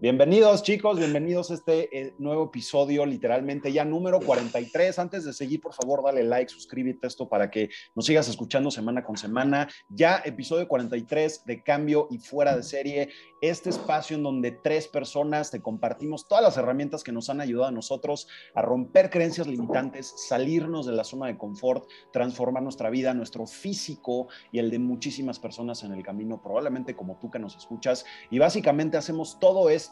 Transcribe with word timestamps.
Bienvenidos 0.00 0.62
chicos, 0.62 0.96
bienvenidos 0.96 1.50
a 1.50 1.54
este 1.54 1.98
eh, 1.98 2.14
nuevo 2.18 2.44
episodio, 2.44 3.04
literalmente 3.04 3.72
ya 3.72 3.84
número 3.84 4.20
43. 4.20 4.96
Antes 4.96 5.24
de 5.24 5.32
seguir, 5.32 5.60
por 5.60 5.74
favor, 5.74 6.04
dale 6.04 6.22
like, 6.22 6.52
suscríbete 6.52 7.08
esto 7.08 7.28
para 7.28 7.50
que 7.50 7.70
nos 7.96 8.06
sigas 8.06 8.28
escuchando 8.28 8.70
semana 8.70 9.02
con 9.02 9.16
semana. 9.16 9.68
Ya 9.88 10.22
episodio 10.24 10.68
43 10.68 11.44
de 11.46 11.64
cambio 11.64 12.06
y 12.12 12.18
fuera 12.18 12.54
de 12.54 12.62
serie, 12.62 13.08
este 13.40 13.70
espacio 13.70 14.16
en 14.16 14.22
donde 14.22 14.52
tres 14.52 14.86
personas 14.86 15.50
te 15.50 15.60
compartimos 15.60 16.28
todas 16.28 16.44
las 16.44 16.56
herramientas 16.56 17.02
que 17.02 17.10
nos 17.10 17.28
han 17.28 17.40
ayudado 17.40 17.66
a 17.66 17.72
nosotros 17.72 18.28
a 18.54 18.62
romper 18.62 19.10
creencias 19.10 19.48
limitantes, 19.48 20.14
salirnos 20.28 20.86
de 20.86 20.92
la 20.92 21.02
zona 21.02 21.26
de 21.26 21.36
confort, 21.36 21.90
transformar 22.12 22.62
nuestra 22.62 22.88
vida, 22.88 23.14
nuestro 23.14 23.48
físico 23.48 24.28
y 24.52 24.60
el 24.60 24.70
de 24.70 24.78
muchísimas 24.78 25.40
personas 25.40 25.82
en 25.82 25.90
el 25.90 26.04
camino, 26.04 26.40
probablemente 26.40 26.94
como 26.94 27.18
tú 27.18 27.32
que 27.32 27.40
nos 27.40 27.56
escuchas. 27.56 28.04
Y 28.30 28.38
básicamente 28.38 28.96
hacemos 28.96 29.40
todo 29.40 29.70
esto 29.70 29.87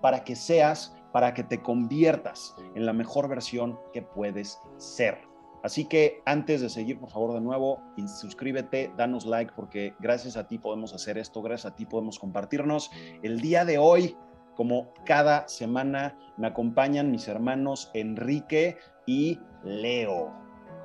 para 0.00 0.24
que 0.24 0.36
seas, 0.36 0.94
para 1.12 1.34
que 1.34 1.42
te 1.42 1.60
conviertas 1.60 2.54
en 2.74 2.86
la 2.86 2.92
mejor 2.92 3.28
versión 3.28 3.78
que 3.92 4.02
puedes 4.02 4.60
ser. 4.78 5.18
Así 5.62 5.84
que 5.84 6.22
antes 6.24 6.60
de 6.60 6.68
seguir, 6.68 6.98
por 6.98 7.10
favor, 7.10 7.34
de 7.34 7.40
nuevo, 7.40 7.80
suscríbete, 8.20 8.92
danos 8.96 9.26
like, 9.26 9.52
porque 9.54 9.94
gracias 10.00 10.36
a 10.36 10.48
ti 10.48 10.58
podemos 10.58 10.92
hacer 10.92 11.18
esto, 11.18 11.40
gracias 11.40 11.72
a 11.72 11.76
ti 11.76 11.86
podemos 11.86 12.18
compartirnos. 12.18 12.90
El 13.22 13.40
día 13.40 13.64
de 13.64 13.78
hoy, 13.78 14.16
como 14.56 14.92
cada 15.06 15.46
semana, 15.46 16.18
me 16.36 16.48
acompañan 16.48 17.12
mis 17.12 17.28
hermanos 17.28 17.90
Enrique 17.94 18.76
y 19.06 19.38
Leo. 19.62 20.32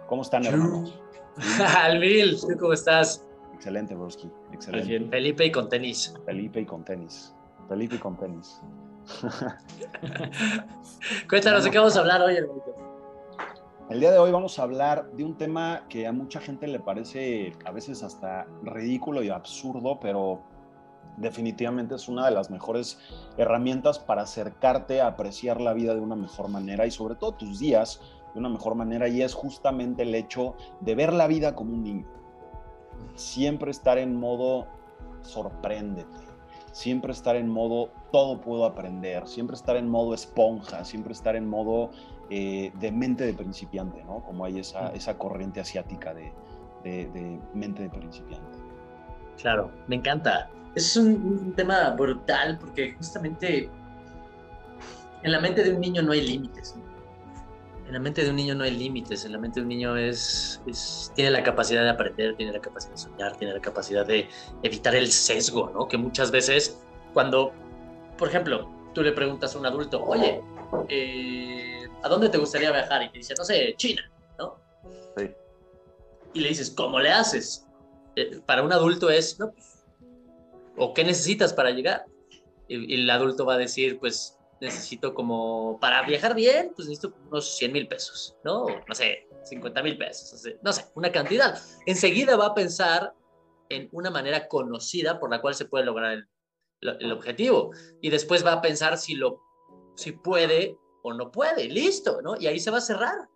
¿Cómo 0.08 0.22
están, 0.22 0.46
hermanos? 0.46 1.02
Alvil, 1.78 2.40
¿tú 2.40 2.56
cómo 2.60 2.74
estás? 2.74 3.26
Excelente, 3.56 3.96
Broski. 3.96 4.30
Excelente. 4.54 5.10
Felipe 5.10 5.46
y 5.46 5.52
con 5.52 5.70
tenis. 5.70 6.14
Felipe 6.26 6.62
y 6.62 6.66
con 6.66 6.84
tenis. 6.84 7.34
Felipe 7.68 8.00
con 8.00 8.18
tenis. 8.18 8.62
Cuéntanos, 11.30 11.64
¿de 11.64 11.72
qué 11.72 11.78
vamos 11.78 11.96
a 11.96 12.00
hablar 12.00 12.22
hoy, 12.22 12.36
hermanito? 12.36 12.76
El 13.90 14.02
día 14.02 14.12
de 14.12 14.20
hoy 14.20 14.32
vamos 14.32 14.60
a 14.60 14.64
hablar 14.64 15.12
de 15.12 15.24
un 15.24 15.38
tema 15.38 15.86
que 15.88 16.08
a 16.08 16.12
mucha 16.12 16.42
gente 16.42 16.68
le 16.68 16.80
parece 16.80 17.54
a 17.66 17.72
veces 17.72 18.04
hasta 18.04 18.46
ridículo 18.64 19.24
y 19.24 19.30
absurdo, 19.30 20.00
pero 20.00 20.42
definitivamente 21.18 21.96
es 21.96 22.10
una 22.10 22.26
de 22.26 22.32
las 22.32 22.50
mejores 22.50 23.00
herramientas 23.38 23.98
para 23.98 24.24
acercarte 24.24 25.02
a 25.02 25.08
apreciar 25.08 25.62
la 25.62 25.74
vida 25.74 25.94
de 25.94 26.02
una 26.02 26.16
mejor 26.16 26.50
manera 26.50 26.86
y 26.86 26.92
sobre 26.92 27.16
todo 27.16 27.34
tus 27.34 27.60
días 27.60 28.02
de 28.34 28.40
una 28.40 28.50
mejor 28.50 28.76
manera 28.76 29.08
y 29.08 29.22
es 29.22 29.34
justamente 29.34 30.04
el 30.04 30.14
hecho 30.16 30.56
de 30.82 30.96
ver 30.96 31.14
la 31.14 31.28
vida 31.28 31.56
como 31.56 31.74
un 31.74 31.84
niño. 31.84 32.08
Siempre 33.16 33.72
estar 33.72 33.98
en 33.98 34.16
modo 34.16 34.68
sorpréndete 35.22 36.27
siempre 36.78 37.12
estar 37.12 37.36
en 37.36 37.50
modo 37.50 37.90
todo 38.12 38.40
puedo 38.40 38.64
aprender, 38.64 39.28
siempre 39.28 39.56
estar 39.56 39.76
en 39.78 39.90
modo 39.90 40.14
esponja, 40.14 40.86
siempre 40.86 41.12
estar 41.12 41.36
en 41.36 41.48
modo 41.48 41.90
eh, 42.30 42.72
de 42.80 42.92
mente 42.92 43.26
de 43.26 43.34
principiante, 43.34 44.04
¿no? 44.04 44.24
Como 44.24 44.46
hay 44.46 44.60
esa, 44.60 44.90
esa 44.90 45.18
corriente 45.18 45.60
asiática 45.60 46.14
de, 46.14 46.32
de, 46.84 47.40
mente 47.56 47.82
de 47.82 47.90
principiante. 47.90 48.60
Claro, 49.42 49.72
me 49.88 49.96
encanta. 49.96 50.52
Es 50.76 50.96
un, 50.96 51.08
un 51.08 51.54
tema 51.54 51.90
brutal 51.96 52.60
porque 52.60 52.94
justamente 52.94 53.72
en 55.24 55.32
la 55.32 55.40
mente 55.40 55.64
de 55.64 55.74
un 55.74 55.82
niño 55.82 56.04
no 56.04 56.12
hay 56.12 56.28
límites. 56.28 56.76
¿no? 56.78 56.87
En 57.88 57.94
la 57.94 58.00
mente 58.00 58.24
de 58.24 58.30
un 58.30 58.36
niño 58.36 58.54
no 58.54 58.66
hay 58.66 58.72
límites, 58.72 59.24
en 59.24 59.32
la 59.32 59.38
mente 59.38 59.60
de 59.60 59.64
un 59.64 59.70
niño 59.70 59.96
es, 59.96 60.62
tiene 61.16 61.32
la 61.32 61.42
capacidad 61.42 61.84
de 61.84 61.90
aprender, 61.90 62.36
tiene 62.36 62.52
la 62.52 62.60
capacidad 62.60 62.92
de 62.92 62.98
soñar, 62.98 63.38
tiene 63.38 63.54
la 63.54 63.62
capacidad 63.62 64.06
de 64.06 64.28
evitar 64.62 64.94
el 64.94 65.10
sesgo, 65.10 65.70
¿no? 65.74 65.88
Que 65.88 65.98
muchas 65.98 66.30
veces 66.30 66.82
cuando, 67.14 67.54
por 68.18 68.28
ejemplo, 68.28 68.70
tú 68.94 69.04
le 69.04 69.14
preguntas 69.14 69.56
a 69.56 69.60
un 69.60 69.66
adulto, 69.66 70.04
oye, 70.04 70.42
eh, 70.90 71.88
¿a 72.04 72.10
dónde 72.10 72.28
te 72.28 72.38
gustaría 72.38 72.72
viajar? 72.72 73.04
Y 73.04 73.10
te 73.10 73.20
dice, 73.20 73.34
no 73.38 73.46
sé, 73.46 73.74
China, 73.78 74.12
¿no? 74.38 74.58
Sí. 75.16 75.32
Y 76.34 76.42
le 76.42 76.50
dices, 76.50 76.70
¿cómo 76.70 77.00
le 77.00 77.10
haces? 77.10 77.66
Eh, 78.18 78.42
para 78.46 78.64
un 78.64 78.74
adulto 78.74 79.10
es, 79.10 79.40
¿no? 79.40 79.54
¿O 80.76 80.94
qué 80.94 81.06
necesitas 81.06 81.54
para 81.54 81.72
llegar? 81.72 82.06
y 82.70 82.96
el 82.96 83.10
adulto 83.10 83.46
va 83.46 83.54
a 83.54 83.58
decir, 83.58 83.98
pues 83.98 84.37
necesito 84.60 85.14
como, 85.14 85.80
para 85.80 86.04
viajar 86.04 86.36
bien, 86.36 86.72
pues 86.76 86.88
necesito 86.88 87.16
unos 87.30 87.58
100 87.58 87.72
mil 87.72 87.88
pesos, 87.88 88.36
¿no? 88.44 88.66
No 88.88 88.96
sé, 88.96 89.28
50 89.44 89.84
mil 89.84 89.98
pesos, 89.98 90.44
no 90.62 90.74
sé, 90.74 90.86
una 90.96 91.12
cantidad. 91.12 91.62
Enseguida 91.86 92.36
va 92.36 92.48
a 92.48 92.56
pensar 92.56 93.14
en 93.70 93.90
una 93.92 94.10
manera 94.10 94.48
conocida 94.48 95.20
por 95.20 95.30
la 95.30 95.42
cual 95.42 95.56
se 95.56 95.66
puede 95.66 95.86
lograr 95.86 96.14
el, 96.14 96.28
el 96.82 97.12
objetivo. 97.12 97.72
Y 98.02 98.10
después 98.10 98.46
va 98.46 98.54
a 98.54 98.62
pensar 98.62 98.98
si, 98.98 99.16
lo, 99.16 99.42
si 99.96 100.12
puede 100.12 100.78
o 101.04 101.14
no 101.14 101.32
puede, 101.32 101.66
listo, 101.66 102.22
¿no? 102.22 102.36
Y 102.40 102.48
ahí 102.48 102.60
se 102.60 102.72
va 102.72 102.78
a 102.78 102.82
cerrar. 102.82 103.30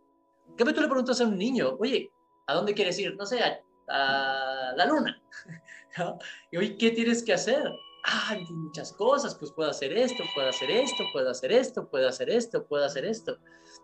¿Qué 0.58 0.66
me 0.66 0.74
tú 0.74 0.82
le 0.82 0.88
preguntas 0.88 1.22
a 1.22 1.26
un 1.26 1.38
niño? 1.38 1.78
Oye, 1.80 2.12
¿a 2.48 2.53
dónde 2.53 2.74
quieres 2.74 2.98
ir? 3.00 3.16
No 3.16 3.26
sé, 3.26 3.42
a, 3.42 3.62
a 3.88 4.74
la 4.76 4.86
luna. 4.86 5.22
¿No? 5.98 6.18
Y 6.52 6.58
hoy, 6.58 6.78
¿qué 6.78 6.92
tienes 6.92 7.24
que 7.24 7.34
hacer? 7.34 7.64
Hay 8.04 8.46
muchas 8.52 8.94
cosas, 8.94 9.36
pues 9.36 9.52
puedo 9.52 9.70
hacer 9.70 9.94
esto, 9.94 10.24
puedo 10.34 10.50
hacer 10.50 10.72
esto, 10.72 11.04
puedo 11.12 11.30
hacer 11.30 11.52
esto, 11.52 11.88
puedo 11.90 12.08
hacer 12.08 12.30
esto, 12.30 12.66
puedo 12.66 12.86
hacer 12.86 13.06
esto, 13.06 13.38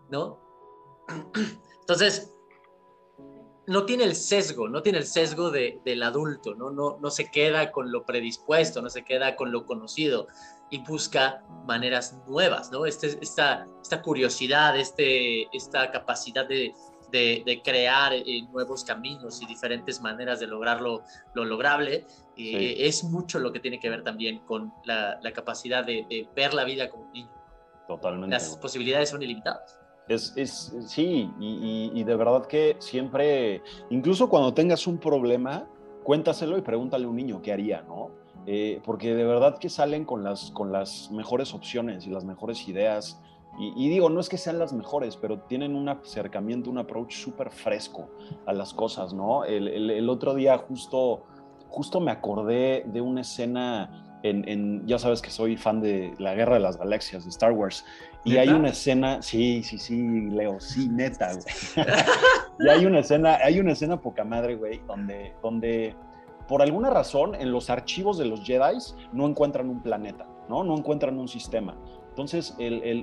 ¿no? 0.10 0.40
Entonces, 1.82 2.34
no 3.68 3.86
tiene 3.86 4.06
el 4.06 4.16
sesgo, 4.16 4.70
no 4.70 4.82
tiene 4.82 5.00
el 5.00 5.06
sesgo 5.06 5.52
de, 5.52 5.82
del 5.84 6.02
adulto, 6.04 6.56
¿no? 6.56 6.72
No, 6.72 6.98
no 7.02 7.12
se 7.12 7.30
queda 7.30 7.72
con 7.72 7.92
lo 7.92 8.06
predispuesto, 8.06 8.82
no 8.82 8.90
se 8.90 9.04
queda 9.04 9.36
con 9.36 9.52
lo 9.52 9.66
conocido 9.66 10.28
y 10.70 10.80
busca 10.80 11.44
maneras 11.66 12.16
nuevas, 12.28 12.72
¿no? 12.72 12.86
Este, 12.86 13.18
esta, 13.22 13.68
esta 13.82 14.02
curiosidad, 14.02 14.78
este, 14.78 15.56
esta 15.56 15.92
capacidad 15.92 16.48
de, 16.48 16.74
de, 17.12 17.62
crear 17.64 18.14
eh, 18.14 18.44
nuevos 18.52 18.84
caminos 18.84 19.42
y 19.42 19.46
diferentes 19.46 20.02
maneras 20.02 20.40
de 20.40 20.48
lograrlo 20.48 21.04
lo 21.34 21.46
lograble, 21.46 22.06
eh, 22.36 22.76
es 22.80 23.04
mucho 23.04 23.40
lo 23.40 23.52
que 23.52 23.60
tiene 23.60 23.80
que 23.80 23.90
ver 23.90 24.04
también 24.04 24.40
con 24.40 24.74
la, 24.86 25.20
capacidad 25.34 25.86
de, 25.86 26.28
ver 26.36 26.54
la 26.54 26.64
vida 26.64 26.90
como 26.90 27.06
un 27.06 27.12
niño. 27.12 27.32
Totalmente. 27.88 28.34
Las 28.34 28.58
posibilidades 28.58 29.10
son 29.10 29.22
ilimitadas. 29.22 29.80
Es, 30.08 30.34
es 30.38 30.74
sí, 30.88 31.30
y, 31.40 31.92
y, 31.94 32.04
de 32.04 32.16
verdad 32.16 32.46
que 32.46 32.78
siempre, 32.80 33.62
incluso 33.90 34.30
cuando 34.30 34.54
tengas 34.54 34.88
un 34.88 34.98
problema, 34.98 35.68
cuéntaselo 36.04 36.58
y 36.58 36.62
pregúntale 36.62 37.06
a 37.06 37.10
un 37.10 37.16
niño 37.18 37.42
qué 37.42 37.52
haría, 37.52 37.82
¿no? 37.82 38.12
Eh, 38.50 38.80
porque 38.86 39.14
de 39.14 39.26
verdad 39.26 39.58
que 39.58 39.68
salen 39.68 40.06
con 40.06 40.24
las, 40.24 40.52
con 40.52 40.72
las 40.72 41.12
mejores 41.12 41.54
opciones 41.54 42.08
y 42.08 42.10
las 42.10 42.24
mejores 42.24 42.66
ideas 42.70 43.20
y, 43.60 43.90
digo, 43.90 44.10
no 44.10 44.20
es 44.20 44.30
que 44.30 44.38
sean 44.38 44.60
las 44.60 44.72
mejores, 44.72 45.18
pero 45.18 45.40
tienen 45.40 45.76
un 45.76 45.90
acercamiento, 45.90 46.70
un 46.70 46.78
approach 46.78 47.16
súper 47.16 47.50
fresco 47.50 48.08
a 48.46 48.54
las 48.54 48.72
cosas, 48.72 49.14
¿no? 49.14 49.46
El, 49.46 50.08
otro 50.10 50.36
día 50.36 50.58
justo, 50.60 51.24
justo 51.68 52.00
me 52.00 52.12
acordé 52.12 52.84
de 52.86 53.02
una 53.02 53.22
escena 53.22 54.20
en, 54.22 54.86
ya 54.86 55.00
sabes 55.00 55.22
que 55.22 55.32
soy 55.32 55.58
fan 55.58 55.82
de 55.82 56.14
la 56.20 56.36
Guerra 56.36 56.56
de 56.56 56.60
las 56.60 56.78
Galaxias, 56.78 57.24
de 57.24 57.30
Star 57.32 57.52
Wars, 57.52 57.84
y 58.24 58.38
hay 58.38 58.50
una 58.50 58.70
escena, 58.70 59.22
sí, 59.22 59.64
sí, 59.64 59.80
sí, 59.80 60.30
Leo, 60.30 60.60
sí, 60.60 60.90
neta, 60.90 61.32
güey. 61.34 61.88
y 62.60 62.70
hay 62.70 62.86
una 62.86 63.00
escena, 63.00 63.38
hay 63.44 63.60
una 63.60 63.72
escena 63.72 64.00
poca 64.02 64.24
madre, 64.24 64.56
güey, 64.56 64.82
donde, 64.86 65.34
donde 65.42 65.96
por 66.48 66.62
alguna 66.62 66.90
razón 66.90 67.36
en 67.36 67.52
los 67.52 67.70
archivos 67.70 68.18
de 68.18 68.26
los 68.26 68.44
Jedi 68.44 68.78
no 69.14 69.28
encuentran 69.28 69.70
un 69.70 69.82
planeta, 69.82 70.28
¿no? 70.48 70.64
No 70.64 70.78
encuentran 70.78 71.18
un 71.18 71.28
sistema. 71.28 71.76
Entonces, 72.18 72.56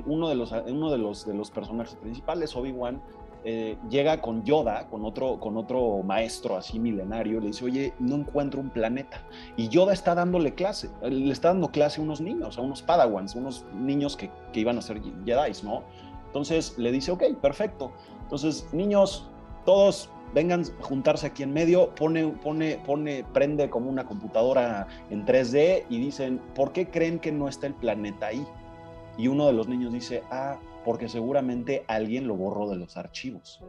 uno, 0.06 0.28
de 0.28 0.34
los, 0.34 1.50
personajes 1.52 1.94
principales, 1.94 2.56
Obi-Wan, 2.56 3.00
eh, 3.44 3.76
llega 3.88 4.20
con 4.20 4.42
Yoda, 4.42 4.88
con 4.88 5.04
otro, 5.04 6.02
maestro 6.02 6.56
así 6.56 6.80
milenario, 6.80 7.38
le 7.38 7.46
dice, 7.46 7.64
oye, 7.64 7.94
no 8.00 8.16
encuentro 8.16 8.60
un 8.60 8.70
planeta. 8.70 9.22
Y 9.56 9.68
Yoda 9.68 9.92
está 9.92 10.16
dándole 10.16 10.54
clase, 10.54 10.90
le 11.00 11.30
está 11.30 11.48
dando 11.48 11.68
clase 11.68 12.00
a 12.00 12.04
unos 12.04 12.20
niños, 12.20 12.58
a 12.58 12.62
unos 12.62 12.82
padawans, 12.82 13.36
unos 13.36 13.64
niños 13.72 14.16
que, 14.16 14.32
que 14.52 14.58
iban 14.58 14.78
a 14.78 14.82
ser 14.82 15.00
Jedi, 15.00 15.52
¿no? 15.62 15.84
Entonces 16.26 16.76
le 16.76 16.90
dice, 16.90 17.12
ok, 17.12 17.22
perfecto. 17.40 17.92
Entonces, 18.22 18.68
niños, 18.72 19.30
todos 19.64 20.10
vengan 20.34 20.62
a 20.62 20.82
juntarse 20.82 21.28
aquí 21.28 21.44
en 21.44 21.52
medio, 21.52 21.94
pone, 21.94 22.26
pone, 22.42 22.82
pone, 22.84 23.24
prende 23.32 23.70
como 23.70 23.88
una 23.90 24.06
computadora 24.06 24.88
en 25.08 25.24
3D 25.24 25.84
y 25.88 26.00
dicen, 26.00 26.40
¿por 26.56 26.72
qué 26.72 26.88
creen 26.88 27.20
que 27.20 27.30
no 27.30 27.46
está 27.46 27.68
el 27.68 27.74
planeta 27.74 28.26
ahí? 28.26 28.44
Y 29.16 29.28
uno 29.28 29.46
de 29.46 29.52
los 29.52 29.68
niños 29.68 29.92
dice, 29.92 30.22
ah, 30.30 30.60
porque 30.84 31.08
seguramente 31.08 31.84
alguien 31.88 32.26
lo 32.26 32.36
borró 32.36 32.68
de 32.68 32.76
los 32.76 32.96
archivos. 32.96 33.60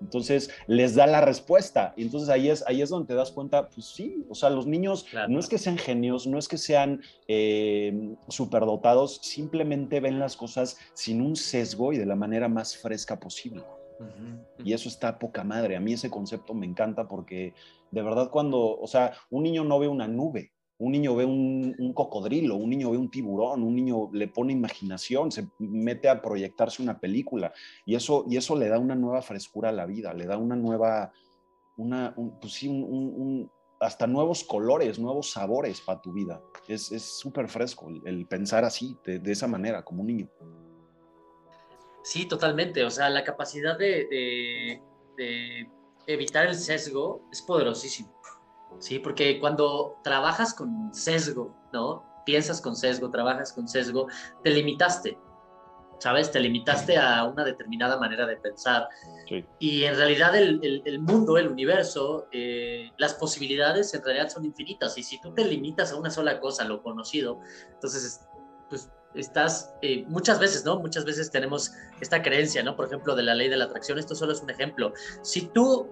Entonces 0.00 0.50
les 0.66 0.94
da 0.94 1.06
la 1.06 1.20
respuesta. 1.20 1.92
Y 1.96 2.02
entonces 2.02 2.28
ahí 2.28 2.48
es, 2.50 2.64
ahí 2.66 2.82
es 2.82 2.90
donde 2.90 3.08
te 3.08 3.14
das 3.14 3.32
cuenta, 3.32 3.68
pues 3.68 3.86
sí, 3.86 4.24
o 4.28 4.34
sea, 4.34 4.50
los 4.50 4.66
niños 4.66 5.06
no 5.28 5.38
es 5.38 5.48
que 5.48 5.58
sean 5.58 5.78
genios, 5.78 6.26
no 6.26 6.38
es 6.38 6.48
que 6.48 6.58
sean 6.58 7.02
eh, 7.26 8.14
superdotados, 8.28 9.16
simplemente 9.22 10.00
ven 10.00 10.18
las 10.18 10.36
cosas 10.36 10.78
sin 10.94 11.20
un 11.20 11.36
sesgo 11.36 11.92
y 11.92 11.98
de 11.98 12.06
la 12.06 12.16
manera 12.16 12.48
más 12.48 12.76
fresca 12.76 13.18
posible. 13.18 13.64
Y 14.62 14.72
eso 14.72 14.88
está 14.88 15.18
poca 15.18 15.42
madre. 15.42 15.74
A 15.74 15.80
mí 15.80 15.92
ese 15.92 16.10
concepto 16.10 16.54
me 16.54 16.66
encanta 16.66 17.08
porque 17.08 17.54
de 17.90 18.02
verdad 18.02 18.30
cuando, 18.30 18.78
o 18.78 18.86
sea, 18.86 19.12
un 19.30 19.42
niño 19.42 19.64
no 19.64 19.78
ve 19.80 19.88
una 19.88 20.06
nube, 20.06 20.52
Un 20.78 20.92
niño 20.92 21.16
ve 21.16 21.24
un, 21.24 21.92
cocodrilo, 21.92 22.54
un 22.54 22.70
niño 22.70 22.90
ve 22.92 22.98
un 22.98 23.10
tiburón, 23.10 23.62
un 23.62 23.74
niño 23.74 24.10
le 24.12 24.28
pone 24.28 24.52
imaginación, 24.52 25.32
se 25.32 25.48
mete 25.58 26.08
a 26.08 26.22
proyectarse 26.22 26.82
una 26.82 27.00
película 27.00 27.52
y 27.84 27.96
eso, 27.96 28.24
y 28.28 28.36
eso 28.36 28.56
le 28.56 28.68
da 28.68 28.78
una 28.78 28.94
nueva 28.94 29.20
frescura 29.22 29.70
a 29.70 29.72
la 29.72 29.86
vida, 29.86 30.14
le 30.14 30.26
da 30.26 30.38
una 30.38 30.54
nueva, 30.54 31.12
una, 31.76 32.14
pues 32.40 32.52
sí, 32.52 32.68
hasta 33.80 34.06
nuevos 34.06 34.44
colores, 34.44 34.98
nuevos 34.98 35.30
sabores 35.30 35.80
para 35.80 36.00
tu 36.00 36.12
vida. 36.12 36.40
Es 36.66 36.88
súper 37.02 37.48
fresco 37.48 37.88
el, 38.04 38.26
pensar 38.26 38.64
así, 38.64 38.96
de, 39.04 39.32
esa 39.32 39.46
manera, 39.46 39.84
como 39.84 40.02
un 40.02 40.06
niño. 40.08 40.28
Sí, 42.02 42.26
totalmente. 42.26 42.84
O 42.84 42.90
sea, 42.90 43.08
la 43.10 43.24
capacidad 43.24 43.78
de, 43.78 44.82
evitar 46.06 46.46
el 46.46 46.54
sesgo 46.54 47.28
es 47.30 47.42
poderosísimo. 47.42 48.17
Sí, 48.78 48.98
porque 48.98 49.40
cuando 49.40 49.98
trabajas 50.02 50.54
con 50.54 50.94
sesgo, 50.94 51.54
¿no? 51.72 52.04
Piensas 52.24 52.60
con 52.60 52.76
sesgo, 52.76 53.10
trabajas 53.10 53.52
con 53.52 53.68
sesgo, 53.68 54.06
te 54.42 54.50
limitaste. 54.50 55.18
¿sabes? 55.98 56.30
Te 56.30 56.40
limitaste 56.40 56.96
a 56.96 57.24
una 57.24 57.44
determinada 57.44 57.98
manera 57.98 58.26
de 58.26 58.36
pensar. 58.36 58.88
Y 59.58 59.84
en 59.84 59.96
realidad 59.96 60.34
el, 60.36 60.82
el, 60.84 60.98
mundo, 61.00 61.36
el 61.38 61.48
universo, 61.48 62.28
eh, 62.32 62.90
las 62.98 63.14
posibilidades 63.14 63.92
en 63.94 64.04
realidad 64.04 64.28
son 64.30 64.44
infinitas. 64.44 64.96
Y 64.96 65.02
si 65.02 65.20
tú 65.20 65.32
te 65.34 65.44
limitas 65.44 65.92
a 65.92 65.96
una 65.96 66.10
sola 66.10 66.40
cosa, 66.40 66.64
lo 66.64 66.82
conocido, 66.82 67.40
entonces, 67.72 68.20
pues 68.68 68.90
estás, 69.14 69.74
eh, 69.82 70.04
muchas 70.08 70.38
veces, 70.38 70.64
¿no? 70.64 70.78
Muchas 70.78 71.04
veces 71.04 71.30
tenemos 71.30 71.72
esta 72.00 72.22
creencia, 72.22 72.62
¿no? 72.62 72.76
Por 72.76 72.86
ejemplo, 72.86 73.14
de 73.14 73.24
la 73.24 73.34
ley 73.34 73.48
de 73.48 73.56
la 73.56 73.64
atracción, 73.64 73.98
esto 73.98 74.14
solo 74.14 74.32
es 74.32 74.40
un 74.40 74.50
ejemplo. 74.50 74.92
Si 75.22 75.48
tú 75.48 75.88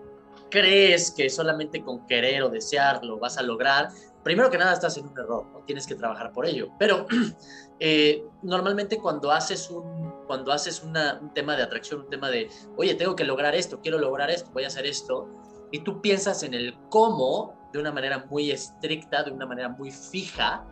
crees 0.51 1.11
que 1.11 1.29
solamente 1.31 1.83
con 1.83 2.07
querer 2.07 2.43
o 2.43 2.49
desearlo 2.49 3.19
vas 3.19 3.39
a 3.39 3.43
lograr, 3.43 3.89
primero 4.23 4.51
que 4.51 4.59
nada 4.59 4.73
estás 4.73 4.97
en 4.97 5.07
un 5.07 5.19
error, 5.19 5.47
¿no? 5.53 5.61
tienes 5.67 5.87
que 5.87 5.95
trabajar 5.95 6.33
por 6.33 6.47
ello. 6.47 6.69
Pero 6.79 7.07
eh, 7.81 8.25
normalmente 8.43 8.99
cuando 8.99 9.31
haces, 9.31 9.71
un, 9.71 10.25
cuando 10.27 10.53
haces 10.53 10.83
un 10.83 10.95
tema 11.33 11.57
de 11.57 11.63
atracción, 11.63 12.01
un 12.01 12.11
tema 12.11 12.31
de, 12.31 12.51
oye, 12.77 12.95
tengo 12.95 13.15
que 13.15 13.25
lograr 13.25 13.55
esto, 13.55 13.81
quiero 13.81 13.99
lograr 13.99 14.31
esto, 14.31 14.51
voy 14.53 14.65
a 14.65 14.69
hacer 14.69 14.87
esto, 14.87 15.29
y 15.71 15.81
tú 15.81 16.01
piensas 16.01 16.43
en 16.43 16.55
el 16.55 16.77
cómo 16.91 17.55
de 17.73 17.79
una 17.79 17.93
manera 17.93 18.27
muy 18.31 18.51
estricta, 18.51 19.23
de 19.23 19.31
una 19.31 19.47
manera 19.47 19.69
muy 19.69 19.91
fija, 19.91 20.65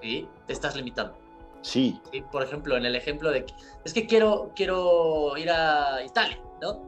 te 0.00 0.52
estás 0.52 0.76
limitando. 0.76 1.16
Sí. 1.62 2.00
Por 2.30 2.42
ejemplo, 2.42 2.76
en 2.76 2.84
el 2.86 2.94
ejemplo 2.94 3.30
de, 3.30 3.46
es 3.84 3.92
que 3.92 4.06
quiero, 4.06 4.52
quiero 4.54 5.36
ir 5.36 5.50
a 5.50 6.04
Italia, 6.04 6.40
¿no? 6.60 6.82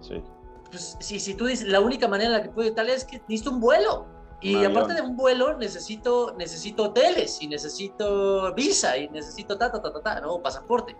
Sí. 0.00 0.22
Pues 0.72 0.96
si, 1.00 1.20
si 1.20 1.34
tú 1.34 1.44
dices, 1.44 1.68
la 1.68 1.80
única 1.80 2.08
manera 2.08 2.30
en 2.30 2.36
la 2.38 2.42
que 2.42 2.48
puedo 2.48 2.66
ir 2.66 2.72
Italia 2.72 2.94
es 2.94 3.04
que 3.04 3.18
necesito 3.28 3.50
un 3.50 3.60
vuelo. 3.60 4.06
Y 4.40 4.64
aparte 4.64 4.94
de 4.94 5.02
un 5.02 5.16
vuelo, 5.16 5.56
necesito, 5.56 6.34
necesito 6.36 6.84
hoteles 6.84 7.40
y 7.40 7.46
necesito 7.46 8.52
visa 8.54 8.96
y 8.96 9.08
necesito 9.10 9.56
ta, 9.56 9.70
ta, 9.70 9.80
ta, 9.80 9.92
ta, 9.92 10.00
ta, 10.00 10.20
¿no? 10.20 10.42
Pasaporte. 10.42 10.96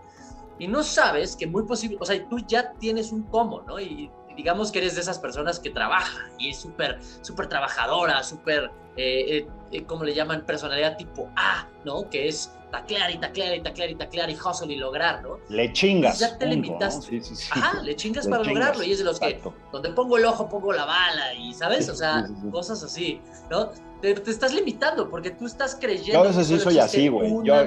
Y 0.59 0.67
no 0.67 0.81
sabes 0.81 1.35
que 1.35 1.45
muy 1.45 1.63
posible, 1.63 1.97
o 1.99 2.05
sea, 2.05 2.29
tú 2.29 2.37
ya 2.47 2.71
tienes 2.73 3.11
un 3.11 3.23
cómo, 3.23 3.61
¿no? 3.63 3.81
Y 3.81 4.09
digamos 4.37 4.71
que 4.71 4.79
eres 4.79 4.95
de 4.95 5.01
esas 5.01 5.19
personas 5.19 5.59
que 5.59 5.71
trabaja 5.71 6.29
y 6.37 6.51
es 6.51 6.57
súper, 6.57 6.99
súper 7.21 7.47
trabajadora, 7.47 8.23
súper, 8.23 8.71
eh, 8.95 9.37
eh, 9.37 9.47
eh, 9.71 9.83
¿cómo 9.85 10.03
le 10.03 10.13
llaman? 10.13 10.45
Personalidad 10.45 10.97
tipo 10.97 11.29
A, 11.35 11.67
¿no? 11.83 12.09
Que 12.09 12.27
es 12.27 12.51
taclear 12.71 13.11
y 13.11 13.17
taclear 13.17 13.55
y 13.55 13.61
taclear 13.61 13.89
y 13.91 13.95
taclear 13.95 14.29
y 14.29 14.35
hustle 14.35 14.73
y 14.73 14.77
lograr, 14.77 15.21
¿no? 15.21 15.39
Le 15.49 15.71
chingas. 15.73 16.19
ya 16.19 16.37
te 16.37 16.45
limitas. 16.45 17.03
Sí, 17.03 17.21
sí, 17.21 17.35
sí. 17.35 17.49
Ajá, 17.51 17.81
le 17.81 17.95
chingas 17.95 18.27
para 18.27 18.43
lograrlo. 18.43 18.83
Y 18.83 18.91
es 18.91 18.99
de 18.99 19.03
los 19.03 19.19
que, 19.19 19.39
donde 19.71 19.89
pongo 19.89 20.17
el 20.17 20.25
ojo, 20.25 20.49
pongo 20.49 20.73
la 20.73 20.85
bala 20.85 21.33
y, 21.33 21.53
¿sabes? 21.53 21.89
O 21.89 21.95
sea, 21.95 22.27
cosas 22.51 22.83
así, 22.83 23.21
¿no? 23.49 23.69
Te, 24.01 24.11
estás 24.11 24.53
limitando 24.53 25.09
porque 25.09 25.31
tú 25.31 25.45
estás 25.45 25.77
creyendo. 25.79 26.13
Yo 26.13 26.19
a 26.19 26.27
veces 26.27 26.47
sí 26.47 26.59
soy 26.59 26.77
así, 26.77 27.07
güey. 27.07 27.29
Yo, 27.43 27.65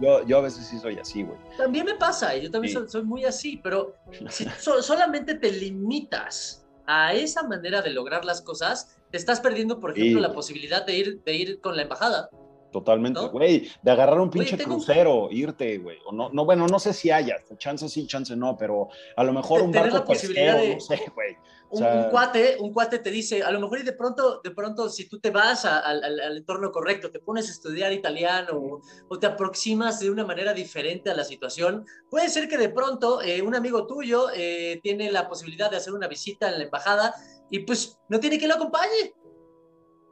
yo, 0.00 0.24
yo, 0.24 0.38
a 0.38 0.40
veces 0.40 0.66
sí 0.66 0.78
soy 0.78 0.98
así, 0.98 1.22
güey. 1.22 1.36
También 1.58 1.84
me 1.84 1.94
pasa, 1.94 2.34
y 2.34 2.42
yo 2.42 2.50
también 2.50 2.88
soy, 2.88 3.02
muy 3.02 3.24
así, 3.24 3.60
pero 3.62 3.94
si 4.30 4.46
solamente 4.58 5.34
te 5.34 5.52
limitas 5.52 6.64
a 6.86 7.12
esa 7.12 7.42
manera 7.42 7.82
de 7.82 7.90
lograr 7.90 8.24
las 8.24 8.40
cosas, 8.40 8.93
te 9.14 9.18
estás 9.18 9.40
perdiendo, 9.40 9.78
por 9.78 9.92
ejemplo, 9.92 10.20
la 10.20 10.32
posibilidad 10.32 10.84
de 10.84 10.98
ir, 10.98 11.22
de 11.22 11.34
ir 11.36 11.60
con 11.60 11.76
la 11.76 11.82
embajada. 11.82 12.28
Totalmente, 12.72 13.20
güey, 13.28 13.70
de 13.80 13.90
agarrar 13.92 14.18
un 14.18 14.28
pinche 14.28 14.58
crucero, 14.58 15.28
irte, 15.30 15.78
güey. 15.78 15.98
O 16.04 16.10
no, 16.10 16.30
no, 16.30 16.44
bueno, 16.44 16.66
no 16.66 16.80
sé 16.80 16.92
si 16.92 17.12
haya, 17.12 17.36
chance 17.56 17.88
sí, 17.88 18.08
chance 18.08 18.34
no, 18.34 18.56
pero 18.56 18.88
a 19.16 19.22
lo 19.22 19.32
mejor 19.32 19.62
un 19.62 19.70
barco 19.70 20.04
pesquero, 20.04 20.58
no 20.74 20.80
sé, 20.80 21.00
güey. 21.14 21.36
un, 21.70 22.10
cuate, 22.10 22.56
un 22.58 22.72
cuate 22.72 22.98
te 22.98 23.12
dice, 23.12 23.44
a 23.44 23.52
lo 23.52 23.60
mejor 23.60 23.78
y 23.78 23.82
de 23.84 23.92
pronto, 23.92 24.40
de 24.42 24.50
pronto, 24.50 24.88
si 24.88 25.08
tú 25.08 25.20
te 25.20 25.30
vas 25.30 25.64
al, 25.64 26.36
entorno 26.36 26.72
correcto, 26.72 27.12
te 27.12 27.20
pones 27.20 27.46
a 27.46 27.52
estudiar 27.52 27.92
italiano 27.92 28.80
o, 29.08 29.18
te 29.20 29.28
aproximas 29.28 30.00
de 30.00 30.10
una 30.10 30.26
manera 30.26 30.52
diferente 30.52 31.08
a 31.08 31.14
la 31.14 31.22
situación, 31.22 31.86
puede 32.10 32.28
ser 32.28 32.48
que 32.48 32.58
de 32.58 32.70
pronto 32.70 33.22
eh, 33.22 33.40
un 33.42 33.54
amigo 33.54 33.86
tuyo 33.86 34.26
eh, 34.34 34.80
tiene 34.82 35.12
la 35.12 35.28
posibilidad 35.28 35.70
de 35.70 35.76
hacer 35.76 35.92
una 35.92 36.08
visita 36.08 36.48
en 36.48 36.58
la 36.58 36.64
embajada 36.64 37.14
y 37.50 37.60
pues 37.60 37.98
no 38.08 38.20
tiene 38.20 38.38
que 38.38 38.48
lo 38.48 38.54
acompañe, 38.54 39.14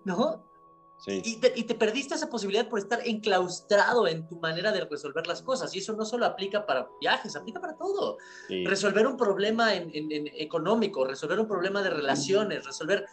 ¿no? 0.04 0.52
Y, 1.06 1.40
te, 1.40 1.74
perdiste 1.74 2.14
esa 2.14 2.30
posibilidad 2.30 2.68
por 2.68 2.78
estar 2.78 3.00
enclaustrado 3.04 4.06
en 4.06 4.28
tu 4.28 4.38
manera 4.38 4.70
de 4.70 4.84
resolver 4.84 5.26
las 5.26 5.42
cosas. 5.42 5.74
Y 5.74 5.80
eso 5.80 5.94
no 5.94 6.04
solo 6.04 6.26
aplica 6.26 6.64
para 6.64 6.88
viajes, 7.00 7.34
aplica 7.34 7.60
para 7.60 7.76
todo. 7.76 8.18
Resolver 8.48 9.08
un 9.08 9.16
problema 9.16 9.74
en, 9.74 9.90
económico, 10.38 11.04
resolver 11.04 11.40
un 11.40 11.48
problema 11.48 11.82
de 11.82 11.90
relaciones, 11.90 12.64
resolver... 12.64 13.06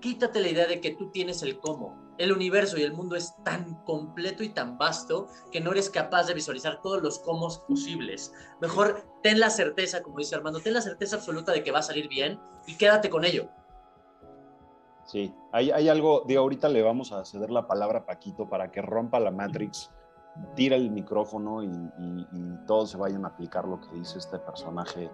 Quítate 0.00 0.40
la 0.40 0.48
idea 0.48 0.66
de 0.66 0.80
que 0.80 0.94
tú 0.94 1.10
tienes 1.10 1.42
el 1.42 1.58
cómo. 1.58 2.14
El 2.18 2.32
universo 2.32 2.78
y 2.78 2.82
el 2.82 2.92
mundo 2.92 3.16
es 3.16 3.34
tan 3.44 3.82
completo 3.84 4.42
y 4.42 4.48
tan 4.48 4.78
vasto 4.78 5.28
que 5.52 5.60
no 5.60 5.72
eres 5.72 5.90
capaz 5.90 6.26
de 6.26 6.34
visualizar 6.34 6.80
todos 6.82 7.02
los 7.02 7.18
cómo 7.20 7.48
posibles. 7.68 8.32
Mejor 8.60 9.04
ten 9.22 9.38
la 9.38 9.50
certeza, 9.50 10.02
como 10.02 10.18
dice 10.18 10.34
Armando, 10.34 10.60
ten 10.60 10.74
la 10.74 10.82
certeza 10.82 11.16
absoluta 11.16 11.52
de 11.52 11.62
que 11.62 11.70
va 11.70 11.78
a 11.78 11.82
salir 11.82 12.08
bien 12.08 12.40
y 12.66 12.76
quédate 12.76 13.08
con 13.08 13.24
ello. 13.24 13.48
Sí, 15.08 15.32
hay, 15.52 15.88
algo, 15.88 16.22
de 16.26 16.36
ahorita 16.36 16.68
le 16.68 16.82
vamos 16.82 17.12
a 17.12 17.24
ceder 17.24 17.50
la 17.50 17.66
palabra 17.66 18.00
a 18.00 18.04
Paquito 18.04 18.46
para 18.46 18.70
que 18.70 18.82
rompa 18.82 19.18
la 19.18 19.30
Matrix, 19.30 19.90
tira 20.54 20.76
el 20.76 20.90
micrófono 20.90 21.62
y, 21.62 21.68
todos 22.66 22.90
se 22.90 22.98
vayan 22.98 23.24
a 23.24 23.28
aplicar 23.28 23.66
lo 23.66 23.80
que 23.80 23.96
dice 23.96 24.18
este 24.18 24.38
personaje 24.38 25.08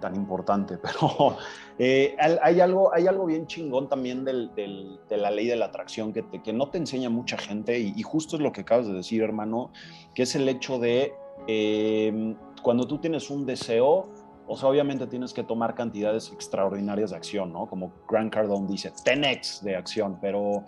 tan 0.00 0.16
importante. 0.16 0.76
Pero 0.82 1.36
eh, 1.78 2.16
hay, 2.18 2.60
algo, 2.60 2.92
hay 2.92 3.06
algo 3.06 3.26
bien 3.26 3.46
chingón 3.46 3.88
también 3.88 4.24
de 4.24 5.16
la 5.16 5.30
ley 5.30 5.46
de 5.46 5.56
la 5.56 5.66
atracción 5.66 6.12
que, 6.12 6.52
no 6.52 6.68
te 6.70 6.78
enseña 6.78 7.10
mucha 7.10 7.38
gente 7.38 7.78
y, 7.78 8.02
justo 8.02 8.36
es 8.36 8.42
lo 8.42 8.50
que 8.52 8.62
acabas 8.62 8.86
de 8.88 8.94
decir, 8.94 9.22
hermano, 9.22 9.70
que 10.14 10.22
es 10.24 10.34
el 10.34 10.48
hecho 10.48 10.78
de 10.78 11.14
eh, 11.46 12.34
cuando 12.62 12.86
tú 12.86 12.98
tienes 12.98 13.30
un 13.30 13.46
deseo, 13.46 14.08
o 14.48 14.56
sea, 14.56 14.68
obviamente 14.68 15.06
tienes 15.06 15.32
que 15.32 15.42
tomar 15.42 15.74
cantidades 15.74 16.32
extraordinarias 16.32 17.10
de 17.10 17.16
acción, 17.16 17.52
¿no? 17.52 17.66
Como 17.66 17.92
Grant 18.08 18.32
Cardone 18.32 18.66
dice, 18.66 18.92
10x 18.92 19.60
de 19.60 19.76
acción, 19.76 20.18
pero 20.20 20.64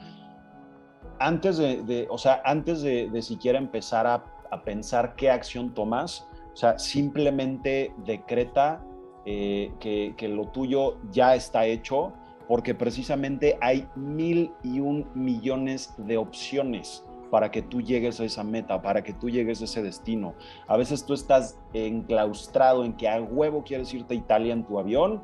antes 1.20 1.58
de, 1.58 2.06
o 2.10 2.18
sea, 2.18 2.42
antes 2.44 2.82
de, 2.82 3.22
siquiera 3.22 3.58
empezar 3.58 4.06
a, 4.06 4.24
pensar 4.64 5.14
qué 5.14 5.30
acción 5.30 5.74
tomas, 5.74 6.26
o 6.52 6.56
sea, 6.56 6.78
simplemente 6.78 7.92
decreta 8.04 8.82
eh, 9.26 9.72
que, 9.78 10.14
que, 10.16 10.28
lo 10.28 10.48
tuyo 10.48 10.96
ya 11.10 11.34
está 11.34 11.66
hecho, 11.66 12.14
porque 12.46 12.74
precisamente 12.74 13.58
hay 13.60 13.86
mil 13.94 14.52
y 14.62 14.80
un 14.80 15.06
millones 15.14 15.94
de 15.98 16.16
opciones 16.16 17.04
para 17.30 17.50
que 17.50 17.62
tú 17.62 17.82
llegues 17.82 18.20
a 18.20 18.24
esa 18.24 18.42
meta, 18.42 18.80
para 18.80 19.02
que 19.02 19.12
tú 19.12 19.28
llegues 19.30 19.60
a 19.60 19.64
ese 19.64 19.82
destino. 19.82 20.34
A 20.66 20.76
veces 20.76 21.04
tú 21.04 21.14
estás 21.14 21.58
enclaustrado 21.72 22.84
en 22.84 22.94
que 22.94 23.08
a 23.08 23.20
huevo 23.20 23.64
quieres 23.64 23.92
irte 23.92 24.14
a 24.14 24.16
Italia 24.16 24.52
en 24.52 24.64
tu 24.64 24.78
avión 24.78 25.22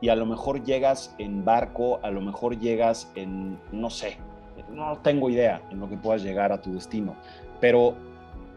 y 0.00 0.10
a 0.10 0.16
lo 0.16 0.26
mejor 0.26 0.62
llegas 0.62 1.14
en 1.18 1.44
barco, 1.44 2.00
a 2.02 2.10
lo 2.10 2.20
mejor 2.20 2.58
llegas 2.58 3.10
en, 3.14 3.58
no 3.72 3.90
sé, 3.90 4.18
no 4.70 4.98
tengo 4.98 5.30
idea 5.30 5.62
en 5.70 5.80
lo 5.80 5.88
que 5.88 5.96
puedas 5.96 6.22
llegar 6.22 6.52
a 6.52 6.60
tu 6.60 6.72
destino, 6.72 7.16
pero 7.60 7.94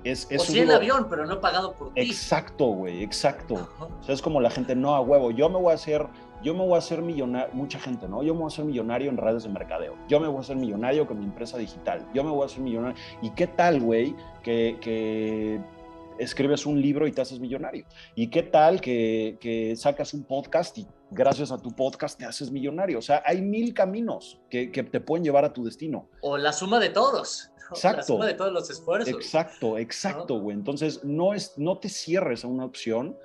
es... 0.04 0.28
es 0.30 0.42
o 0.42 0.46
sí 0.46 0.60
en 0.60 0.72
avión, 0.72 1.08
pero 1.10 1.26
no 1.26 1.40
pagado 1.40 1.74
por 1.74 1.94
ti. 1.94 2.02
Exacto, 2.02 2.66
güey, 2.68 3.04
exacto. 3.04 3.68
O 3.80 4.04
sea, 4.04 4.16
es 4.16 4.22
como 4.22 4.42
la 4.42 4.50
gente, 4.50 4.76
no, 4.76 4.96
a 4.96 5.02
huevo, 5.02 5.32
yo 5.32 5.50
me 5.50 5.58
voy 5.58 5.72
a 5.72 5.76
hacer 5.76 6.08
yo 6.44 6.54
me 6.54 6.66
voy 6.66 6.76
a 6.76 6.78
hacer 6.80 7.02
millonario, 7.02 7.54
mucha 7.54 7.80
gente, 7.80 8.08
¿no? 8.08 8.24
Yo 8.24 8.34
me 8.34 8.40
voy 8.40 8.46
a 8.46 8.54
hacer 8.54 8.66
millonario 8.66 9.10
en 9.10 9.18
redes 9.18 9.44
de 9.44 9.50
mercadeo, 9.50 9.96
yo 10.08 10.20
me 10.20 10.28
voy 10.28 10.38
a 10.38 10.40
hacer 10.42 10.56
millonario 10.56 11.06
con 11.06 11.20
mi 11.20 11.26
empresa 11.26 11.58
digital, 11.58 12.06
yo 12.14 12.24
me 12.24 12.32
voy 12.32 12.44
a 12.44 12.46
hacer 12.46 12.62
millonario. 12.62 12.98
¿Y 13.22 13.30
qué 13.32 13.48
tal, 13.48 13.80
güey, 13.80 14.16
que, 14.44 15.62
escribes 16.20 16.66
un 16.66 16.82
libro 16.82 17.08
y 17.08 17.12
te 17.12 17.22
haces 17.22 17.40
millonario? 17.40 17.86
¿Y 18.16 18.28
qué 18.28 18.44
tal 18.44 18.82
que, 18.82 19.74
sacas 19.78 20.14
un 20.14 20.24
podcast 20.24 20.78
y 20.78 20.88
gracias 21.10 21.52
a 21.52 21.58
tu 21.58 21.72
podcast 21.72 22.18
te 22.18 22.26
haces 22.26 22.52
millonario? 22.52 23.00
O 23.00 23.02
sea, 23.02 23.22
hay 23.26 23.42
mil 23.42 23.74
caminos 23.74 24.40
que, 24.50 24.68
te 24.68 25.00
pueden 25.00 25.24
llevar 25.24 25.46
a 25.46 25.54
tu 25.54 25.64
destino. 25.64 26.10
O 26.22 26.38
la 26.38 26.54
suma 26.54 26.80
de 26.80 26.90
todos. 26.90 27.52
Exacto. 27.72 27.98
La 27.98 28.04
suma 28.04 28.26
de 28.28 28.34
todos 28.34 28.52
los 28.52 28.70
esfuerzos. 28.70 29.14
Exacto, 29.14 29.78
exacto, 29.78 30.40
güey. 30.40 30.56
Entonces, 30.56 31.04
no, 31.04 31.34
es, 31.34 31.58
no 31.58 31.78
te 31.80 31.90
cierres 31.90 32.44
a 32.44 32.48
una 32.48 32.66
opción 32.66 33.18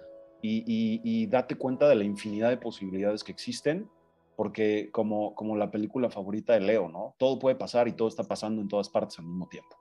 y, 0.43 1.27
date 1.27 1.57
cuenta 1.57 1.89
de 1.89 1.97
la 1.97 2.05
infinidad 2.05 2.51
de 2.51 2.57
posibilidades 2.57 3.25
que 3.25 3.33
existen 3.33 3.91
porque 4.37 4.91
como, 4.93 5.35
como 5.35 5.57
la 5.57 5.71
película 5.71 6.11
favorita 6.11 6.53
de 6.53 6.61
Leo, 6.61 6.89
¿no? 6.89 7.15
Todo 7.19 7.39
puede 7.39 7.57
pasar 7.57 7.89
y 7.89 7.93
todo 7.93 8.07
está 8.07 8.23
pasando 8.23 8.61
en 8.61 8.69
todas 8.69 8.91
partes 8.91 9.19
al 9.19 9.25
mismo 9.25 9.49
tiempo. 9.49 9.77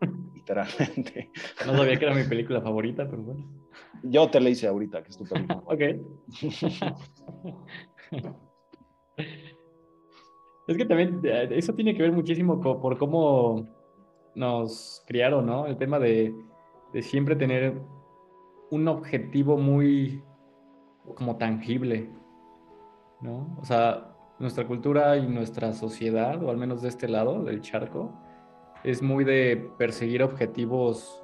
Literalmente. 0.34 1.30
No 1.66 1.76
sabía 1.76 1.98
que 1.98 2.04
era 2.04 2.14
mi 2.14 2.24
película 2.24 2.60
favorita, 2.60 3.08
pero 3.08 3.22
bueno. 3.22 3.44
Yo 4.02 4.30
te 4.30 4.40
la 4.40 4.48
hice 4.48 4.66
ahorita, 4.66 5.02
que 5.02 5.10
es 5.10 5.18
tu 5.18 5.24
película. 5.24 5.58
ok. 5.66 5.80
es 10.66 10.76
que 10.76 10.84
también 10.84 11.20
eh, 11.24 11.48
eso 11.52 11.74
tiene 11.74 11.94
que 11.94 12.02
ver 12.02 12.12
muchísimo 12.12 12.60
por 12.60 12.98
cómo 12.98 13.68
nos 14.34 15.02
criaron, 15.06 15.46
¿no? 15.46 15.66
El 15.66 15.76
tema 15.76 15.98
de, 15.98 16.34
de 16.92 17.02
siempre 17.02 17.36
tener 17.36 17.80
un 18.70 18.88
objetivo 18.88 19.56
muy 19.56 20.22
como 21.14 21.36
tangible, 21.36 22.08
¿no? 23.20 23.56
O 23.60 23.64
sea, 23.64 24.14
nuestra 24.38 24.66
cultura 24.66 25.16
y 25.16 25.26
nuestra 25.26 25.72
sociedad, 25.72 26.42
o 26.42 26.50
al 26.50 26.56
menos 26.56 26.82
de 26.82 26.88
este 26.88 27.08
lado 27.08 27.44
del 27.44 27.60
charco, 27.60 28.14
es 28.84 29.02
muy 29.02 29.24
de 29.24 29.70
perseguir 29.78 30.22
objetivos, 30.22 31.22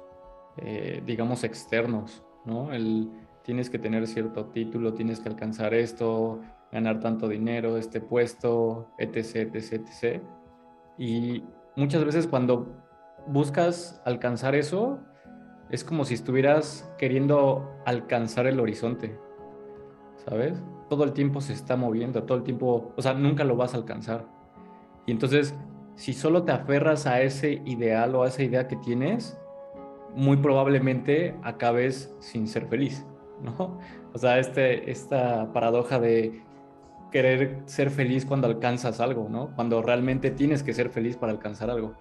eh, 0.57 1.01
digamos, 1.05 1.43
externos, 1.43 2.23
¿no? 2.45 2.71
El, 2.71 3.09
tienes 3.43 3.69
que 3.69 3.79
tener 3.79 4.07
cierto 4.07 4.45
título, 4.47 4.93
tienes 4.93 5.19
que 5.19 5.29
alcanzar 5.29 5.73
esto, 5.73 6.41
ganar 6.71 6.99
tanto 6.99 7.27
dinero, 7.27 7.77
este 7.77 8.01
puesto, 8.01 8.89
etc., 8.97 9.53
etc., 9.55 9.73
etc. 9.73 10.21
Y 10.97 11.43
muchas 11.75 12.03
veces 12.03 12.27
cuando 12.27 12.67
buscas 13.27 14.01
alcanzar 14.05 14.55
eso, 14.55 14.99
es 15.69 15.83
como 15.83 16.05
si 16.05 16.13
estuvieras 16.13 16.89
queriendo 16.97 17.69
alcanzar 17.85 18.47
el 18.47 18.59
horizonte, 18.59 19.17
¿sabes? 20.25 20.61
Todo 20.89 21.03
el 21.03 21.13
tiempo 21.13 21.41
se 21.41 21.53
está 21.53 21.75
moviendo, 21.75 22.23
todo 22.23 22.37
el 22.37 22.43
tiempo, 22.43 22.93
o 22.95 23.01
sea, 23.01 23.13
nunca 23.13 23.43
lo 23.43 23.55
vas 23.55 23.73
a 23.73 23.77
alcanzar. 23.77 24.25
Y 25.05 25.11
entonces, 25.11 25.55
si 25.97 26.13
solo 26.13 26.43
te 26.43 26.51
aferras 26.51 27.07
a 27.07 27.21
ese 27.21 27.61
ideal 27.65 28.15
o 28.15 28.23
a 28.23 28.27
esa 28.27 28.43
idea 28.43 28.67
que 28.67 28.75
tienes, 28.77 29.37
muy 30.15 30.37
probablemente 30.37 31.35
acabes 31.43 32.15
sin 32.19 32.47
ser 32.47 32.67
feliz, 32.67 33.05
¿no? 33.41 33.79
O 34.13 34.19
sea, 34.19 34.39
este, 34.39 34.89
esta 34.89 35.53
paradoja 35.53 35.99
de 35.99 36.41
querer 37.11 37.61
ser 37.65 37.91
feliz 37.91 38.25
cuando 38.25 38.47
alcanzas 38.47 38.99
algo, 38.99 39.27
¿no? 39.29 39.53
Cuando 39.55 39.81
realmente 39.83 40.31
tienes 40.31 40.63
que 40.63 40.73
ser 40.73 40.89
feliz 40.89 41.17
para 41.17 41.33
alcanzar 41.33 41.69
algo, 41.69 41.93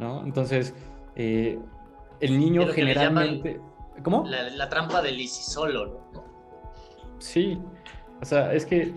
¿no? 0.00 0.24
Entonces, 0.24 0.74
eh, 1.14 1.58
el 2.20 2.38
niño 2.38 2.66
generalmente... 2.68 3.60
¿Cómo? 4.02 4.24
La, 4.26 4.68
trampa 4.68 5.02
del 5.02 5.20
Easy 5.20 5.42
solo, 5.42 6.02
¿no? 6.12 6.24
Sí, 7.18 7.60
o 8.20 8.24
sea, 8.24 8.52
es 8.54 8.66
que, 8.66 8.92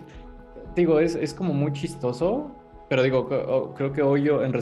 digo, 0.74 0.98
es, 0.98 1.14
es 1.14 1.34
como 1.34 1.52
muy 1.52 1.72
chistoso, 1.72 2.50
pero 2.94 3.02
digo, 3.02 3.74
creo 3.74 3.92
que 3.92 4.02
hoy 4.02 4.22
yo 4.22 4.44
en, 4.44 4.52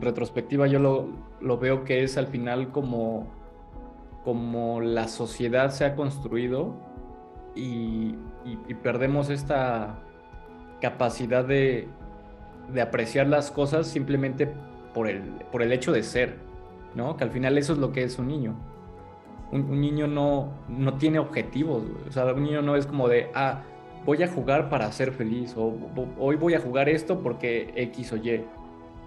retrospectiva 0.00 0.68
yo 0.68 0.78
lo, 0.78 1.08
lo, 1.40 1.58
veo 1.58 1.82
que 1.82 2.04
es 2.04 2.16
al 2.16 2.28
final 2.28 2.70
como, 2.70 3.26
como 4.22 4.80
la 4.80 5.08
sociedad 5.08 5.72
se 5.72 5.84
ha 5.84 5.96
construido 5.96 6.72
y, 7.56 8.14
y, 8.44 8.74
perdemos 8.80 9.28
esta 9.28 9.98
capacidad 10.80 11.44
de, 11.44 11.88
de, 12.72 12.80
apreciar 12.80 13.26
las 13.26 13.50
cosas 13.50 13.88
simplemente 13.88 14.48
por 14.94 15.08
el, 15.08 15.22
por 15.50 15.60
el 15.60 15.72
hecho 15.72 15.90
de 15.90 16.04
ser, 16.04 16.36
¿no? 16.94 17.16
Que 17.16 17.24
al 17.24 17.32
final 17.32 17.58
eso 17.58 17.72
es 17.72 17.80
lo 17.80 17.90
que 17.90 18.04
es 18.04 18.20
un 18.20 18.28
niño. 18.28 18.54
Un, 19.50 19.80
niño 19.80 20.06
no, 20.06 20.52
no 20.68 20.94
tiene 20.94 21.18
objetivos, 21.18 21.82
o 22.08 22.12
sea, 22.12 22.26
un 22.26 22.44
niño 22.44 22.62
no 22.62 22.76
es 22.76 22.86
como 22.86 23.08
de, 23.08 23.32
ah, 23.34 23.62
voy 24.04 24.22
a 24.22 24.28
jugar 24.28 24.68
para 24.68 24.90
ser 24.92 25.12
feliz 25.12 25.54
o 25.56 25.76
hoy 26.18 26.36
voy 26.36 26.54
a 26.54 26.60
jugar 26.60 26.88
esto 26.88 27.22
porque 27.22 27.72
X 27.74 28.12
o 28.12 28.16
Y. 28.16 28.44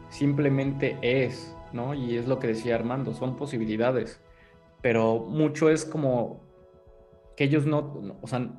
Simplemente 0.10 0.98
es, 1.02 1.56
¿no? 1.74 1.94
Y 1.94 2.18
es 2.18 2.28
lo 2.28 2.40
que 2.40 2.48
decía 2.48 2.76
Armando, 2.76 3.14
son 3.14 3.36
posibilidades. 3.36 4.22
Pero 4.82 5.20
mucho 5.20 5.70
es 5.70 5.86
como 5.86 6.42
que 7.36 7.44
ellos 7.44 7.66
no, 7.66 8.18
o 8.22 8.28
sea, 8.28 8.50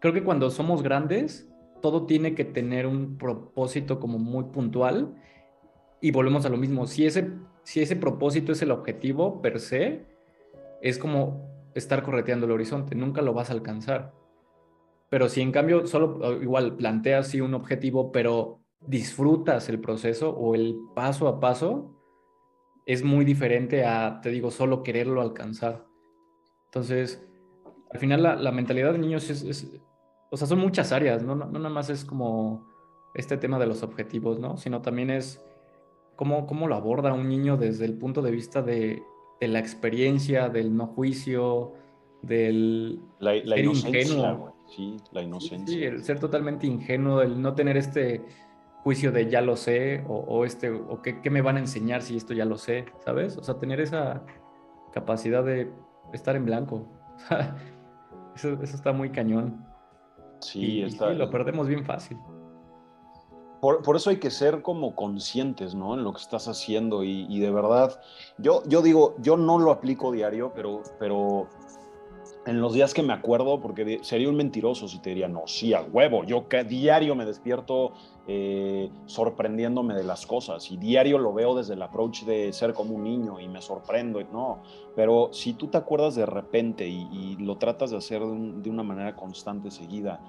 creo 0.00 0.12
que 0.12 0.24
cuando 0.24 0.50
somos 0.50 0.82
grandes, 0.82 1.48
todo 1.80 2.06
tiene 2.06 2.34
que 2.34 2.44
tener 2.44 2.86
un 2.86 3.16
propósito 3.18 4.00
como 4.00 4.18
muy 4.18 4.44
puntual 4.44 5.14
y 6.00 6.10
volvemos 6.10 6.44
a 6.44 6.48
lo 6.48 6.56
mismo. 6.56 6.86
Si 6.86 7.06
ese, 7.06 7.30
si 7.62 7.80
ese 7.80 7.96
propósito 7.96 8.52
es 8.52 8.62
el 8.62 8.70
objetivo 8.70 9.40
per 9.40 9.60
se, 9.60 10.04
es 10.80 10.98
como 10.98 11.48
estar 11.74 12.02
correteando 12.02 12.46
el 12.46 12.52
horizonte, 12.52 12.94
nunca 12.94 13.22
lo 13.22 13.32
vas 13.32 13.50
a 13.50 13.54
alcanzar. 13.54 14.12
Pero 15.12 15.28
si 15.28 15.42
en 15.42 15.52
cambio 15.52 15.86
solo 15.86 16.40
igual 16.40 16.74
planteas 16.74 17.34
un 17.34 17.52
objetivo, 17.52 18.12
pero 18.12 18.60
disfrutas 18.80 19.68
el 19.68 19.78
proceso 19.78 20.30
o 20.30 20.54
el 20.54 20.74
paso 20.94 21.28
a 21.28 21.38
paso, 21.38 21.94
es 22.86 23.04
muy 23.04 23.26
diferente 23.26 23.84
a, 23.84 24.22
te 24.22 24.30
digo, 24.30 24.50
solo 24.50 24.82
quererlo 24.82 25.20
alcanzar. 25.20 25.84
Entonces, 26.64 27.22
al 27.90 28.00
final 28.00 28.22
la, 28.22 28.52
mentalidad 28.52 28.92
de 28.92 29.00
niños 29.00 29.28
es, 29.28 29.70
o 30.30 30.36
sea, 30.38 30.46
son 30.46 30.60
muchas 30.60 30.92
áreas, 30.92 31.22
¿no? 31.22 31.34
No, 31.34 31.44
nada 31.44 31.68
más 31.68 31.90
es 31.90 32.06
como 32.06 32.66
este 33.14 33.36
tema 33.36 33.58
de 33.58 33.66
los 33.66 33.82
objetivos, 33.82 34.40
¿no? 34.40 34.56
Sino 34.56 34.80
también 34.80 35.10
es 35.10 35.44
cómo, 36.16 36.46
cómo 36.46 36.68
lo 36.68 36.74
aborda 36.74 37.12
un 37.12 37.28
niño 37.28 37.58
desde 37.58 37.84
el 37.84 37.98
punto 37.98 38.22
de 38.22 38.30
vista 38.30 38.62
de, 38.62 39.02
de 39.42 39.48
la 39.48 39.58
experiencia, 39.58 40.48
del 40.48 40.74
no 40.74 40.86
juicio, 40.86 41.74
del 42.22 42.98
la, 43.18 43.34
la 43.44 43.60
ingenuo. 43.60 44.54
Sí, 44.74 44.96
la 45.12 45.22
inocencia. 45.22 45.74
Sí, 45.74 45.84
el 45.84 46.02
ser 46.02 46.18
totalmente 46.18 46.66
ingenuo, 46.66 47.20
el 47.20 47.40
no 47.40 47.54
tener 47.54 47.76
este 47.76 48.24
juicio 48.82 49.12
de 49.12 49.30
ya 49.30 49.40
lo 49.40 49.56
sé 49.56 50.04
o, 50.08 50.44
este 50.44 50.70
o 50.70 51.02
qué, 51.02 51.30
me 51.30 51.42
van 51.42 51.56
a 51.56 51.60
enseñar 51.60 52.02
si 52.02 52.16
esto 52.16 52.32
ya 52.32 52.44
lo 52.44 52.58
sé, 52.58 52.86
¿sabes? 53.04 53.36
O 53.36 53.44
sea, 53.44 53.58
tener 53.58 53.80
esa 53.80 54.22
capacidad 54.92 55.44
de 55.44 55.70
estar 56.12 56.36
en 56.36 56.46
blanco. 56.46 56.88
eso, 58.34 58.60
está 58.62 58.92
muy 58.92 59.10
cañón. 59.10 59.64
Sí, 60.40 60.82
está. 60.82 61.12
Y 61.12 61.16
lo 61.16 61.30
perdemos 61.30 61.68
bien 61.68 61.84
fácil. 61.84 62.18
Por, 63.60 63.82
por, 63.82 63.94
eso 63.94 64.10
hay 64.10 64.16
que 64.16 64.30
ser 64.32 64.60
como 64.62 64.96
conscientes, 64.96 65.72
¿no? 65.72 65.94
En 65.94 66.02
lo 66.02 66.12
que 66.12 66.20
estás 66.20 66.48
haciendo 66.48 67.04
y, 67.04 67.26
y, 67.28 67.38
de 67.38 67.52
verdad, 67.52 68.00
yo, 68.38 68.64
yo 68.66 68.82
digo, 68.82 69.14
yo 69.20 69.36
no 69.36 69.56
lo 69.60 69.70
aplico 69.70 70.10
diario, 70.10 70.52
pero, 70.52 70.82
pero 70.98 71.48
en 72.44 72.60
los 72.60 72.74
días 72.74 72.92
que 72.92 73.02
me 73.02 73.12
acuerdo, 73.12 73.60
porque 73.60 74.00
sería 74.02 74.28
un 74.28 74.36
mentiroso 74.36 74.88
si 74.88 74.98
te 74.98 75.10
diría, 75.10 75.28
no, 75.28 75.46
sí, 75.46 75.74
a 75.74 75.82
huevo, 75.82 76.24
yo 76.24 76.48
que 76.48 76.64
diario 76.64 77.14
me 77.14 77.24
despierto 77.24 77.92
eh, 78.26 78.90
sorprendiéndome 79.06 79.94
de 79.94 80.02
las 80.02 80.26
cosas 80.26 80.70
y 80.70 80.76
diario 80.76 81.18
lo 81.18 81.32
veo 81.32 81.54
desde 81.54 81.74
el 81.74 81.82
approach 81.82 82.22
de 82.24 82.52
ser 82.52 82.74
como 82.74 82.94
un 82.94 83.04
niño 83.04 83.38
y 83.38 83.48
me 83.48 83.60
sorprendo, 83.60 84.20
no, 84.32 84.62
pero 84.96 85.30
si 85.32 85.52
tú 85.52 85.68
te 85.68 85.78
acuerdas 85.78 86.14
de 86.14 86.26
repente 86.26 86.88
y, 86.88 87.36
lo 87.38 87.56
tratas 87.56 87.90
de 87.90 87.96
hacer 87.96 88.20
de, 88.20 88.70
una 88.70 88.82
manera 88.82 89.16
constante, 89.16 89.70
seguida, 89.70 90.20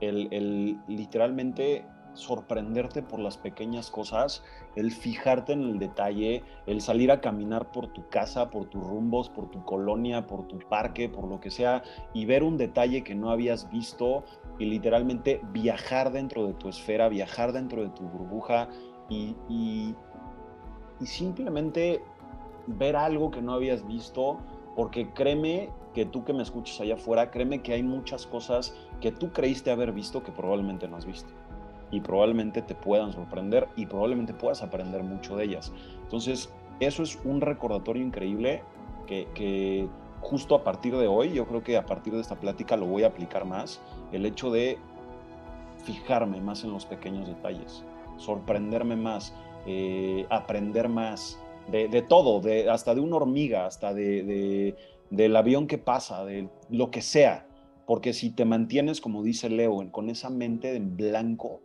el 0.00 0.78
literalmente 0.86 1.84
sorprenderte 2.14 3.02
por 3.02 3.20
las 3.20 3.36
pequeñas 3.36 3.90
cosas, 3.90 4.42
el 4.76 4.92
fijarte 4.92 5.52
en 5.52 5.62
el 5.62 5.78
detalle, 5.78 6.42
el 6.66 6.80
salir 6.80 7.10
a 7.10 7.20
caminar 7.20 7.70
por 7.72 7.88
tu 7.88 8.08
casa, 8.08 8.50
por 8.50 8.66
tus 8.66 8.82
rumbos, 8.82 9.28
por 9.28 9.50
tu 9.50 9.64
colonia, 9.64 10.26
por 10.26 10.46
tu 10.48 10.58
parque, 10.58 11.08
por 11.08 11.28
lo 11.28 11.40
que 11.40 11.50
sea, 11.50 11.82
y 12.12 12.24
ver 12.26 12.42
un 12.42 12.56
detalle 12.56 13.02
que 13.04 13.14
no 13.14 13.30
habías 13.30 13.70
visto 13.70 14.24
y 14.58 14.66
literalmente 14.66 15.40
viajar 15.52 16.12
dentro 16.12 16.46
de 16.46 16.54
tu 16.54 16.68
esfera, 16.68 17.08
viajar 17.08 17.52
dentro 17.52 17.82
de 17.82 17.90
tu 17.90 18.02
burbuja 18.04 18.68
y, 19.08 19.36
y, 19.48 19.94
simplemente 21.04 22.02
ver 22.66 22.96
algo 22.96 23.30
que 23.30 23.40
no 23.40 23.52
habías 23.54 23.86
visto, 23.86 24.38
porque 24.74 25.12
créeme 25.12 25.70
que 25.94 26.04
tú 26.04 26.24
que 26.24 26.32
me 26.32 26.42
escuchas 26.42 26.80
allá 26.80 26.94
afuera, 26.94 27.30
créeme 27.30 27.62
que 27.62 27.72
hay 27.72 27.82
muchas 27.82 28.26
cosas 28.26 28.74
que 29.00 29.12
tú 29.12 29.32
creíste 29.32 29.70
haber 29.70 29.92
visto 29.92 30.22
que 30.22 30.32
probablemente 30.32 30.86
no 30.88 30.96
has 30.96 31.06
visto 31.06 31.32
y 31.90 32.00
probablemente 32.00 32.62
te 32.62 32.74
puedan 32.74 33.12
sorprender 33.12 33.68
y 33.76 33.86
probablemente 33.86 34.34
puedas 34.34 34.62
aprender 34.62 35.02
mucho 35.02 35.36
de 35.36 35.44
ellas. 35.44 35.72
Entonces, 36.02 36.50
eso 36.80 37.02
es 37.02 37.18
un 37.24 37.40
recordatorio 37.40 38.02
increíble 38.02 38.62
que, 39.06 39.88
justo 40.20 40.54
a 40.54 40.64
partir 40.64 40.96
de 40.96 41.06
hoy, 41.06 41.32
yo 41.32 41.46
creo 41.46 41.62
que 41.62 41.76
a 41.76 41.86
partir 41.86 42.12
de 42.12 42.20
esta 42.20 42.36
plática 42.36 42.76
lo 42.76 42.86
voy 42.86 43.04
a 43.04 43.08
aplicar 43.08 43.44
más, 43.44 43.80
el 44.12 44.26
hecho 44.26 44.50
de 44.50 44.78
fijarme 45.84 46.40
más 46.40 46.64
en 46.64 46.72
los 46.72 46.84
pequeños 46.84 47.26
detalles, 47.26 47.84
sorprenderme 48.16 48.96
más, 48.96 49.34
eh, 49.66 50.26
aprender 50.28 50.88
más 50.88 51.38
de, 51.70 52.02
todo, 52.02 52.40
de, 52.40 52.70
hasta 52.70 52.94
de 52.94 53.00
una 53.00 53.16
hormiga, 53.16 53.66
hasta 53.66 53.94
de, 53.94 54.74
del 55.10 55.36
avión 55.36 55.66
que 55.66 55.78
pasa, 55.78 56.24
de 56.24 56.48
lo 56.70 56.90
que 56.90 57.02
sea. 57.02 57.46
Porque 57.86 58.12
si 58.12 58.30
te 58.30 58.44
mantienes, 58.44 59.00
como 59.00 59.22
dice 59.22 59.48
Leo, 59.48 59.90
con 59.90 60.10
esa 60.10 60.28
mente 60.28 60.76
en 60.76 60.96
blanco, 60.96 61.60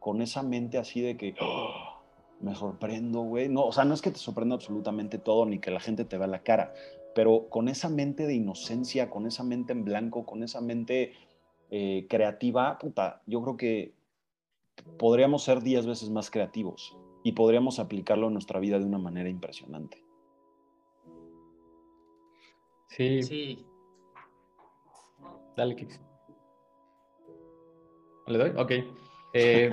con 0.00 0.22
esa 0.22 0.42
mente 0.42 0.78
así 0.78 1.00
de 1.00 1.16
que 1.16 1.34
¡oh! 1.40 2.00
me 2.40 2.54
sorprendo, 2.54 3.20
güey. 3.20 3.48
No, 3.48 3.66
o 3.66 3.72
sea, 3.72 3.84
no 3.84 3.94
es 3.94 4.02
que 4.02 4.10
te 4.10 4.18
sorprenda 4.18 4.56
absolutamente 4.56 5.18
todo 5.18 5.46
ni 5.46 5.60
que 5.60 5.70
la 5.70 5.78
gente 5.80 6.04
te 6.04 6.18
vea 6.18 6.26
la 6.26 6.42
cara, 6.42 6.72
pero 7.14 7.48
con 7.48 7.68
esa 7.68 7.88
mente 7.88 8.26
de 8.26 8.34
inocencia, 8.34 9.10
con 9.10 9.26
esa 9.26 9.44
mente 9.44 9.72
en 9.72 9.84
blanco, 9.84 10.24
con 10.24 10.42
esa 10.42 10.60
mente 10.60 11.12
eh, 11.70 12.06
creativa, 12.08 12.78
puta, 12.78 13.22
yo 13.26 13.42
creo 13.42 13.56
que 13.56 13.94
podríamos 14.98 15.44
ser 15.44 15.62
diez 15.62 15.86
veces 15.86 16.10
más 16.10 16.30
creativos 16.30 16.96
y 17.22 17.32
podríamos 17.32 17.78
aplicarlo 17.78 18.28
en 18.28 18.32
nuestra 18.32 18.58
vida 18.58 18.78
de 18.78 18.86
una 18.86 18.98
manera 18.98 19.28
impresionante. 19.28 20.02
Sí. 22.88 23.22
Sí. 23.22 23.66
Dale, 25.56 25.76
Kix. 25.76 26.00
¿Le 28.26 28.38
doy? 28.38 28.50
Ok. 28.56 28.72
Eh, 29.32 29.70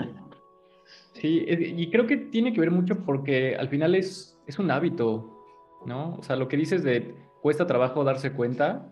sí, 1.14 1.46
y 1.48 1.90
creo 1.90 2.08
que 2.08 2.18
tiene 2.18 2.54
que 2.54 2.60
ver 2.60 2.72
mucho 2.72 3.04
porque 3.06 3.56
al 3.56 3.70
final 3.70 3.96
es, 3.96 4.40
es 4.46 4.60
un 4.60 4.72
hábito, 4.72 5.34
¿no? 5.86 6.16
O 6.16 6.24
sea, 6.24 6.36
lo 6.36 6.48
que 6.48 6.58
dices 6.58 6.84
de 6.84 7.16
cuesta 7.42 7.68
trabajo 7.68 8.04
darse 8.04 8.34
cuenta 8.34 8.92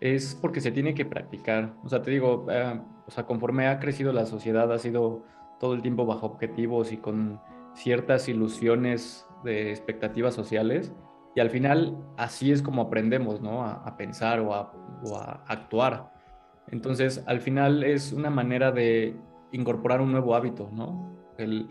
es 0.00 0.36
porque 0.40 0.60
se 0.60 0.70
tiene 0.70 0.94
que 0.94 1.04
practicar. 1.04 1.74
O 1.84 1.88
sea, 1.88 2.02
te 2.02 2.10
digo, 2.10 2.46
eh, 2.50 2.80
o 3.06 3.10
sea, 3.10 3.24
conforme 3.24 3.68
ha 3.68 3.80
crecido 3.80 4.12
la 4.12 4.26
sociedad, 4.26 4.72
ha 4.72 4.78
sido 4.78 5.24
todo 5.58 5.74
el 5.74 5.82
tiempo 5.82 6.06
bajo 6.06 6.26
objetivos 6.26 6.92
y 6.92 6.98
con 6.98 7.40
ciertas 7.74 8.28
ilusiones 8.28 9.26
de 9.44 9.70
expectativas 9.70 10.34
sociales. 10.34 10.92
Y 11.34 11.40
al 11.40 11.50
final 11.50 11.96
así 12.16 12.52
es 12.52 12.62
como 12.62 12.82
aprendemos, 12.82 13.40
¿no? 13.40 13.64
A, 13.64 13.96
pensar 13.96 14.40
o 14.40 14.54
a, 14.54 15.44
actuar. 15.46 16.12
Entonces, 16.70 17.22
al 17.26 17.40
final 17.40 17.84
es 17.84 18.12
una 18.12 18.30
manera 18.30 18.72
de 18.72 19.16
incorporar 19.52 20.00
un 20.00 20.12
nuevo 20.12 20.34
hábito, 20.34 20.68
¿no? 20.72 21.16
El 21.36 21.68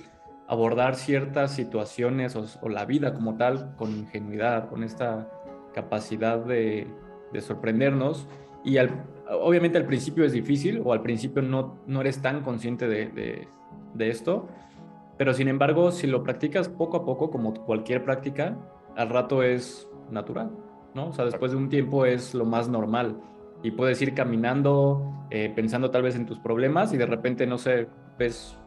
abordar 0.47 0.95
ciertas 0.95 1.51
situaciones 1.51 2.35
o, 2.35 2.69
la 2.69 2.85
vida 2.85 3.13
como 3.13 3.35
tal 3.35 3.75
con 3.75 3.91
ingenuidad, 3.91 4.69
con 4.69 4.83
esta 4.83 5.29
capacidad 5.73 6.39
de, 6.39 6.87
sorprendernos. 7.39 8.27
Y 8.63 8.77
obviamente 9.29 9.77
al 9.77 9.85
principio 9.85 10.25
es 10.25 10.31
difícil 10.31 10.81
o 10.83 10.93
al 10.93 11.01
principio 11.01 11.41
no, 11.41 11.77
no 11.85 12.01
eres 12.01 12.21
tan 12.21 12.41
consciente 12.41 12.87
de, 12.87 13.47
de 13.93 14.09
esto, 14.09 14.47
pero 15.17 15.33
sin 15.33 15.47
embargo, 15.47 15.91
si 15.91 16.07
lo 16.07 16.23
practicas 16.23 16.69
poco 16.69 16.97
a 16.97 17.05
poco, 17.05 17.29
como 17.29 17.53
cualquier 17.53 18.03
práctica, 18.03 18.57
al 18.95 19.09
rato 19.09 19.43
es 19.43 19.87
natural, 20.11 20.51
¿no? 20.93 21.09
O 21.09 21.13
sea, 21.13 21.25
después 21.25 21.51
de 21.51 21.57
un 21.57 21.69
tiempo 21.69 22.05
es 22.05 22.33
lo 22.33 22.45
más 22.45 22.69
normal 22.69 23.19
y 23.63 23.71
puedes 23.71 24.01
ir 24.01 24.13
caminando, 24.13 25.25
eh, 25.29 25.51
pensando 25.55 25.89
tal 25.91 26.03
vez 26.03 26.15
en 26.15 26.25
tus 26.25 26.39
problemas 26.39 26.93
y 26.93 26.97
de 26.97 27.05
repente, 27.05 27.47
no 27.47 27.57
sé, 27.57 27.87
ves 28.17 28.57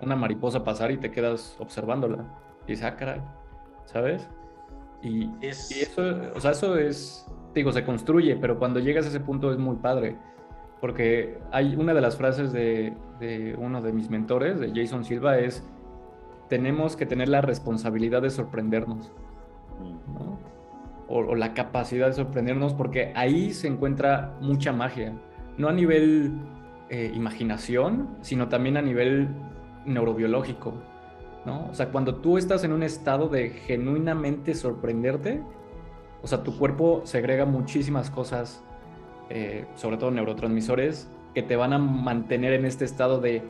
una 0.00 0.16
mariposa 0.16 0.64
pasar 0.64 0.90
y 0.90 0.98
te 0.98 1.10
quedas 1.10 1.56
observándola 1.58 2.24
y 2.66 2.72
dices, 2.72 2.84
ah, 2.84 3.16
¿sabes? 3.84 4.28
Y, 5.02 5.30
eso, 5.40 6.02
o 6.34 6.40
sea, 6.40 6.52
eso 6.52 6.76
es, 6.76 7.26
digo, 7.54 7.72
se 7.72 7.84
construye, 7.84 8.36
pero 8.36 8.58
cuando 8.58 8.80
llegas 8.80 9.06
a 9.06 9.08
ese 9.08 9.20
punto 9.20 9.52
es 9.52 9.58
muy 9.58 9.76
padre, 9.76 10.16
porque 10.80 11.38
hay 11.50 11.74
una 11.76 11.94
de 11.94 12.00
las 12.00 12.16
frases 12.16 12.52
de, 12.52 12.94
de 13.20 13.56
uno 13.58 13.82
de 13.82 13.92
mis 13.92 14.10
mentores, 14.10 14.60
de 14.60 14.72
Jason 14.74 15.04
Silva, 15.04 15.38
es, 15.38 15.64
tenemos 16.48 16.96
que 16.96 17.06
tener 17.06 17.28
la 17.28 17.40
responsabilidad 17.40 18.22
de 18.22 18.30
sorprendernos 18.30 19.12
o, 21.08 21.34
la 21.34 21.54
capacidad 21.54 22.06
de 22.08 22.12
sorprendernos, 22.12 22.74
porque 22.74 23.12
ahí 23.14 23.52
se 23.52 23.68
encuentra 23.68 24.36
mucha 24.40 24.72
magia, 24.72 25.12
no 25.56 25.68
a 25.68 25.72
nivel 25.72 26.32
eh, 26.90 27.10
imaginación, 27.14 28.16
sino 28.20 28.48
también 28.48 28.76
a 28.76 28.82
nivel 28.82 29.28
neurobiológico. 29.86 30.74
¿no? 31.44 31.68
O 31.70 31.74
sea, 31.74 31.88
cuando 31.90 32.16
tú 32.16 32.36
estás 32.36 32.64
en 32.64 32.72
un 32.72 32.82
estado 32.82 33.28
de 33.28 33.50
genuinamente 33.50 34.54
sorprenderte, 34.54 35.42
o 36.22 36.26
sea, 36.26 36.42
tu 36.42 36.58
cuerpo 36.58 37.02
segrega 37.04 37.44
muchísimas 37.44 38.10
cosas, 38.10 38.62
eh, 39.30 39.66
sobre 39.76 39.96
todo 39.96 40.10
neurotransmisores, 40.10 41.10
que 41.34 41.42
te 41.42 41.56
van 41.56 41.72
a 41.72 41.78
mantener 41.78 42.52
en 42.52 42.64
este 42.64 42.84
estado 42.84 43.20
de 43.20 43.42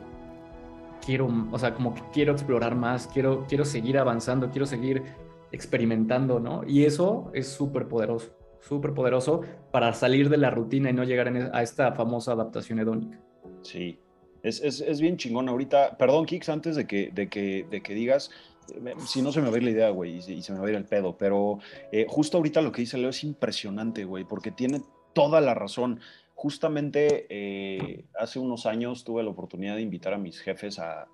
quiero, 1.05 1.29
o 1.51 1.59
sea, 1.59 1.73
como 1.73 1.93
que 1.93 2.01
quiero 2.13 2.33
explorar 2.33 2.75
más, 2.75 3.07
quiero, 3.07 3.45
quiero 3.47 3.65
seguir 3.65 3.97
avanzando, 3.97 4.49
quiero 4.49 4.65
seguir 4.65 5.03
experimentando, 5.51 6.39
¿no? 6.39 6.63
Y 6.67 6.85
eso 6.85 7.31
es 7.33 7.47
súper 7.47 7.87
poderoso, 7.87 8.31
súper 8.59 8.93
poderoso 8.93 9.41
para 9.71 9.93
salir 9.93 10.29
de 10.29 10.37
la 10.37 10.49
rutina 10.49 10.89
y 10.89 10.93
no 10.93 11.03
llegar 11.03 11.35
e, 11.35 11.49
a 11.51 11.61
esta 11.61 11.91
famosa 11.93 12.33
adaptación 12.33 12.79
hedónica. 12.79 13.19
Sí, 13.61 13.99
es, 14.43 14.61
es, 14.61 14.81
es 14.81 15.01
bien 15.01 15.17
chingón 15.17 15.49
ahorita. 15.49 15.97
Perdón, 15.97 16.25
Kix, 16.25 16.49
antes 16.49 16.75
de 16.75 16.85
que, 16.85 17.11
de 17.13 17.29
que, 17.29 17.65
de 17.69 17.81
que 17.81 17.93
digas, 17.93 18.31
eh, 18.73 18.93
si 19.05 19.21
no 19.21 19.31
se 19.31 19.41
me 19.41 19.49
va 19.49 19.55
a 19.55 19.57
ir 19.57 19.63
la 19.63 19.71
idea, 19.71 19.89
güey, 19.89 20.17
y, 20.17 20.41
se 20.41 20.53
me 20.53 20.59
va 20.59 20.67
a 20.67 20.69
ir 20.69 20.75
el 20.75 20.85
pedo, 20.85 21.17
pero 21.17 21.59
eh, 21.91 22.05
justo 22.07 22.37
ahorita 22.37 22.61
lo 22.61 22.71
que 22.71 22.81
dice 22.81 22.97
Leo 22.97 23.09
es 23.09 23.23
impresionante, 23.23 24.05
güey, 24.05 24.23
porque 24.25 24.51
tiene 24.51 24.81
toda 25.13 25.41
la 25.41 25.53
razón. 25.53 25.99
Justamente 26.35 27.27
eh, 27.29 28.05
hace 28.17 28.39
unos 28.39 28.65
años 28.65 29.03
tuve 29.03 29.23
la 29.23 29.29
oportunidad 29.29 29.75
de 29.75 29.81
invitar 29.81 30.13
a 30.13 30.17
mis 30.17 30.39
jefes 30.39 30.79
a, 30.79 31.07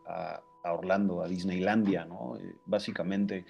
Orlando, 0.64 1.22
a 1.22 1.28
Disneylandia, 1.28 2.06
¿no? 2.06 2.38
básicamente. 2.66 3.46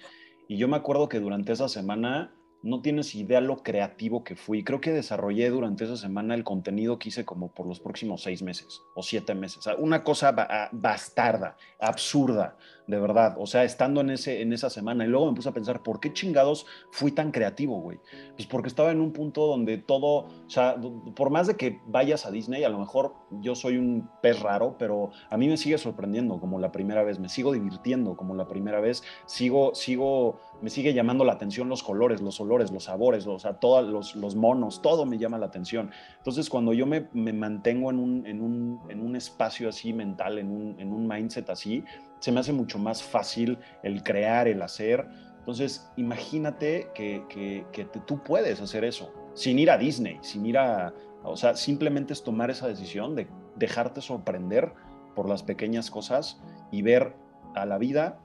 Y 0.48 0.58
yo 0.58 0.68
me 0.68 0.76
acuerdo 0.76 1.08
que 1.08 1.20
durante 1.20 1.52
esa 1.52 1.68
semana 1.68 2.32
no 2.62 2.82
tienes 2.82 3.14
idea 3.14 3.40
lo 3.40 3.62
creativo 3.62 4.24
que 4.24 4.36
fui. 4.36 4.64
Creo 4.64 4.80
que 4.80 4.92
desarrollé 4.92 5.50
durante 5.50 5.84
esa 5.84 5.96
semana 5.96 6.34
el 6.34 6.44
contenido 6.44 6.98
que 6.98 7.10
hice 7.10 7.24
como 7.24 7.52
por 7.52 7.66
los 7.66 7.80
próximos 7.80 8.22
seis 8.22 8.42
meses 8.42 8.82
o 8.94 9.02
siete 9.02 9.34
meses. 9.34 9.68
una 9.78 10.02
cosa 10.02 10.32
bastarda, 10.72 11.56
absurda, 11.78 12.56
de 12.86 13.00
verdad. 13.00 13.36
O 13.38 13.46
sea, 13.46 13.64
estando 13.64 14.00
en, 14.00 14.10
ese, 14.10 14.42
en 14.42 14.52
esa 14.52 14.70
semana. 14.70 15.04
Y 15.04 15.08
luego 15.08 15.26
me 15.26 15.36
puse 15.36 15.48
a 15.48 15.52
pensar, 15.52 15.82
¿por 15.82 16.00
qué 16.00 16.12
chingados 16.12 16.66
fui 16.90 17.12
tan 17.12 17.30
creativo, 17.30 17.80
güey? 17.80 17.98
Pues 18.34 18.46
porque 18.46 18.68
estaba 18.68 18.90
en 18.90 19.00
un 19.00 19.12
punto 19.12 19.46
donde 19.46 19.78
todo, 19.78 20.26
o 20.26 20.50
sea, 20.50 20.76
por 21.14 21.30
más 21.30 21.46
de 21.46 21.56
que 21.56 21.80
vayas 21.86 22.26
a 22.26 22.30
Disney, 22.30 22.64
a 22.64 22.68
lo 22.68 22.78
mejor 22.78 23.14
yo 23.30 23.54
soy 23.54 23.76
un 23.76 24.08
pez 24.22 24.40
raro, 24.40 24.76
pero 24.78 25.10
a 25.30 25.36
mí 25.36 25.48
me 25.48 25.56
sigue 25.56 25.78
sorprendiendo 25.78 26.40
como 26.40 26.58
la 26.58 26.72
primera 26.72 27.02
vez. 27.02 27.18
Me 27.18 27.28
sigo 27.28 27.52
divirtiendo 27.52 28.16
como 28.16 28.34
la 28.34 28.48
primera 28.48 28.80
vez. 28.80 29.02
Sigo, 29.26 29.74
sigo, 29.74 30.40
me 30.62 30.70
sigue 30.70 30.94
llamando 30.94 31.24
la 31.24 31.32
atención 31.32 31.68
los 31.68 31.82
colores, 31.82 32.20
los 32.20 32.40
olores, 32.40 32.55
los 32.58 32.84
sabores, 32.84 33.26
o 33.26 33.38
sea, 33.38 33.54
todos 33.54 33.88
los, 33.88 34.16
los 34.16 34.34
monos, 34.34 34.82
todo 34.82 35.06
me 35.06 35.18
llama 35.18 35.38
la 35.38 35.46
atención. 35.46 35.90
Entonces, 36.18 36.48
cuando 36.48 36.72
yo 36.72 36.86
me, 36.86 37.08
me 37.12 37.32
mantengo 37.32 37.90
en 37.90 37.98
un, 37.98 38.26
en, 38.26 38.40
un, 38.40 38.80
en 38.88 39.00
un 39.00 39.16
espacio 39.16 39.68
así 39.68 39.92
mental, 39.92 40.38
en 40.38 40.50
un, 40.50 40.80
en 40.80 40.92
un 40.92 41.06
mindset 41.06 41.50
así, 41.50 41.84
se 42.20 42.32
me 42.32 42.40
hace 42.40 42.52
mucho 42.52 42.78
más 42.78 43.02
fácil 43.02 43.58
el 43.82 44.02
crear, 44.02 44.48
el 44.48 44.62
hacer. 44.62 45.06
Entonces, 45.38 45.90
imagínate 45.96 46.90
que, 46.94 47.24
que, 47.28 47.86
tú 48.06 48.22
puedes 48.22 48.60
hacer 48.60 48.84
eso, 48.84 49.12
sin 49.34 49.58
ir 49.58 49.70
a 49.70 49.78
Disney, 49.78 50.18
sin 50.22 50.44
ir 50.44 50.58
a, 50.58 50.92
o 51.22 51.36
sea, 51.36 51.54
simplemente 51.54 52.12
es 52.12 52.22
tomar 52.22 52.50
esa 52.50 52.66
decisión 52.66 53.14
de 53.14 53.28
dejarte 53.54 54.00
sorprender 54.00 54.72
por 55.14 55.28
las 55.28 55.42
pequeñas 55.42 55.90
cosas 55.90 56.40
y 56.70 56.82
ver 56.82 57.14
a 57.54 57.64
la 57.64 57.78
vida 57.78 58.18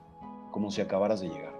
como 0.52 0.72
si 0.72 0.82
acabaras 0.82 1.22
de 1.22 1.30
llegar. 1.30 1.51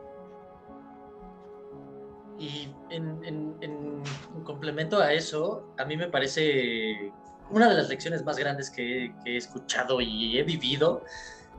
Y 2.42 2.74
en, 2.90 3.24
en, 3.62 4.04
complemento 4.44 5.00
a 5.00 5.14
eso, 5.14 5.64
a 5.78 5.86
mí 5.86 5.96
me 5.96 6.08
parece 6.08 7.14
una 7.52 7.70
de 7.70 7.76
las 7.76 7.88
lecciones 7.88 8.26
más 8.26 8.36
grandes 8.36 8.72
que, 8.72 9.14
que 9.24 9.34
he 9.34 9.38
escuchado 9.38 10.02
y 10.02 10.40
he 10.40 10.44
vivido 10.44 11.04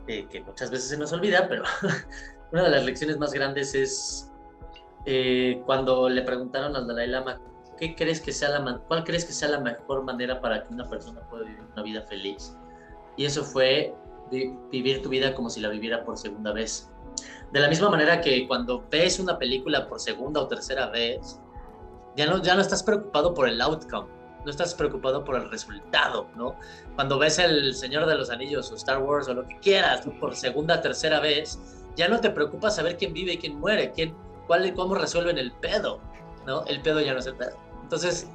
eh, 0.07 0.27
que 0.29 0.41
muchas 0.41 0.69
veces 0.69 0.89
se 0.89 0.97
nos 0.97 1.13
olvida, 1.13 1.47
pero 1.47 1.63
una 2.51 2.63
de 2.63 2.69
las 2.69 2.83
lecciones 2.83 3.17
más 3.17 3.31
grandes 3.31 3.73
es 3.73 4.29
eh, 5.05 5.61
cuando 5.65 6.09
le 6.09 6.21
preguntaron 6.23 6.75
al 6.75 6.85
Dalai 6.85 7.07
Lama, 7.07 7.39
¿qué 7.79 7.95
crees 7.95 8.19
que 8.19 8.33
sea 8.33 8.49
la 8.49 8.79
¿cuál 8.79 9.05
crees 9.05 9.23
que 9.23 9.31
sea 9.31 9.47
la 9.47 9.61
mejor 9.61 10.03
manera 10.03 10.41
para 10.41 10.63
que 10.65 10.73
una 10.73 10.89
persona 10.89 11.21
pueda 11.29 11.45
vivir 11.45 11.63
una 11.71 11.83
vida 11.83 12.01
feliz? 12.01 12.57
Y 13.15 13.23
eso 13.23 13.45
fue 13.45 13.95
vivir 14.69 15.01
tu 15.01 15.07
vida 15.07 15.33
como 15.33 15.49
si 15.49 15.61
la 15.61 15.69
viviera 15.69 16.03
por 16.03 16.17
segunda 16.17 16.51
vez. 16.51 16.91
De 17.53 17.59
la 17.59 17.67
misma 17.67 17.91
manera 17.91 18.19
que 18.19 18.47
cuando 18.47 18.83
ves 18.89 19.19
una 19.19 19.37
película 19.37 19.87
por 19.87 19.99
segunda 19.99 20.41
o 20.41 20.47
tercera 20.47 20.87
vez, 20.89 21.39
ya 22.15 22.25
no, 22.25 22.41
ya 22.41 22.55
no 22.55 22.61
estás 22.61 22.81
preocupado 22.81 23.35
por 23.35 23.47
el 23.47 23.61
outcome, 23.61 24.09
no 24.43 24.49
estás 24.49 24.73
preocupado 24.73 25.23
por 25.23 25.35
el 25.35 25.51
resultado, 25.51 26.27
¿no? 26.35 26.55
Cuando 26.95 27.19
ves 27.19 27.37
El 27.37 27.75
Señor 27.75 28.07
de 28.07 28.15
los 28.15 28.31
Anillos 28.31 28.71
o 28.71 28.75
Star 28.75 29.03
Wars 29.03 29.27
o 29.27 29.35
lo 29.35 29.47
que 29.47 29.59
quieras, 29.59 30.01
por 30.19 30.35
segunda, 30.35 30.81
tercera 30.81 31.19
vez, 31.19 31.59
ya 31.95 32.07
no 32.07 32.19
te 32.19 32.31
preocupa 32.31 32.71
saber 32.71 32.97
quién 32.97 33.13
vive 33.13 33.33
y 33.33 33.37
quién 33.37 33.59
muere, 33.59 33.91
quién, 33.91 34.15
cuál, 34.47 34.73
cómo 34.73 34.95
resuelven 34.95 35.37
el 35.37 35.51
pedo, 35.51 35.99
¿no? 36.47 36.65
El 36.65 36.81
pedo 36.81 37.01
ya 37.01 37.13
no 37.13 37.19
es 37.19 37.27
el 37.27 37.35
pedo. 37.35 37.55
Entonces, 37.83 38.27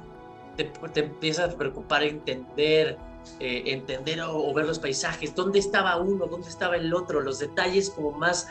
te, 0.55 0.63
te 0.63 1.01
empiezas 1.01 1.53
a 1.53 1.57
preocupar 1.57 2.03
entender, 2.03 2.97
eh, 3.41 3.63
entender 3.65 4.21
o, 4.21 4.37
o, 4.37 4.53
ver 4.53 4.65
los 4.65 4.79
paisajes, 4.79 5.35
dónde 5.35 5.59
estaba 5.59 5.97
uno, 5.97 6.25
dónde 6.25 6.47
estaba 6.47 6.77
el 6.77 6.93
otro, 6.93 7.19
los 7.19 7.39
detalles 7.39 7.89
como 7.89 8.11
más 8.11 8.47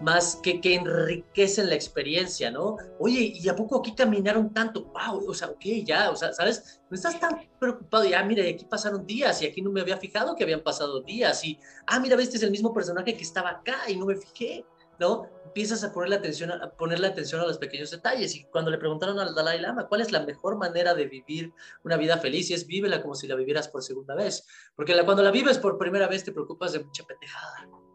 más 0.00 0.36
que, 0.36 0.60
que 0.60 0.74
enriquecen 0.74 1.68
la 1.68 1.74
experiencia, 1.74 2.50
¿no? 2.50 2.76
Oye, 2.98 3.32
¿y 3.34 3.48
a 3.48 3.56
poco 3.56 3.78
aquí 3.78 3.94
caminaron 3.94 4.52
tanto? 4.52 4.84
¡Wow! 4.84 5.28
O 5.28 5.34
sea, 5.34 5.48
ok, 5.48 5.64
ya, 5.84 6.10
o 6.10 6.16
sea, 6.16 6.32
¿sabes? 6.32 6.80
No 6.90 6.94
estás 6.94 7.18
tan 7.18 7.48
preocupado, 7.58 8.04
ya, 8.04 8.22
mira, 8.22 8.44
aquí 8.44 8.64
pasaron 8.64 9.06
días 9.06 9.40
y 9.42 9.46
aquí 9.46 9.62
no 9.62 9.70
me 9.70 9.80
había 9.80 9.96
fijado 9.96 10.36
que 10.36 10.44
habían 10.44 10.62
pasado 10.62 11.00
días 11.00 11.44
y, 11.44 11.58
ah, 11.86 11.98
mira, 11.98 12.20
este 12.20 12.36
es 12.36 12.42
el 12.42 12.50
mismo 12.50 12.72
personaje 12.72 13.16
que 13.16 13.22
estaba 13.22 13.50
acá 13.50 13.76
y 13.88 13.96
no 13.96 14.06
me 14.06 14.16
fijé, 14.16 14.64
¿no? 14.98 15.28
Empiezas 15.46 15.82
a 15.84 15.92
ponerle 15.92 16.16
atención 16.16 16.50
a, 16.52 16.70
ponerle 16.70 17.06
atención 17.06 17.40
a 17.40 17.46
los 17.46 17.58
pequeños 17.58 17.90
detalles. 17.90 18.34
Y 18.34 18.44
cuando 18.44 18.70
le 18.70 18.78
preguntaron 18.78 19.18
al 19.18 19.34
Dalai 19.34 19.60
Lama 19.60 19.86
cuál 19.88 20.02
es 20.02 20.12
la 20.12 20.20
mejor 20.20 20.56
manera 20.56 20.94
de 20.94 21.06
vivir 21.06 21.52
una 21.84 21.96
vida 21.96 22.18
feliz, 22.18 22.50
y 22.50 22.54
es 22.54 22.66
vívela 22.66 23.02
como 23.02 23.14
si 23.14 23.26
la 23.26 23.34
vivieras 23.34 23.68
por 23.68 23.82
segunda 23.82 24.14
vez. 24.14 24.46
Porque 24.74 24.94
cuando 25.04 25.22
la 25.22 25.30
vives 25.30 25.58
por 25.58 25.78
primera 25.78 26.08
vez 26.08 26.24
te 26.24 26.32
preocupas 26.32 26.72
de 26.72 26.80
mucha 26.80 27.04
pendejada. 27.04 27.85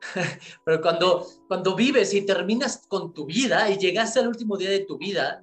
Pero 0.64 0.80
cuando, 0.80 1.26
cuando 1.48 1.74
vives 1.74 2.14
y 2.14 2.24
terminas 2.24 2.86
con 2.88 3.12
tu 3.12 3.26
vida 3.26 3.70
y 3.70 3.78
llegaste 3.78 4.20
al 4.20 4.28
último 4.28 4.56
día 4.56 4.70
de 4.70 4.80
tu 4.80 4.98
vida 4.98 5.42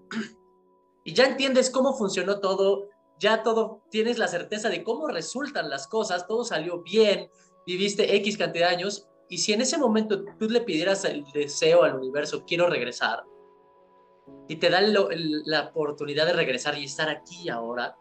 y 1.03 1.13
ya 1.13 1.25
entiendes 1.25 1.69
cómo 1.69 1.93
funcionó 1.93 2.39
todo, 2.39 2.89
ya 3.19 3.43
todo, 3.43 3.83
tienes 3.91 4.17
la 4.17 4.27
certeza 4.27 4.69
de 4.69 4.83
cómo 4.83 5.07
resultan 5.07 5.69
las 5.69 5.87
cosas, 5.87 6.27
todo 6.27 6.43
salió 6.43 6.81
bien, 6.81 7.29
viviste 7.65 8.15
X 8.15 8.37
cantidad 8.37 8.69
de 8.69 8.75
años, 8.75 9.07
y 9.29 9.37
si 9.37 9.53
en 9.53 9.61
ese 9.61 9.77
momento 9.77 10.23
tú 10.39 10.49
le 10.49 10.61
pidieras 10.61 11.05
el 11.05 11.23
deseo 11.31 11.83
al 11.83 11.95
universo, 11.95 12.43
quiero 12.45 12.67
regresar, 12.67 13.23
y 14.47 14.55
te 14.57 14.69
da 14.69 14.81
la 14.81 15.61
oportunidad 15.69 16.25
de 16.25 16.33
regresar 16.33 16.77
y 16.77 16.85
estar 16.85 17.09
aquí 17.09 17.49
ahora, 17.49 17.95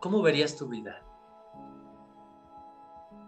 ¿cómo 0.00 0.22
verías 0.22 0.56
tu 0.56 0.68
vida? 0.68 1.02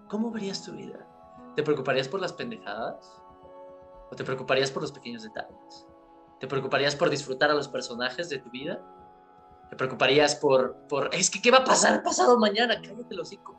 ¿Cómo 0.08 0.30
verías 0.30 0.62
tu 0.62 0.72
vida? 0.72 1.08
¿Te 1.56 1.62
preocuparías 1.62 2.08
por 2.08 2.20
las 2.20 2.32
pendejadas? 2.32 3.20
¿O 4.10 4.16
te 4.16 4.24
preocuparías 4.24 4.70
por 4.70 4.82
los 4.82 4.92
pequeños 4.92 5.22
detalles? 5.22 5.86
¿Te 6.40 6.46
preocuparías 6.46 6.96
por 6.96 7.10
disfrutar 7.10 7.50
a 7.50 7.54
los 7.54 7.68
personajes 7.68 8.28
de 8.28 8.38
tu 8.38 8.50
vida? 8.50 8.80
¿Te 9.70 9.76
preocuparías 9.76 10.34
por, 10.36 10.76
por 10.88 11.14
es 11.14 11.30
que 11.30 11.40
qué 11.40 11.50
va 11.50 11.58
a 11.58 11.64
pasar 11.64 12.02
pasado 12.02 12.38
mañana? 12.38 12.80
Cállate 12.82 13.14
el 13.14 13.20
hocico. 13.20 13.56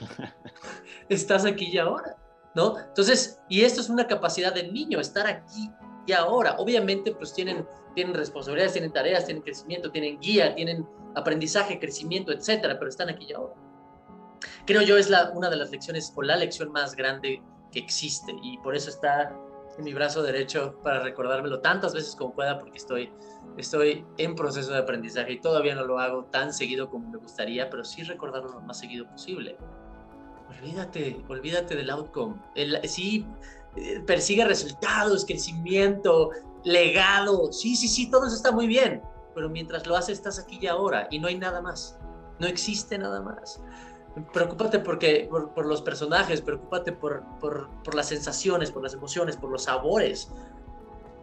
Estás 1.08 1.44
aquí 1.44 1.66
y 1.66 1.78
ahora, 1.78 2.16
¿no? 2.54 2.78
Entonces, 2.78 3.38
y 3.48 3.62
esto 3.62 3.80
es 3.80 3.90
una 3.90 4.06
capacidad 4.06 4.54
del 4.54 4.72
niño, 4.72 4.98
estar 4.98 5.26
aquí 5.26 5.70
y 6.06 6.12
ahora. 6.12 6.56
Obviamente, 6.58 7.14
pues 7.14 7.34
tienen, 7.34 7.66
tienen 7.94 8.14
responsabilidades, 8.14 8.72
tienen 8.72 8.92
tareas, 8.92 9.26
tienen 9.26 9.42
crecimiento, 9.42 9.90
tienen 9.90 10.18
guía, 10.18 10.54
tienen 10.54 10.88
aprendizaje, 11.14 11.78
crecimiento, 11.78 12.32
etcétera, 12.32 12.78
pero 12.78 12.88
están 12.88 13.10
aquí 13.10 13.26
y 13.28 13.34
ahora 13.34 13.65
creo 14.66 14.82
yo 14.82 14.96
es 14.96 15.10
la, 15.10 15.30
una 15.34 15.50
de 15.50 15.56
las 15.56 15.70
lecciones 15.70 16.12
o 16.14 16.22
la 16.22 16.36
lección 16.36 16.72
más 16.72 16.94
grande 16.94 17.42
que 17.72 17.78
existe 17.78 18.34
y 18.42 18.58
por 18.58 18.76
eso 18.76 18.90
está 18.90 19.36
en 19.78 19.84
mi 19.84 19.92
brazo 19.92 20.22
derecho 20.22 20.78
para 20.82 21.00
recordármelo 21.00 21.60
tantas 21.60 21.94
veces 21.94 22.16
como 22.16 22.34
pueda 22.34 22.58
porque 22.58 22.78
estoy, 22.78 23.12
estoy 23.56 24.04
en 24.16 24.34
proceso 24.34 24.72
de 24.72 24.78
aprendizaje 24.78 25.32
y 25.32 25.40
todavía 25.40 25.74
no 25.74 25.84
lo 25.84 25.98
hago 25.98 26.24
tan 26.24 26.52
seguido 26.52 26.88
como 26.88 27.10
me 27.10 27.18
gustaría, 27.18 27.68
pero 27.68 27.84
sí 27.84 28.02
recordarlo 28.02 28.52
lo 28.52 28.60
más 28.60 28.78
seguido 28.78 29.06
posible. 29.06 29.56
Olvídate, 30.48 31.22
olvídate 31.28 31.74
del 31.76 31.90
outcome. 31.90 32.36
El, 32.54 32.80
sí, 32.88 33.26
eh, 33.76 34.00
persigue 34.06 34.44
resultados, 34.44 35.24
crecimiento, 35.26 36.30
legado. 36.64 37.52
Sí, 37.52 37.76
sí, 37.76 37.88
sí, 37.88 38.10
todo 38.10 38.26
eso 38.26 38.36
está 38.36 38.52
muy 38.52 38.66
bien, 38.66 39.02
pero 39.34 39.50
mientras 39.50 39.86
lo 39.86 39.96
haces 39.96 40.18
estás 40.18 40.38
aquí 40.38 40.58
y 40.60 40.66
ahora 40.66 41.08
y 41.10 41.18
no 41.18 41.28
hay 41.28 41.36
nada 41.36 41.60
más. 41.60 41.98
No 42.38 42.46
existe 42.46 42.96
nada 42.96 43.20
más 43.20 43.60
preocúpate 44.32 44.78
porque, 44.78 45.28
por, 45.30 45.66
los 45.66 45.82
personajes, 45.82 46.40
preocúpate 46.40 46.92
por, 46.92 47.22
por, 47.40 47.94
las 47.94 48.08
sensaciones, 48.08 48.70
por 48.70 48.82
las 48.82 48.94
emociones, 48.94 49.36
por 49.36 49.50
los 49.50 49.64
sabores. 49.64 50.30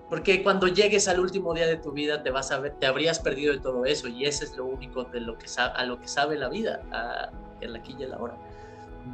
Porque 0.10 0.44
cuando 0.44 0.68
llegues 0.68 1.08
al 1.08 1.20
último 1.20 1.54
día 1.54 1.66
de 1.66 1.78
tu 1.78 1.92
vida 1.92 2.22
te 2.22 2.30
vas 2.30 2.52
a 2.52 2.60
ver, 2.60 2.76
te 2.80 2.86
habrías 2.86 3.20
perdido 3.20 3.54
de 3.54 3.60
todo 3.60 3.86
eso 3.86 4.08
y 4.08 4.26
ese 4.26 4.46
es 4.46 4.56
lo 4.56 4.66
único 4.66 5.06
de 5.06 5.22
lo 5.22 5.38
que 5.38 5.48
a 5.58 5.86
lo 5.86 6.00
que 6.00 6.08
sabe 6.08 6.38
la 6.38 6.50
vida, 6.50 6.84
a, 6.92 7.32
el 7.62 7.76
aquí 7.76 7.96
y 7.98 8.04
el 8.04 8.14
ahora. 8.14 8.38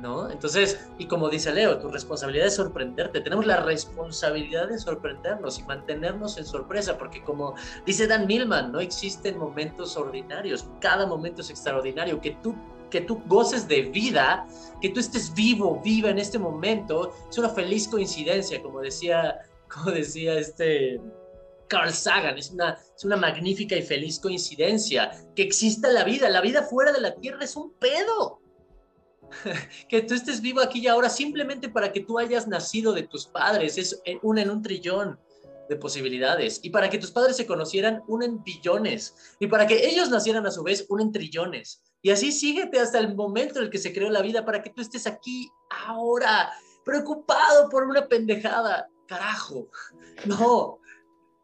¿No? 0.01 0.29
Entonces, 0.29 0.87
y 0.99 1.07
como 1.07 1.29
dice 1.29 1.51
Leo, 1.51 1.79
tu 1.79 1.87
responsabilidad 1.89 2.45
es 2.47 2.55
sorprenderte. 2.55 3.21
Tenemos 3.21 3.47
la 3.47 3.57
responsabilidad 3.57 4.67
de 4.67 4.77
sorprendernos 4.77 5.57
y 5.57 5.63
mantenernos 5.63 6.37
en 6.37 6.45
sorpresa, 6.45 6.97
porque 6.97 7.23
como 7.23 7.55
dice 7.87 8.05
Dan 8.05 8.27
Millman, 8.27 8.71
no 8.71 8.81
existen 8.81 9.39
momentos 9.39 9.97
ordinarios. 9.97 10.67
Cada 10.79 11.07
momento 11.07 11.41
es 11.41 11.49
extraordinario. 11.49 12.21
Que 12.21 12.37
tú 12.43 12.53
que 12.89 13.02
tú 13.02 13.21
goces 13.28 13.67
de 13.67 13.84
vida, 13.84 14.47
que 14.82 14.89
tú 14.89 14.99
estés 14.99 15.34
vivo, 15.34 15.82
viva 15.84 16.10
en 16.10 16.17
este 16.17 16.39
momento, 16.39 17.13
es 17.30 17.38
una 17.38 17.49
feliz 17.49 17.88
coincidencia, 17.88 18.62
como 18.62 18.82
decía, 18.82 19.39
como 19.67 19.91
decía 19.91 20.38
este 20.39 20.99
Carl 21.67 21.93
Sagan, 21.93 22.38
es 22.38 22.52
una, 22.52 22.80
es 22.95 23.06
una 23.06 23.15
magnífica 23.15 23.75
y 23.75 23.84
feliz 23.84 24.19
coincidencia 24.19 25.12
que 25.36 25.43
exista 25.43 25.88
la 25.89 26.04
vida, 26.04 26.30
la 26.30 26.41
vida 26.41 26.63
fuera 26.63 26.91
de 26.91 27.02
la 27.02 27.15
Tierra 27.15 27.43
es 27.43 27.56
un 27.56 27.73
pedo. 27.73 28.41
que 29.88 30.02
tú 30.02 30.15
estés 30.15 30.41
vivo 30.41 30.60
aquí 30.60 30.80
y 30.80 30.88
ahora 30.88 31.08
simplemente 31.08 31.69
para 31.69 31.91
que 31.93 31.99
tú 31.99 32.17
hayas 32.17 32.47
nacido 32.47 32.93
de 32.93 33.04
tus 33.04 33.28
padres, 33.28 33.78
es 33.78 34.02
una 34.23 34.41
en 34.41 34.49
un 34.49 34.63
trillón 34.63 35.19
de 35.69 35.75
posibilidades. 35.75 36.60
Y 36.63 36.71
para 36.71 36.89
que 36.89 36.97
tus 36.97 37.12
padres 37.12 37.38
se 37.38 37.45
conocieran, 37.45 38.02
un 38.08 38.23
en 38.23 38.43
billones. 38.43 39.15
Y 39.39 39.47
para 39.47 39.67
que 39.67 39.88
ellos 39.88 40.10
nacieran 40.10 40.45
a 40.45 40.52
su 40.52 40.63
vez, 40.63 40.86
un 40.89 40.99
en 40.99 41.12
trillones. 41.12 41.84
Y 42.01 42.12
así 42.12 42.31
síguete 42.31 42.79
hasta 42.79 42.99
el 42.99 43.15
momento 43.15 43.59
en 43.59 43.65
el 43.65 43.71
que 43.71 43.77
se 43.77 43.93
creó 43.93 44.09
la 44.09 44.21
vida 44.21 44.45
para 44.45 44.62
que 44.62 44.69
tú 44.69 44.81
estés 44.81 45.05
aquí 45.05 45.51
ahora, 45.69 46.51
preocupado 46.85 47.69
por 47.69 47.83
una 47.83 48.07
pendejada. 48.07 48.88
Carajo, 49.05 49.67
no. 50.25 50.79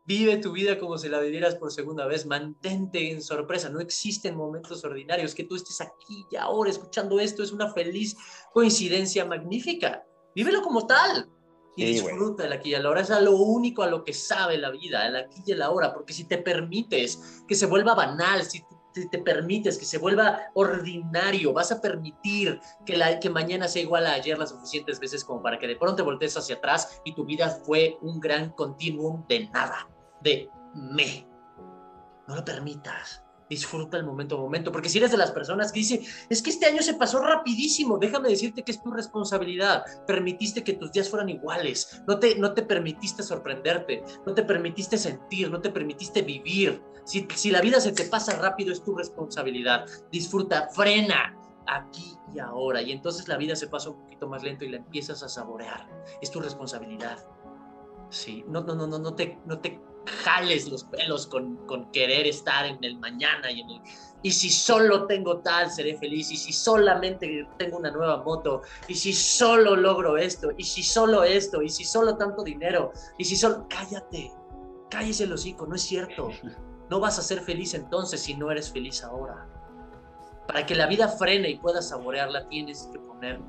Vive 0.08 0.38
tu 0.38 0.52
vida 0.52 0.78
como 0.78 1.00
si 1.00 1.10
la 1.10 1.20
vivieras 1.20 1.56
por 1.56 1.72
segunda 1.72 2.06
vez. 2.06 2.28
Mantente 2.28 3.12
en 3.12 3.24
sorpresa. 3.24 3.70
No 3.70 3.80
existen 3.80 4.36
momentos 4.36 4.84
ordinarios. 4.84 5.34
Que 5.34 5.46
tú 5.46 5.56
estés 5.56 5.82
aquí 5.82 6.26
y 6.30 6.36
ahora 6.36 6.70
escuchando 6.70 7.20
esto 7.20 7.42
es 7.42 7.52
una 7.52 7.74
feliz 7.74 8.16
coincidencia 8.54 9.26
magnífica. 9.26 10.06
Vívelo 10.36 10.62
como 10.62 10.86
tal 10.86 11.30
y 11.76 11.86
disfruta 11.86 12.46
el 12.46 12.54
aquí 12.54 12.70
y 12.70 12.74
el 12.76 12.86
ahora. 12.86 13.02
Es 13.02 13.12
a 13.12 13.20
lo 13.20 13.36
único 13.36 13.84
a 13.84 13.88
lo 13.88 14.04
que 14.04 14.14
sabe 14.14 14.58
la 14.58 14.70
vida, 14.70 15.08
el 15.08 15.16
aquí 15.16 15.42
y 15.46 15.52
el 15.52 15.62
ahora. 15.62 15.94
Porque 15.94 16.14
si 16.14 16.26
te 16.26 16.38
permites 16.38 17.44
que 17.48 17.56
se 17.56 17.66
vuelva 17.66 17.96
banal, 17.96 18.44
si 18.44 18.60
te, 18.60 18.75
permites 19.24 19.78
que 19.78 19.86
se 19.86 19.98
vuelva 19.98 20.52
ordinario, 20.54 21.54
vas 21.54 21.72
a 21.72 21.82
permitir 21.82 22.60
que, 22.86 22.98
la, 22.98 23.20
que 23.20 23.30
mañana 23.30 23.68
sea 23.68 23.82
igual 23.82 24.06
a 24.06 24.14
ayer 24.14 24.38
las 24.38 24.50
suficientes 24.50 25.00
veces 25.00 25.24
como 25.24 25.42
para 25.42 25.60
que 25.60 25.68
de 25.68 25.76
pronto 25.76 26.06
voltees 26.06 26.38
hacia 26.38 26.56
atrás 26.56 27.02
y 27.04 27.14
tu 27.14 27.26
vida 27.26 27.50
fue 27.50 27.98
un 28.02 28.20
gran 28.20 28.52
continuum 28.52 29.26
de 29.28 29.50
nada, 29.50 29.90
de 30.22 30.50
me. 30.74 31.28
No 32.28 32.36
lo 32.36 32.46
permitas 32.46 33.25
disfruta 33.50 33.98
el 33.98 34.06
momento 34.06 34.36
a 34.36 34.40
momento, 34.40 34.72
porque 34.72 34.90
si 34.90 34.98
eres 34.98 35.12
de 35.12 35.18
las 35.18 35.32
personas 35.32 35.72
que 35.72 35.80
dice, 35.80 36.02
es 36.30 36.42
que 36.42 36.50
este 36.50 36.66
año 36.66 36.82
se 36.82 36.96
pasó 36.96 37.20
rapidísimo, 37.22 37.98
déjame 37.98 38.30
decirte 38.30 38.64
que 38.64 38.72
es 38.72 38.82
tu 38.82 38.92
responsabilidad, 38.92 39.84
permitiste 40.08 40.64
que 40.64 40.74
tus 40.74 40.92
días 40.92 41.10
fueran 41.10 41.30
iguales, 41.30 42.02
no 42.08 42.20
te, 42.20 42.36
no 42.36 42.54
te 42.54 42.64
permitiste 42.64 43.24
sorprenderte, 43.24 44.04
no 44.26 44.34
te 44.34 44.44
permitiste 44.44 44.98
sentir, 44.98 45.50
no 45.52 45.62
te 45.62 45.70
permitiste 45.70 46.22
vivir. 46.22 46.82
Si, 47.06 47.28
si 47.36 47.52
la 47.52 47.62
vida 47.62 47.80
se 47.80 47.92
te 47.92 48.06
pasa 48.06 48.36
rápido 48.38 48.72
es 48.72 48.84
tu 48.84 48.96
responsabilidad, 48.96 49.86
disfruta, 50.12 50.70
frena 50.70 51.38
aquí 51.68 52.16
y 52.34 52.40
ahora, 52.40 52.82
y 52.82 52.92
entonces 52.92 53.28
la 53.28 53.38
vida 53.38 53.56
se 53.56 53.68
pasa 53.68 53.90
un 53.90 54.02
poquito 54.02 54.28
más 54.28 54.44
lento 54.44 54.66
y 54.66 54.70
la 54.70 54.78
empiezas 54.78 55.24
a 55.24 55.30
saborear, 55.30 55.88
es 56.22 56.32
tu 56.32 56.40
responsabilidad. 56.40 57.26
Sí, 58.10 58.44
no, 58.48 58.62
no, 58.62 58.76
no, 58.76 58.88
no, 58.88 59.00
no 59.00 59.16
te, 59.16 59.40
no 59.46 59.60
te 59.60 59.80
jales 60.06 60.68
los 60.68 60.84
pelos 60.86 61.28
con, 61.28 61.58
con 61.68 61.92
querer 61.92 62.28
estar 62.28 62.66
en 62.66 62.84
el 62.84 62.98
mañana 63.00 63.52
y 63.52 63.62
en 63.62 63.70
el, 63.70 63.82
y 64.26 64.32
si 64.32 64.50
solo 64.50 65.06
tengo 65.06 65.38
tal, 65.42 65.70
seré 65.70 66.00
feliz, 66.00 66.32
y 66.32 66.38
si 66.38 66.52
solamente 66.52 67.48
tengo 67.60 67.78
una 67.78 67.92
nueva 67.92 68.24
moto, 68.24 68.64
y 68.88 68.96
si 68.96 69.14
solo 69.14 69.76
logro 69.76 70.18
esto, 70.18 70.50
y 70.58 70.64
si 70.64 70.82
solo 70.82 71.24
esto, 71.24 71.62
y 71.62 71.70
si 71.70 71.84
solo 71.84 72.18
tanto 72.18 72.44
dinero, 72.44 72.92
y 73.20 73.26
si 73.26 73.36
solo, 73.36 73.68
cállate, 73.70 74.32
cállese 74.90 75.26
el 75.26 75.34
hocico, 75.34 75.68
no 75.68 75.76
es 75.76 75.84
cierto. 75.84 76.32
No 76.90 77.00
vas 77.00 77.20
a 77.20 77.22
ser 77.22 77.42
feliz 77.42 77.76
entonces 77.76 78.22
si 78.22 78.34
no 78.34 78.50
eres 78.50 78.72
feliz 78.72 79.04
ahora. 79.04 79.48
Para 80.48 80.66
que 80.66 80.74
la 80.74 80.88
vida 80.88 81.08
frene 81.08 81.52
y 81.52 81.60
puedas 81.60 81.90
saborearla, 81.90 82.48
tienes 82.48 82.90
que 82.92 82.98
poner 82.98 83.40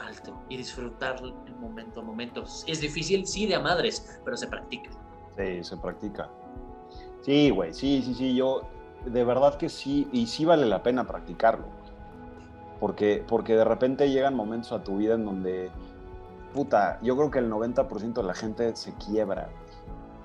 alto 0.00 0.40
y 0.48 0.56
disfrutar 0.56 1.20
el 1.22 1.56
momento 1.56 2.00
a 2.00 2.04
momento. 2.04 2.44
Es 2.68 2.80
difícil, 2.80 3.26
sí, 3.26 3.46
de 3.46 3.56
a 3.56 3.60
madres, 3.60 4.20
pero 4.24 4.36
se 4.36 4.46
practica. 4.46 4.90
Sí, 5.36 5.64
se 5.64 5.76
practica. 5.76 6.28
Sí, 7.22 7.50
güey, 7.50 7.72
sí, 7.72 8.02
sí, 8.04 8.14
sí, 8.14 8.34
yo 8.34 8.62
de 9.06 9.24
verdad 9.24 9.56
que 9.56 9.68
sí, 9.68 10.08
y 10.12 10.26
sí 10.26 10.44
vale 10.44 10.66
la 10.66 10.82
pena 10.82 11.04
practicarlo. 11.06 11.66
Porque, 12.80 13.24
porque 13.26 13.56
de 13.56 13.64
repente 13.64 14.10
llegan 14.10 14.34
momentos 14.34 14.72
a 14.72 14.82
tu 14.82 14.98
vida 14.98 15.14
en 15.14 15.24
donde, 15.24 15.70
puta, 16.52 16.98
yo 17.02 17.16
creo 17.16 17.30
que 17.30 17.38
el 17.38 17.50
90% 17.50 18.14
de 18.14 18.22
la 18.22 18.34
gente 18.34 18.76
se 18.76 18.94
quiebra 18.94 19.48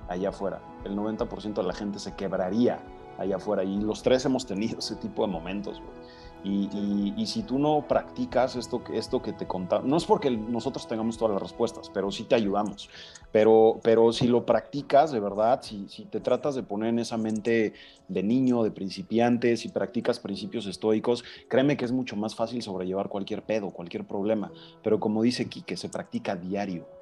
allá 0.08 0.28
afuera. 0.30 0.60
El 0.84 0.96
90% 0.96 1.54
de 1.54 1.62
la 1.62 1.74
gente 1.74 1.98
se 1.98 2.14
quebraría 2.14 2.80
allá 3.18 3.36
afuera. 3.36 3.64
Y 3.64 3.80
los 3.80 4.02
tres 4.02 4.24
hemos 4.24 4.46
tenido 4.46 4.78
ese 4.78 4.96
tipo 4.96 5.26
de 5.26 5.32
momentos, 5.32 5.80
güey. 5.80 6.00
Y, 6.42 7.26
si 7.26 7.42
tú 7.42 7.58
no 7.58 7.84
practicas 7.86 8.56
esto, 8.56 8.82
esto 8.92 9.20
que 9.20 9.34
te 9.34 9.46
contamos, 9.46 9.84
no 9.86 9.96
es 9.98 10.06
porque 10.06 10.30
nosotros 10.30 10.88
tengamos 10.88 11.18
todas 11.18 11.34
las 11.34 11.42
respuestas, 11.42 11.90
pero 11.90 12.10
sí 12.10 12.24
te 12.24 12.34
ayudamos. 12.34 12.88
Pero, 13.32 13.80
pero 13.82 14.12
si 14.12 14.26
lo 14.26 14.44
practicas 14.44 15.12
de 15.12 15.20
verdad, 15.20 15.60
si, 15.62 15.88
si 15.88 16.04
te 16.04 16.20
tratas 16.20 16.54
de 16.54 16.62
poner 16.62 16.90
en 16.90 16.98
esa 16.98 17.16
mente 17.16 17.74
de 18.08 18.22
niño, 18.22 18.62
de 18.62 18.70
principiante, 18.70 19.56
si 19.56 19.68
practicas 19.68 20.18
principios 20.18 20.66
estoicos, 20.66 21.24
créeme 21.48 21.76
que 21.76 21.84
es 21.84 21.92
mucho 21.92 22.16
más 22.16 22.34
fácil 22.34 22.62
sobrellevar 22.62 23.08
cualquier 23.08 23.42
pedo, 23.42 23.70
cualquier 23.70 24.04
problema. 24.04 24.50
Pero 24.82 24.98
como 24.98 25.22
dice 25.22 25.48
Quique, 25.48 25.76
se 25.76 25.88
practica 25.88 26.36
diario. 26.36 26.99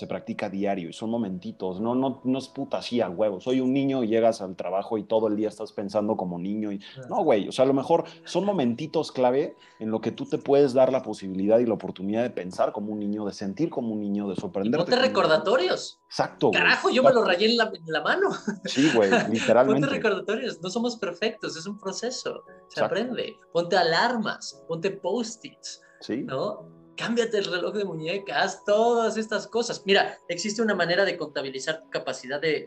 Se 0.00 0.06
practica 0.06 0.48
diario 0.48 0.88
y 0.88 0.94
son 0.94 1.10
momentitos, 1.10 1.78
no, 1.78 1.94
no, 1.94 2.22
no 2.24 2.38
es 2.38 2.48
puta 2.48 2.78
así 2.78 3.02
a 3.02 3.10
huevo. 3.10 3.38
Soy 3.38 3.60
un 3.60 3.74
niño 3.74 4.02
y 4.02 4.08
llegas 4.08 4.40
al 4.40 4.56
trabajo 4.56 4.96
y 4.96 5.04
todo 5.04 5.28
el 5.28 5.36
día 5.36 5.48
estás 5.48 5.72
pensando 5.72 6.16
como 6.16 6.38
niño. 6.38 6.72
Y... 6.72 6.80
No, 7.10 7.22
güey, 7.22 7.48
o 7.48 7.52
sea, 7.52 7.66
a 7.66 7.68
lo 7.68 7.74
mejor 7.74 8.04
son 8.24 8.46
momentitos 8.46 9.12
clave 9.12 9.56
en 9.78 9.90
lo 9.90 10.00
que 10.00 10.10
tú 10.10 10.24
te 10.24 10.38
puedes 10.38 10.72
dar 10.72 10.90
la 10.90 11.02
posibilidad 11.02 11.58
y 11.58 11.66
la 11.66 11.74
oportunidad 11.74 12.22
de 12.22 12.30
pensar 12.30 12.72
como 12.72 12.92
un 12.92 12.98
niño, 12.98 13.26
de 13.26 13.34
sentir 13.34 13.68
como 13.68 13.92
un 13.92 14.00
niño, 14.00 14.26
de 14.26 14.36
sorprenderte. 14.36 14.90
ponte 14.90 15.06
recordatorios. 15.06 16.00
Exacto. 16.06 16.50
Carajo, 16.50 16.88
yo 16.88 17.02
me 17.02 17.12
lo 17.12 17.22
rayé 17.22 17.50
en 17.50 17.58
la, 17.58 18.02
mano. 18.02 18.30
Sí, 18.64 18.90
güey, 18.94 19.10
literalmente. 19.30 19.82
ponte 19.82 19.96
recordatorios, 19.96 20.62
no 20.62 20.70
somos 20.70 20.96
perfectos, 20.96 21.58
es 21.58 21.66
un 21.66 21.78
proceso, 21.78 22.42
se 22.68 22.82
aprende. 22.82 23.36
Ponte 23.52 23.76
alarmas, 23.76 24.64
ponte 24.66 24.90
post-its, 24.92 25.82
sí. 26.00 26.22
¿no? 26.22 26.79
Cámbiate 27.00 27.38
el 27.38 27.46
reloj 27.46 27.74
de 27.74 27.84
muñecas, 27.86 28.62
todas 28.64 29.16
estas 29.16 29.46
cosas. 29.46 29.82
Mira, 29.86 30.18
existe 30.28 30.60
una 30.60 30.74
manera 30.74 31.06
de 31.06 31.16
contabilizar 31.16 31.80
tu 31.82 31.88
capacidad 31.88 32.38
de, 32.38 32.64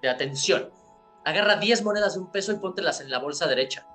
de, 0.00 0.08
atención. 0.08 0.70
Agarra 1.24 1.56
10 1.56 1.82
monedas 1.82 2.14
de 2.14 2.20
un 2.20 2.30
peso 2.30 2.52
y 2.52 2.56
póntelas 2.56 3.00
en 3.00 3.10
la 3.10 3.18
bolsa 3.18 3.48
derecha. 3.48 3.88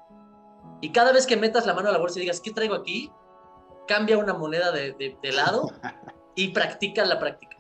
Y 0.82 0.92
cada 0.92 1.14
vez 1.14 1.26
que 1.26 1.38
metas 1.38 1.66
la 1.66 1.74
mano 1.74 1.88
a 1.88 1.92
la 1.94 2.00
bolsa 2.00 2.20
y 2.20 2.24
digas, 2.24 2.42
¿qué 2.42 2.52
traigo 2.52 2.76
aquí? 2.76 3.10
Cambia 3.88 4.18
una 4.18 4.34
moneda 4.34 4.72
de, 4.72 5.18
lado 5.34 5.72
y 6.36 6.50
practica 6.50 7.06
la 7.06 7.18
práctica. 7.18 7.58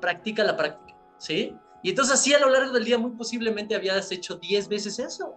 Practica 0.00 0.42
la 0.42 0.56
práctica, 0.56 0.98
¿sí? 1.18 1.54
Y 1.84 1.90
entonces 1.90 2.14
así 2.14 2.34
a 2.34 2.40
lo 2.40 2.48
largo 2.50 2.72
del 2.72 2.84
día 2.84 2.98
muy 2.98 3.12
posiblemente 3.12 3.76
habías 3.76 4.10
hecho 4.10 4.36
10 4.36 4.68
veces 4.68 4.98
eso, 4.98 5.36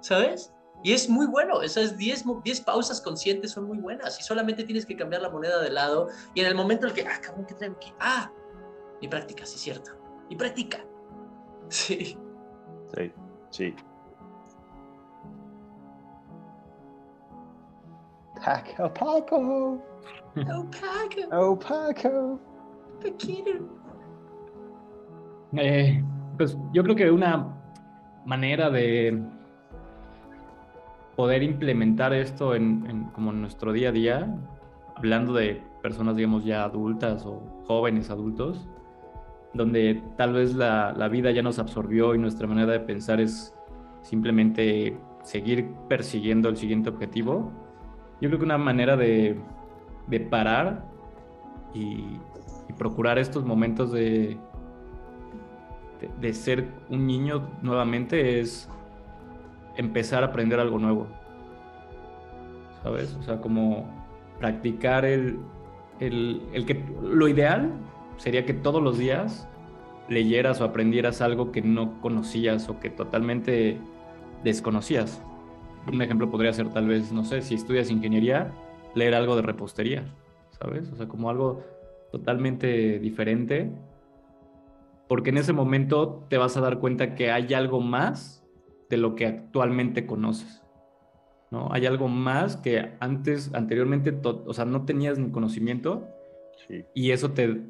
¿sabes? 0.00 0.52
Y 0.82 0.92
es 0.92 1.08
muy 1.08 1.26
bueno, 1.26 1.62
esas 1.62 1.96
10, 1.96 2.24
10 2.44 2.60
pausas 2.60 3.00
conscientes 3.00 3.52
son 3.52 3.64
muy 3.64 3.78
buenas 3.78 4.20
y 4.20 4.22
solamente 4.22 4.62
tienes 4.62 4.86
que 4.86 4.96
cambiar 4.96 5.22
la 5.22 5.30
moneda 5.30 5.60
de 5.60 5.70
lado 5.70 6.08
y 6.34 6.40
en 6.40 6.46
el 6.46 6.54
momento 6.54 6.86
en 6.86 6.90
el 6.90 6.96
que, 6.96 7.08
ah, 7.08 7.20
cabrón, 7.20 7.46
¿qué 7.46 7.54
traigo 7.54 7.76
aquí? 7.76 7.92
Ah, 7.98 8.30
y 9.00 9.08
práctica, 9.08 9.44
sí, 9.46 9.58
cierto. 9.58 9.92
Y 10.28 10.36
practica. 10.36 10.78
Sí. 11.68 12.16
Sí, 12.94 13.12
sí. 13.50 13.74
Paco, 18.44 18.94
Paco. 18.94 19.82
Oh, 20.36 20.70
Paco. 20.70 21.20
Oh, 21.32 21.58
Paco. 21.58 22.38
Paquito. 23.02 23.50
Eh, 25.56 26.04
pues 26.36 26.56
yo 26.72 26.84
creo 26.84 26.94
que 26.94 27.10
una 27.10 27.52
manera 28.24 28.70
de 28.70 29.20
poder 31.16 31.42
implementar 31.42 32.12
esto 32.12 32.54
en, 32.54 33.08
como 33.14 33.30
en 33.32 33.40
nuestro 33.40 33.72
día 33.72 33.88
a 33.88 33.92
día, 33.92 34.36
hablando 34.94 35.32
de 35.32 35.62
personas, 35.82 36.14
digamos, 36.14 36.44
ya 36.44 36.64
adultas 36.64 37.24
o 37.24 37.40
jóvenes 37.66 38.10
adultos, 38.10 38.68
donde 39.54 40.02
tal 40.16 40.34
vez 40.34 40.54
la, 40.54 41.08
vida 41.10 41.30
ya 41.30 41.42
nos 41.42 41.58
absorbió 41.58 42.14
y 42.14 42.18
nuestra 42.18 42.46
manera 42.46 42.72
de 42.72 42.80
pensar 42.80 43.20
es 43.20 43.54
simplemente 44.02 44.98
seguir 45.22 45.70
persiguiendo 45.88 46.50
el 46.50 46.56
siguiente 46.56 46.90
objetivo. 46.90 47.50
Yo 48.20 48.28
creo 48.28 48.38
que 48.38 48.44
una 48.44 48.58
manera 48.58 48.96
de, 48.96 49.40
parar 50.30 50.84
y, 51.74 52.18
procurar 52.78 53.18
estos 53.18 53.42
momentos 53.42 53.90
de, 53.92 54.36
de, 56.20 56.34
ser 56.34 56.68
un 56.90 57.06
niño 57.06 57.48
nuevamente 57.62 58.40
es 58.40 58.68
empezar 59.76 60.22
a 60.22 60.26
aprender 60.26 60.60
algo 60.60 60.78
nuevo. 60.78 61.06
¿Sabes? 62.82 63.14
O 63.14 63.22
sea, 63.22 63.40
como 63.40 63.88
practicar 64.38 65.04
el, 65.04 65.38
el, 66.00 66.42
el, 66.52 66.66
que 66.66 66.84
lo 67.02 67.28
ideal 67.28 67.72
sería 68.16 68.44
que 68.44 68.54
todos 68.54 68.82
los 68.82 68.98
días 68.98 69.48
leyeras 70.08 70.60
o 70.60 70.64
aprendieras 70.64 71.20
algo 71.20 71.52
que 71.52 71.62
no 71.62 72.00
conocías 72.00 72.68
o 72.68 72.78
que 72.78 72.90
totalmente 72.90 73.78
desconocías. 74.44 75.22
Un 75.90 76.02
ejemplo 76.02 76.30
podría 76.30 76.52
ser 76.52 76.68
tal 76.70 76.86
vez, 76.86 77.12
no 77.12 77.24
sé, 77.24 77.42
si 77.42 77.54
estudias 77.54 77.90
ingeniería, 77.90 78.52
leer 78.94 79.14
algo 79.14 79.36
de 79.36 79.42
repostería, 79.42 80.04
¿sabes? 80.58 80.90
O 80.92 80.96
sea, 80.96 81.08
como 81.08 81.30
algo 81.30 81.62
totalmente 82.10 82.98
diferente, 82.98 83.70
porque 85.08 85.30
en 85.30 85.38
ese 85.38 85.52
momento 85.52 86.24
te 86.28 86.38
vas 86.38 86.56
a 86.56 86.60
dar 86.60 86.78
cuenta 86.78 87.14
que 87.14 87.30
hay 87.30 87.52
algo 87.54 87.80
más 87.80 88.45
de 88.88 88.96
lo 88.96 89.14
que 89.14 89.26
actualmente 89.26 90.06
conoces. 90.06 90.62
¿no? 91.50 91.72
Hay 91.72 91.86
algo 91.86 92.08
más 92.08 92.56
que 92.56 92.96
antes, 93.00 93.52
anteriormente, 93.54 94.18
o 94.22 94.52
sea, 94.52 94.64
no 94.64 94.84
tenías 94.84 95.18
ni 95.18 95.30
conocimiento 95.30 96.08
y 96.94 97.10
eso 97.10 97.32
te 97.32 97.62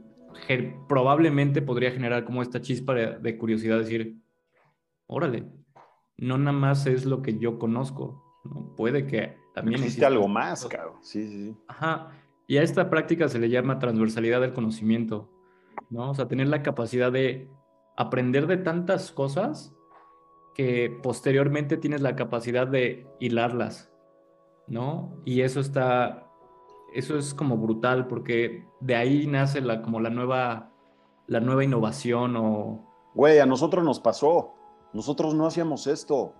probablemente 0.89 1.63
podría 1.63 1.91
generar 1.91 2.25
como 2.25 2.43
esta 2.43 2.61
chispa 2.61 2.95
de, 2.95 3.39
curiosidad, 3.39 3.79
decir, 3.79 4.21
órale, 5.07 5.47
no 6.19 6.39
nada 6.39 6.57
más 6.57 6.87
es 6.87 7.07
lo 7.07 7.23
que 7.23 7.39
yo 7.39 7.59
conozco, 7.59 8.23
¿no? 8.45 8.75
puede 8.77 9.07
que 9.07 9.37
también 9.55 9.83
existe 9.83 10.05
algo 10.05 10.29
más, 10.29 10.67
claro. 10.67 10.99
Sí, 11.01 11.27
sí, 11.27 11.45
sí. 11.47 11.57
Ajá. 11.69 12.11
Y 12.47 12.59
a 12.59 12.63
esta 12.63 12.91
práctica 12.91 13.29
se 13.29 13.39
le 13.39 13.49
llama 13.49 13.79
transversalidad 13.79 14.41
del 14.41 14.53
conocimiento, 14.53 15.31
¿no? 15.91 16.11
O 16.11 16.15
sea, 16.15 16.29
tener 16.29 16.49
la 16.49 16.63
capacidad 16.63 17.11
de 17.11 17.49
aprender 17.97 18.47
de 18.47 18.59
tantas 18.59 19.11
cosas 19.11 19.76
que 20.57 20.99
posteriormente 21.03 21.77
tienes 21.77 22.01
la 22.01 22.17
capacidad 22.17 22.67
de 22.67 23.07
hilarlas, 23.21 23.91
¿no? 24.67 25.21
Y 25.27 25.43
eso 25.43 25.61
está, 25.61 26.31
eso 26.95 27.19
es 27.19 27.35
como 27.35 27.59
brutal 27.59 28.07
porque 28.07 28.67
de 28.81 28.97
ahí 28.97 29.27
nace 29.27 29.61
la, 29.61 29.83
como 29.83 30.01
la 30.01 30.09
nueva, 30.09 30.73
la 31.27 31.41
nueva 31.41 31.63
innovación 31.63 32.37
o... 32.39 32.83
Güey, 33.15 33.39
a 33.39 33.47
nosotros 33.47 33.85
nos 33.85 34.01
pasó, 34.01 34.55
nosotros 34.95 35.35
no 35.35 35.47
hacíamos 35.47 35.87
esto. 35.87 36.33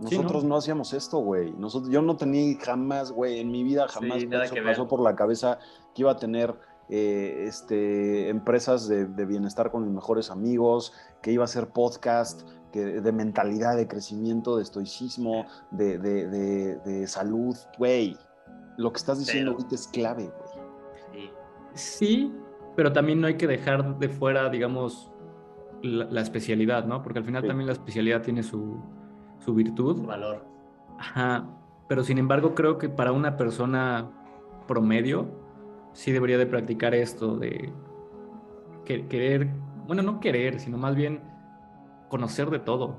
Nosotros 0.00 0.44
¿no? 0.44 0.56
hacíamos 0.56 0.94
esto, 0.94 1.18
güey. 1.18 1.52
Nosotros, 1.52 1.92
yo 1.92 2.00
no 2.00 2.16
tenía 2.16 2.56
jamás, 2.58 3.12
güey, 3.12 3.40
en 3.40 3.50
mi 3.50 3.64
vida 3.64 3.86
jamás 3.88 4.24
me 4.24 4.62
pasó 4.62 4.88
por 4.88 5.00
la 5.00 5.14
cabeza 5.14 5.58
que 5.94 6.02
iba 6.02 6.12
a 6.12 6.16
tener 6.16 6.54
eh, 6.88 7.44
este, 7.46 8.30
empresas 8.30 8.88
de, 8.88 9.04
de, 9.04 9.26
bienestar 9.26 9.70
con 9.70 9.84
mis 9.84 9.92
mejores 9.92 10.30
amigos, 10.30 10.94
que 11.20 11.32
iba 11.32 11.44
a 11.44 11.46
hacer 11.46 11.68
podcast, 11.68 12.48
que, 12.70 12.80
de 13.00 13.12
mentalidad, 13.12 13.76
de 13.76 13.86
crecimiento, 13.88 14.56
de 14.56 14.62
estoicismo, 14.62 15.46
de, 15.70 15.98
de, 15.98 17.06
salud, 17.06 17.56
güey. 17.78 18.16
Lo 18.76 18.92
que 18.92 18.98
estás 18.98 19.18
diciendo 19.18 19.52
ahorita 19.52 19.74
es 19.74 19.88
clave, 19.88 20.24
güey. 20.24 21.28
Sí. 21.74 22.32
pero 22.74 22.92
también 22.92 23.20
no 23.20 23.26
hay 23.26 23.36
que 23.36 23.46
dejar 23.46 23.98
de 23.98 24.08
fuera, 24.08 24.48
digamos, 24.48 25.12
la, 25.82 26.20
especialidad, 26.20 26.84
¿no? 26.86 27.02
Porque 27.02 27.18
al 27.18 27.24
final 27.24 27.46
también 27.46 27.66
la 27.66 27.72
especialidad 27.72 28.22
tiene 28.22 28.42
su, 28.42 28.82
su 29.38 29.54
virtud. 29.54 29.96
Su 29.96 30.06
valor. 30.06 30.44
Ajá, 30.98 31.46
pero 31.88 32.02
sin 32.04 32.18
embargo 32.18 32.54
creo 32.54 32.78
que 32.78 32.88
para 32.88 33.12
una 33.12 33.36
persona 33.36 34.10
promedio 34.66 35.28
sí 35.92 36.12
debería 36.12 36.38
de 36.38 36.46
practicar 36.46 36.94
esto 36.94 37.36
de 37.36 37.72
querer, 38.84 39.48
bueno, 39.86 40.02
no 40.02 40.20
querer, 40.20 40.60
sino 40.60 40.78
más 40.78 40.94
bien 40.94 41.20
conocer 42.08 42.50
de 42.50 42.58
todo, 42.58 42.96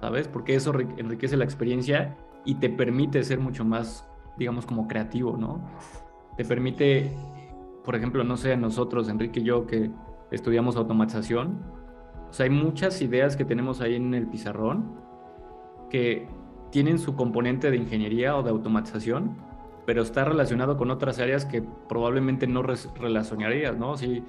¿sabes? 0.00 0.28
Porque 0.28 0.54
eso 0.54 0.72
enriquece 0.78 1.36
la 1.36 1.44
experiencia 1.44 2.16
y 2.44 2.56
te 2.56 2.68
permite 2.68 3.22
ser 3.22 3.38
mucho 3.38 3.64
más, 3.64 4.08
digamos, 4.36 4.66
como 4.66 4.88
creativo, 4.88 5.36
¿no? 5.36 5.68
Te 6.36 6.44
permite, 6.44 7.12
por 7.84 7.96
ejemplo, 7.96 8.24
no 8.24 8.36
sé, 8.36 8.56
nosotros, 8.56 9.08
Enrique 9.08 9.40
y 9.40 9.44
yo, 9.44 9.66
que 9.66 9.90
estudiamos 10.30 10.76
automatización, 10.76 11.60
o 12.30 12.32
sea, 12.32 12.44
hay 12.44 12.50
muchas 12.50 13.02
ideas 13.02 13.36
que 13.36 13.44
tenemos 13.44 13.82
ahí 13.82 13.94
en 13.94 14.14
el 14.14 14.26
pizarrón 14.26 14.96
que 15.90 16.26
tienen 16.70 16.98
su 16.98 17.14
componente 17.14 17.70
de 17.70 17.76
ingeniería 17.76 18.34
o 18.34 18.42
de 18.42 18.48
automatización, 18.48 19.36
pero 19.84 20.00
está 20.00 20.24
relacionado 20.24 20.78
con 20.78 20.90
otras 20.90 21.18
áreas 21.18 21.44
que 21.44 21.62
probablemente 21.88 22.46
no 22.46 22.62
relacionarías, 22.62 23.76
¿no? 23.76 23.98
Si 23.98 24.24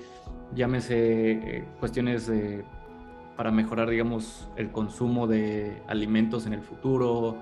llámese 0.54 1.32
eh, 1.32 1.66
cuestiones 1.80 2.28
de 2.28 2.66
para 3.36 3.52
mejorar, 3.52 3.90
digamos, 3.90 4.50
el 4.56 4.72
consumo 4.72 5.28
de 5.28 5.82
alimentos 5.88 6.46
en 6.46 6.54
el 6.54 6.62
futuro, 6.62 7.38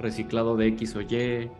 reciclado 0.00 0.56
de 0.56 0.66
X 0.68 0.96
o 0.96 1.00
Y, 1.00 1.50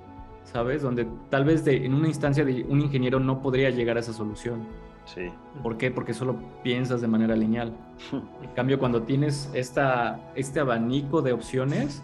¿sabes? 0.44 0.82
Donde 0.82 1.06
tal 1.28 1.44
vez 1.44 1.64
de, 1.64 1.84
en 1.84 1.94
una 1.94 2.08
instancia 2.08 2.44
de 2.44 2.64
un 2.68 2.80
ingeniero 2.80 3.20
no 3.20 3.40
podría 3.42 3.70
llegar 3.70 3.96
a 3.96 4.00
esa 4.00 4.12
solución. 4.12 4.66
Sí. 5.04 5.30
¿Por 5.62 5.76
qué? 5.76 5.90
Porque 5.90 6.14
solo 6.14 6.36
piensas 6.62 7.00
de 7.00 7.08
manera 7.08 7.36
lineal. 7.36 7.72
En 8.42 8.50
cambio, 8.54 8.78
cuando 8.78 9.02
tienes 9.02 9.50
esta, 9.54 10.20
este 10.34 10.60
abanico 10.60 11.22
de 11.22 11.32
opciones, 11.32 12.02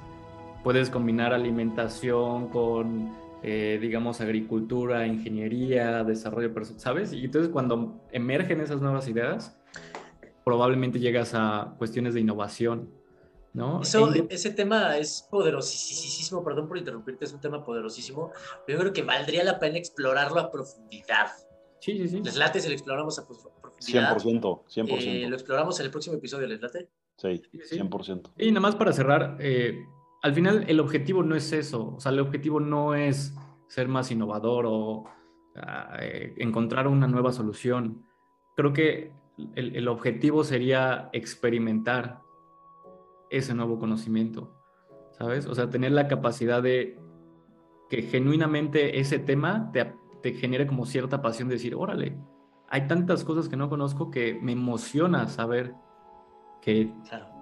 puedes 0.62 0.90
combinar 0.90 1.32
alimentación 1.32 2.48
con, 2.48 3.12
eh, 3.42 3.78
digamos, 3.80 4.20
agricultura, 4.20 5.06
ingeniería, 5.06 6.02
desarrollo 6.04 6.52
personal, 6.52 6.80
¿sabes? 6.80 7.12
Y 7.12 7.24
entonces 7.24 7.50
cuando 7.50 8.00
emergen 8.10 8.60
esas 8.60 8.80
nuevas 8.80 9.08
ideas, 9.08 9.56
probablemente 10.46 11.00
llegas 11.00 11.32
a 11.34 11.74
cuestiones 11.76 12.14
de 12.14 12.20
innovación, 12.20 12.88
¿no? 13.52 13.80
ese 13.82 14.50
tema 14.52 14.96
es 14.96 15.26
poderosísimo, 15.28 16.44
perdón 16.44 16.68
por 16.68 16.78
interrumpirte, 16.78 17.24
es 17.24 17.32
un 17.32 17.40
tema 17.40 17.64
poderosísimo, 17.64 18.30
pero 18.64 18.78
yo 18.78 18.82
creo 18.82 18.92
que 18.92 19.02
valdría 19.02 19.42
la 19.42 19.58
pena 19.58 19.76
explorarlo 19.76 20.38
a 20.38 20.52
profundidad. 20.52 21.32
Sí, 21.80 21.98
sí, 21.98 22.08
sí. 22.08 22.20
¿Les 22.22 22.36
late 22.36 22.60
si 22.60 22.68
lo 22.68 22.74
exploramos 22.74 23.18
a 23.18 23.26
profundidad? 23.26 24.16
100%, 24.16 24.62
100%. 24.66 24.98
Eh, 25.00 25.28
lo 25.28 25.34
exploramos 25.34 25.80
en 25.80 25.86
el 25.86 25.90
próximo 25.90 26.14
episodio, 26.14 26.46
¿les 26.46 26.60
late? 26.60 26.90
Sí, 27.16 27.42
100%. 27.52 28.30
Y 28.38 28.52
nada 28.52 28.60
más 28.60 28.76
para 28.76 28.92
cerrar, 28.92 29.38
eh, 29.40 29.84
al 30.22 30.32
final 30.32 30.64
el 30.68 30.78
objetivo 30.78 31.24
no 31.24 31.34
es 31.34 31.52
eso, 31.52 31.96
o 31.96 32.00
sea, 32.00 32.12
el 32.12 32.20
objetivo 32.20 32.60
no 32.60 32.94
es 32.94 33.34
ser 33.66 33.88
más 33.88 34.12
innovador 34.12 34.64
o 34.68 35.06
ah, 35.56 35.96
eh, 36.00 36.34
encontrar 36.36 36.86
una 36.86 37.08
nueva 37.08 37.32
solución. 37.32 38.06
Creo 38.54 38.72
que 38.72 39.25
el, 39.54 39.76
el, 39.76 39.88
objetivo 39.88 40.44
sería 40.44 41.10
experimentar 41.12 42.22
ese 43.30 43.54
nuevo 43.54 43.78
conocimiento, 43.78 44.54
¿sabes? 45.12 45.46
O 45.46 45.54
sea, 45.54 45.68
tener 45.68 45.92
la 45.92 46.08
capacidad 46.08 46.62
de 46.62 46.98
que 47.88 48.02
genuinamente 48.02 48.98
ese 48.98 49.18
tema 49.18 49.70
te, 49.72 49.94
te 50.22 50.32
genere 50.34 50.66
como 50.66 50.86
cierta 50.86 51.22
pasión 51.22 51.48
de 51.48 51.56
decir, 51.56 51.74
órale, 51.74 52.16
hay 52.68 52.86
tantas 52.86 53.24
cosas 53.24 53.48
que 53.48 53.56
no 53.56 53.68
conozco 53.68 54.10
que 54.10 54.38
me 54.40 54.52
emociona 54.52 55.28
saber 55.28 55.74
que 56.60 56.92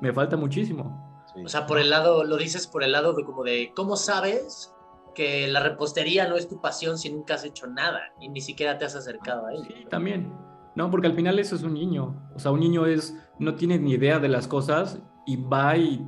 me 0.01 0.13
falta 0.13 0.37
muchísimo. 0.37 1.23
O 1.43 1.49
sea, 1.49 1.67
por 1.67 1.79
el 1.79 1.91
lado, 1.91 2.25
lo 2.25 2.37
dices 2.37 2.67
por 2.67 2.85
el 2.85 2.93
lado 2.93 3.15
de 3.15 3.25
como 3.25 3.43
de, 3.43 3.73
¿cómo 3.75 3.97
sabes 3.97 4.73
que 5.15 5.49
la 5.49 5.61
repostería 5.61 6.29
no 6.29 6.37
es 6.37 6.49
tu 6.49 6.61
pasión 6.61 6.99
si 6.99 7.11
nunca 7.11 7.35
has 7.35 7.45
hecho 7.45 7.67
nada 7.67 8.13
y 8.21 8.29
ni 8.29 8.41
siquiera 8.41 8.79
te 8.79 8.85
has 8.85 8.95
acercado 8.95 9.47
a 9.47 9.55
él? 9.55 9.65
Sí, 9.67 9.87
también. 9.89 10.33
No, 10.77 10.91
porque 10.91 11.07
al 11.07 11.15
final 11.15 11.39
eso 11.39 11.55
es 11.55 11.63
un 11.63 11.75
niño. 11.75 12.15
O 12.35 12.39
sea, 12.39 12.51
un 12.51 12.61
niño 12.61 12.87
es, 12.87 13.17
no 13.39 13.55
tiene 13.55 13.79
ni 13.79 13.93
idea 13.93 14.19
de 14.19 14.29
las 14.29 14.49
cosas 14.49 15.01
y 15.27 15.37
va 15.37 15.77
y 15.77 16.05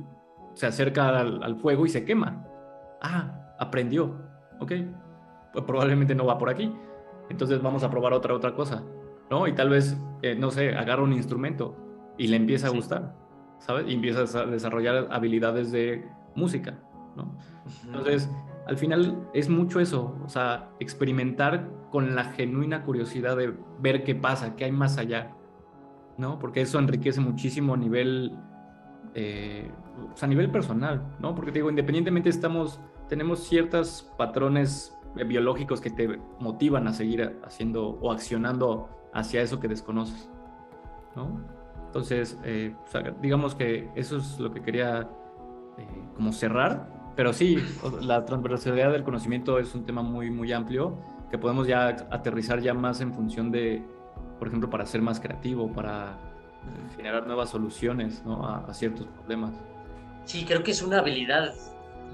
se 0.55 0.65
acerca 0.65 1.19
al, 1.19 1.55
fuego 1.57 1.85
y 1.85 1.89
se 1.89 2.03
quema. 2.03 2.45
Ah, 3.01 3.55
aprendió. 3.59 4.15
Ok. 4.59 4.73
Pues 5.53 5.65
probablemente 5.65 6.15
no 6.15 6.25
va 6.25 6.37
por 6.37 6.49
aquí. 6.49 6.73
Entonces 7.29 7.61
vamos 7.61 7.83
a 7.83 7.89
probar 7.89 8.13
otra, 8.13 8.33
otra 8.33 8.53
cosa. 8.53 8.83
¿No? 9.29 9.47
Y 9.47 9.53
tal 9.53 9.69
vez, 9.69 9.97
eh, 10.21 10.35
no 10.35 10.51
sé, 10.51 10.75
agarra 10.75 11.03
un 11.03 11.13
instrumento 11.13 11.75
y 12.17 12.27
le 12.27 12.37
empieza 12.37 12.67
a 12.67 12.71
gustar. 12.71 13.15
¿Sabes? 13.59 13.85
Y 13.87 13.93
empieza 13.93 14.39
a 14.39 14.45
desarrollar 14.45 15.07
habilidades 15.11 15.71
de 15.71 16.05
música. 16.35 16.79
¿no? 17.15 17.37
Entonces, 17.85 18.29
al 18.67 18.77
final 18.77 19.29
es 19.33 19.49
mucho 19.49 19.79
eso, 19.79 20.15
o 20.25 20.29
sea, 20.29 20.69
experimentar 20.79 21.69
con 21.89 22.15
la 22.15 22.25
genuina 22.25 22.83
curiosidad 22.83 23.37
de 23.37 23.53
ver 23.79 24.03
qué 24.03 24.13
pasa, 24.13 24.55
qué 24.55 24.65
hay 24.65 24.71
más 24.71 24.97
allá, 24.97 25.35
¿no? 26.17 26.37
Porque 26.37 26.61
eso 26.61 26.77
enriquece 26.77 27.21
muchísimo 27.21 27.75
a 27.75 27.77
nivel, 27.77 28.37
eh, 29.15 29.71
a 30.19 30.27
nivel 30.27 30.51
personal, 30.51 31.15
¿no? 31.19 31.33
Porque 31.33 31.51
te 31.51 31.59
digo, 31.59 31.69
independientemente 31.69 32.29
estamos, 32.29 32.81
tenemos 33.07 33.39
ciertos 33.39 34.11
patrones 34.17 34.93
biológicos 35.15 35.79
que 35.79 35.89
te 35.89 36.19
motivan 36.39 36.87
a 36.87 36.93
seguir 36.93 37.39
haciendo 37.45 37.89
o 38.01 38.11
accionando 38.11 38.89
hacia 39.13 39.41
eso 39.41 39.59
que 39.61 39.69
desconoces, 39.69 40.29
¿no? 41.15 41.41
Entonces, 41.85 42.37
eh, 42.43 42.75
digamos 43.21 43.55
que 43.55 43.89
eso 43.95 44.17
es 44.17 44.39
lo 44.39 44.51
que 44.51 44.61
quería 44.61 45.09
eh, 45.77 46.09
como 46.15 46.33
cerrar 46.33 46.96
pero 47.17 47.33
sí, 47.33 47.57
la 48.01 48.25
transversalidad 48.25 48.91
del 48.91 49.03
conocimiento 49.03 49.57
es 49.57 49.73
un 49.73 49.83
tema 49.85 50.03
muy, 50.03 50.29
muy 50.29 50.53
amplio 50.53 50.99
que 51.31 51.39
podemos 51.39 51.67
ya 51.67 51.87
aterrizar 52.11 52.61
ya 52.61 52.75
más 52.75 53.01
en 53.01 53.11
función 53.11 53.51
de, 53.51 53.83
por 54.37 54.47
ejemplo, 54.47 54.69
para 54.69 54.85
ser 54.85 55.01
más 55.01 55.19
creativo, 55.19 55.73
para 55.73 56.15
generar 56.95 57.25
nuevas 57.25 57.49
soluciones 57.49 58.23
¿no? 58.23 58.47
a, 58.47 58.71
ciertos 58.71 59.07
problemas. 59.07 59.55
Sí, 60.25 60.45
creo 60.45 60.61
que 60.61 60.69
es 60.69 60.83
una 60.83 60.99
habilidad 60.99 61.55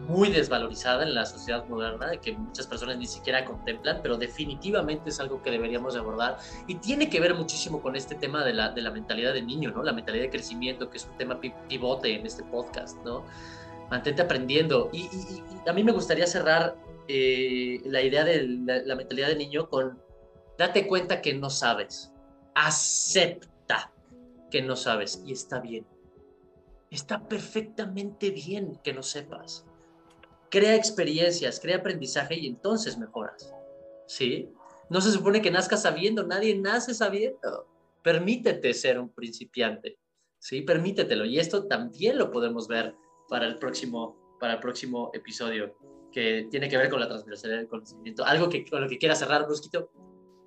muy 0.08 0.30
desvalorizada 0.30 1.04
en 1.04 1.13
la 1.13 1.26
sociedad 1.26 1.68
moderna, 1.68 2.16
que 2.22 2.32
muchas 2.38 2.66
personas 2.66 2.98
ni 2.98 3.06
siquiera 3.06 3.44
contemplan, 3.44 4.00
pero 4.02 4.18
definitivamente 4.18 5.10
es 5.10 5.20
algo 5.20 5.42
que 5.42 5.52
deberíamos 5.52 5.98
abordar 5.98 6.38
y 6.66 6.76
tiene 6.76 7.10
que 7.10 7.20
ver 7.20 7.36
muchísimo 7.36 7.82
con 7.82 7.98
este 7.98 8.16
tema 8.16 8.46
de 8.46 8.54
la, 8.54 8.70
de 8.70 8.82
la 8.82 8.92
mentalidad 8.92 9.34
de 9.34 9.42
niño, 9.42 9.72
¿no? 9.72 9.84
La 9.84 9.92
mentalidad 9.92 10.24
de 10.24 10.30
crecimiento, 10.30 10.89
que 10.89 10.98
es 10.98 11.06
un 11.06 11.18
tema 11.18 11.39
pivote 11.68 12.16
en 12.16 12.26
este 12.26 12.44
podcast, 12.44 12.98
¿no? 13.04 13.26
Mantente 13.93 14.23
aprendiendo. 14.23 14.89
Y, 14.91 15.08
a 15.67 15.71
mí 15.71 15.84
me 15.84 15.91
gustaría 15.91 16.25
cerrar 16.25 16.75
eh, 17.08 17.79
la 17.86 18.01
idea 18.01 18.23
de 18.23 18.43
la, 18.86 18.95
mentalidad 18.95 19.27
de 19.27 19.36
niño 19.36 19.69
con 19.69 20.01
date 20.58 20.88
cuenta 20.88 21.21
que 21.21 21.34
no 21.36 21.51
sabes. 21.51 22.12
Acepta 22.56 23.93
que 24.49 24.63
no 24.63 24.75
sabes 24.75 25.21
y 25.25 25.32
está 25.32 25.60
bien. 25.60 25.86
Está 26.89 27.27
perfectamente 27.27 28.32
bien 28.32 28.79
que 28.84 28.93
no 28.93 29.03
sepas. 29.03 29.65
Crea 30.49 30.75
experiencias, 30.75 31.60
crea 31.60 31.77
aprendizaje 31.77 32.36
y 32.36 32.47
entonces 32.47 32.97
mejoras. 32.97 33.53
¿Sí? 34.08 34.49
No 34.89 35.01
se 35.01 35.12
supone 35.12 35.41
que 35.41 35.51
nazcas 35.51 35.84
sabiendo, 35.84 36.25
nadie 36.25 36.58
nace 36.58 36.95
sabiendo. 36.95 37.67
Permítete 38.01 38.73
ser 38.73 38.99
un 38.99 39.10
principiante. 39.10 39.99
¿Sí? 40.39 40.62
Permítetelo. 40.62 41.25
Y 41.25 41.39
esto 41.39 41.67
también 41.67 42.17
lo 42.17 42.32
podemos 42.32 42.67
ver 42.67 42.95
para 43.29 43.45
el 43.45 43.57
próximo, 43.57 44.15
para 44.39 44.53
el 44.53 44.59
próximo 44.59 45.12
episodio, 45.13 45.75
que 46.12 46.47
tiene 46.49 46.69
que 46.69 46.77
ver 46.77 46.89
con 46.89 46.99
la 46.99 47.07
transversalidad 47.07 47.59
del 47.59 47.67
conocimiento. 47.67 48.23
¿Algo 48.25 48.49
que, 48.49 48.65
con 48.69 48.81
lo 48.81 48.88
que 48.88 48.97
quiera 48.97 49.15
cerrar, 49.15 49.45
Brusquito? 49.45 49.89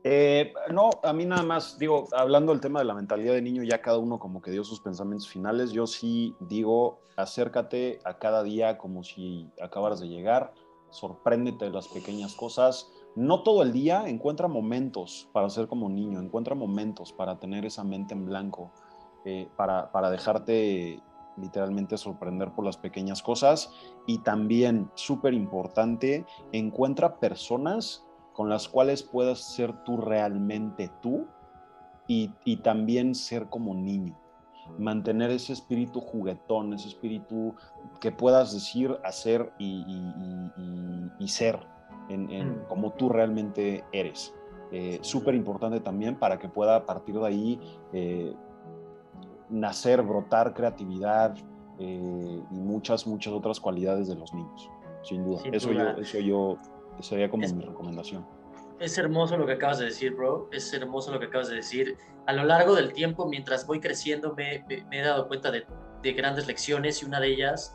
Eh, 0.09 0.53
no, 0.71 0.91
a 1.03 1.13
mí 1.13 1.27
nada 1.27 1.43
más, 1.43 1.79
digo, 1.79 2.07
hablando 2.13 2.53
del 2.53 2.61
tema 2.61 2.79
de 2.79 2.85
la 2.85 2.95
mentalidad 2.95 3.35
de 3.35 3.43
niño, 3.43 3.65
ya 3.65 3.83
cada 3.83 3.99
uno 3.99 4.21
como 4.21 4.41
que 4.41 4.53
dio 4.53 4.63
sus 4.63 4.81
pensamientos 4.81 5.29
finales, 5.29 5.73
yo 5.73 5.89
sí 5.89 6.37
digo, 6.39 7.01
acércate 7.17 7.99
a 8.05 8.17
cada 8.19 8.45
día 8.45 8.79
como 8.79 9.03
si 9.03 9.51
acabaras 9.61 9.99
de 9.99 10.07
llegar, 10.07 10.55
sorpréndete 10.91 11.65
de 11.65 11.71
las 11.73 11.89
pequeñas 11.89 12.37
cosas, 12.37 12.89
no 13.17 13.43
todo 13.43 13.65
el 13.65 13.73
día, 13.73 14.05
encuentra 14.07 14.47
momentos 14.47 15.29
para 15.33 15.51
ser 15.51 15.67
como 15.67 15.89
niño, 15.89 16.21
encuentra 16.21 16.55
momentos 16.55 17.13
para 17.13 17.41
tener 17.41 17.67
esa 17.67 17.83
mente 17.83 18.15
en 18.15 18.27
blanco, 18.27 18.71
eh, 19.25 19.49
para, 19.57 19.91
para 19.91 20.09
dejarte 20.11 21.03
literalmente 21.37 21.97
sorprender 21.97 22.53
por 22.53 22.65
las 22.65 22.77
pequeñas 22.77 23.23
cosas 23.23 23.71
y 24.07 24.19
también, 24.19 24.91
súper 24.95 25.35
importante, 25.35 26.25
encuentra 26.53 27.19
personas 27.19 28.05
con 28.33 28.49
las 28.49 28.69
cuales 28.69 29.03
puedas 29.03 29.41
ser 29.41 29.85
tú 29.85 29.97
realmente 29.97 30.91
tú 31.01 31.27
y, 32.07 32.29
también 32.59 33.15
ser 33.15 33.49
como 33.49 33.75
niño. 33.75 34.17
Mantener 34.79 35.31
ese 35.31 35.53
espíritu 35.53 36.01
juguetón, 36.01 36.73
ese 36.75 36.89
espíritu 36.89 37.55
que 38.01 38.13
puedas 38.13 38.53
decir, 38.53 38.97
hacer 39.05 39.53
y, 39.59 39.83
ser 41.27 41.67
en, 42.09 42.27
mm. 42.27 42.69
como 42.69 42.93
tú 42.93 43.09
realmente 43.09 43.85
eres. 43.93 44.35
Eh, 44.73 44.99
súper 45.01 45.35
importante 45.35 45.79
también 45.81 46.17
para 46.17 46.39
que 46.39 46.49
pueda 46.49 46.77
a 46.77 46.87
partir 46.87 47.15
de 47.15 47.27
ahí 47.27 47.61
eh, 47.93 48.35
nacer, 49.49 50.03
brotar 50.03 50.55
creatividad 50.55 51.37
eh, 51.79 52.43
y 52.51 52.59
muchas, 52.59 53.07
muchas 53.07 53.33
otras 53.33 53.61
cualidades 53.61 54.09
de 54.09 54.15
los 54.15 54.33
niños, 54.33 54.71
sin 55.03 55.25
duda. 55.25 55.43
eso, 55.53 55.73
Yo, 55.73 55.91
eso 56.01 56.19
yo 56.21 56.59
sería 57.01 57.29
como 57.29 57.47
mi 57.47 57.63
recomendación. 57.63 58.27
Es 58.79 58.99
hermoso 58.99 59.39
lo 59.39 59.47
que 59.47 59.53
acabas 59.53 59.79
de 59.79 59.87
decir, 59.87 60.15
bro. 60.15 60.49
Es 60.53 60.73
hermoso 60.75 61.11
lo 61.11 61.19
que 61.19 61.27
acabas 61.27 61.49
de 61.49 61.57
decir. 61.57 61.97
A 62.27 62.33
lo 62.35 62.45
largo 62.45 62.75
del 62.75 62.93
tiempo, 62.93 63.27
mientras 63.27 63.67
voy 63.67 63.81
creciendo, 63.81 64.35
me, 64.35 64.65
he 64.69 65.01
dado 65.03 65.29
cuenta 65.29 65.51
de, 65.51 65.65
de 66.03 66.13
grandes 66.13 66.47
lecciones 66.47 67.03
y 67.03 67.07
una 67.07 67.21
de 67.21 67.29
ellas 67.29 67.75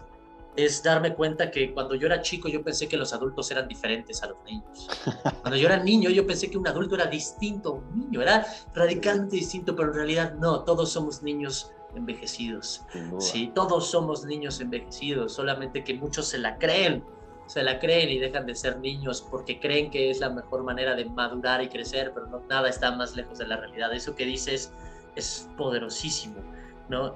es 0.55 0.83
darme 0.83 1.13
cuenta 1.13 1.49
que 1.49 1.73
cuando 1.73 1.95
yo 1.95 2.07
era 2.07 2.21
chico 2.21 2.49
yo 2.49 2.63
pensé 2.63 2.87
que 2.87 2.97
los 2.97 3.13
adultos 3.13 3.49
eran 3.51 3.67
diferentes 3.67 4.21
a 4.23 4.27
los 4.27 4.43
niños. 4.43 4.89
Cuando 5.41 5.57
yo 5.57 5.67
era 5.67 5.81
niño 5.81 6.09
yo 6.09 6.27
pensé 6.27 6.49
que 6.49 6.57
un 6.57 6.67
adulto 6.67 6.95
era 6.95 7.05
distinto 7.05 7.69
a 7.69 7.71
un 7.73 7.99
niño, 7.99 8.21
era 8.21 8.45
radicalmente 8.73 9.37
distinto, 9.37 9.75
pero 9.75 9.89
en 9.89 9.95
realidad 9.95 10.33
no, 10.33 10.63
todos 10.63 10.91
somos 10.91 11.23
niños 11.23 11.71
envejecidos. 11.95 12.83
Sí, 13.19 13.51
todos 13.53 13.89
somos 13.89 14.25
niños 14.25 14.59
envejecidos, 14.61 15.33
solamente 15.33 15.83
que 15.83 15.93
muchos 15.93 16.27
se 16.27 16.37
la 16.37 16.57
creen, 16.57 17.03
se 17.47 17.63
la 17.63 17.79
creen 17.79 18.09
y 18.09 18.19
dejan 18.19 18.45
de 18.45 18.55
ser 18.55 18.79
niños 18.79 19.25
porque 19.29 19.59
creen 19.59 19.89
que 19.91 20.09
es 20.09 20.19
la 20.19 20.29
mejor 20.29 20.63
manera 20.63 20.95
de 20.95 21.05
madurar 21.05 21.61
y 21.61 21.69
crecer, 21.69 22.11
pero 22.13 22.27
no, 22.27 22.41
nada 22.49 22.69
está 22.69 22.91
más 22.91 23.15
lejos 23.15 23.37
de 23.37 23.47
la 23.47 23.57
realidad. 23.57 23.93
Eso 23.93 24.15
que 24.15 24.25
dices 24.25 24.71
es 25.15 25.49
poderosísimo 25.57 26.41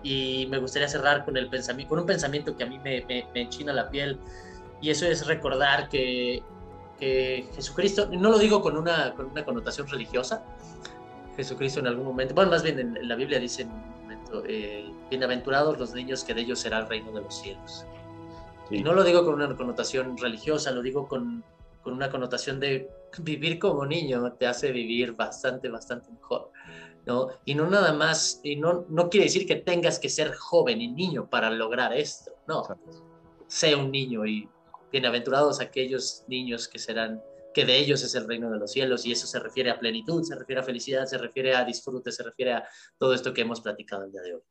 y 0.03 0.47
me 0.49 0.57
gustaría 0.57 0.87
cerrar 0.87 1.25
con, 1.25 1.37
el 1.37 1.49
pensamiento, 1.49 1.89
con 1.89 1.99
un 1.99 2.05
pensamiento 2.05 2.55
que 2.55 2.63
a 2.63 2.67
mí 2.67 2.79
me, 2.79 3.05
me, 3.05 3.41
enchina 3.41 3.73
la 3.73 3.89
piel, 3.89 4.17
y 4.81 4.89
eso 4.89 5.05
es 5.05 5.25
recordar 5.25 5.89
que, 5.89 6.43
que, 6.99 7.47
Jesucristo, 7.55 8.07
no 8.11 8.31
lo 8.31 8.37
digo 8.37 8.61
con 8.61 8.77
una, 8.77 9.13
con 9.15 9.27
una 9.27 9.43
connotación 9.43 9.87
religiosa, 9.87 10.43
Jesucristo 11.35 11.79
en 11.79 11.87
algún 11.87 12.05
momento, 12.05 12.33
bueno, 12.33 12.51
más 12.51 12.63
bien 12.63 12.79
en, 12.79 13.07
la 13.07 13.15
Biblia 13.15 13.39
dice 13.39 13.63
en 13.63 13.71
un 13.71 14.01
momento, 14.01 14.43
eh, 14.47 14.89
bienaventurados 15.09 15.77
los 15.77 15.93
niños 15.93 16.23
que 16.23 16.33
de 16.33 16.41
ellos 16.41 16.59
será 16.59 16.79
el 16.79 16.87
reino 16.87 17.11
de 17.11 17.21
los 17.21 17.35
cielos. 17.35 17.85
Y 18.69 18.81
no 18.81 18.93
lo 18.93 19.03
digo 19.03 19.23
con 19.25 19.35
una 19.35 19.55
connotación 19.55 20.17
religiosa, 20.17 20.71
lo 20.71 20.81
digo 20.81 21.07
con, 21.07 21.43
con 21.83 21.93
una 21.93 22.09
connotación 22.09 22.59
de 22.59 22.89
vivir 23.19 23.59
como 23.59 23.85
niño 23.85 24.33
te 24.33 24.47
hace 24.47 24.71
vivir 24.71 25.13
bastante, 25.13 25.69
bastante 25.69 26.09
mejor. 26.11 26.51
¿No? 27.05 27.29
Y 27.45 27.55
no 27.55 27.69
nada 27.69 27.93
más, 27.93 28.39
y 28.43 28.55
no, 28.55 28.85
no 28.89 29.09
quiere 29.09 29.25
decir 29.25 29.47
que 29.47 29.55
tengas 29.55 29.99
que 29.99 30.09
ser 30.09 30.33
joven 30.33 30.81
y 30.81 30.91
niño 30.91 31.29
para 31.29 31.49
lograr 31.49 31.93
esto, 31.93 32.31
no. 32.47 32.63
Sé 33.47 33.75
un 33.75 33.91
niño 33.91 34.25
y 34.25 34.49
bienaventurados 34.91 35.59
aquellos 35.59 36.23
niños 36.27 36.67
que 36.67 36.79
serán 36.79 37.21
que 37.53 37.65
de 37.65 37.77
ellos 37.77 38.03
es 38.03 38.13
el 38.15 38.27
reino 38.27 38.51
de 38.51 38.59
los 38.59 38.71
cielos 38.71 39.05
y 39.05 39.13
eso 39.13 39.27
se 39.27 39.39
refiere 39.39 39.71
a 39.71 39.79
plenitud, 39.79 40.21
se 40.23 40.35
refiere 40.35 40.59
a 40.59 40.63
felicidad, 40.63 41.05
se 41.05 41.17
refiere 41.17 41.55
a 41.55 41.63
disfrute, 41.63 42.11
se 42.11 42.21
refiere 42.21 42.51
a 42.51 42.67
todo 42.97 43.13
esto 43.13 43.33
que 43.33 43.41
hemos 43.41 43.61
platicado 43.61 44.03
el 44.03 44.11
día 44.11 44.21
de 44.21 44.35
hoy. 44.35 44.41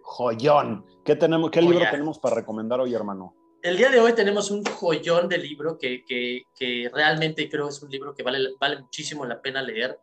Joyón. 0.00 0.86
¿Qué, 1.04 1.16
tenemos, 1.16 1.50
qué 1.50 1.60
libro 1.60 1.84
tenemos 1.90 2.18
para 2.18 2.36
recomendar 2.36 2.80
hoy, 2.80 2.94
hermano? 2.94 3.34
El 3.62 3.76
día 3.76 3.90
de 3.90 4.00
hoy 4.00 4.14
tenemos 4.14 4.50
un 4.50 4.64
joyón 4.64 5.28
de 5.28 5.36
libro 5.36 5.76
que, 5.76 6.02
que, 6.06 6.90
realmente 6.94 7.48
creo 7.50 7.68
es 7.68 7.82
un 7.82 7.90
libro 7.90 8.14
que 8.14 8.22
vale, 8.22 8.38
vale 8.58 8.80
muchísimo 8.80 9.26
la 9.26 9.42
pena 9.42 9.60
leer. 9.60 9.98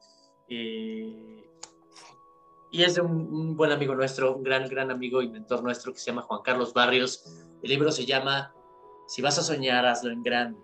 Eh, 0.48 1.50
y 2.72 2.84
es 2.84 2.96
de 2.96 3.02
un, 3.02 3.56
buen 3.56 3.72
amigo 3.72 3.94
nuestro, 3.96 4.36
un 4.36 4.44
gran, 4.44 4.68
gran 4.68 4.90
amigo 4.92 5.22
y 5.22 5.30
mentor 5.30 5.64
nuestro 5.64 5.94
que 5.94 6.00
se 6.00 6.08
llama 6.08 6.24
Juan 6.24 6.42
Carlos 6.44 6.74
Barrios. 6.74 7.24
El 7.62 7.70
libro 7.70 7.92
se 7.92 8.06
llama 8.06 8.54
Si 9.08 9.22
vas 9.22 9.38
a 9.38 9.44
soñar, 9.44 9.86
hazlo 9.86 10.12
en 10.12 10.24
grande. 10.24 10.60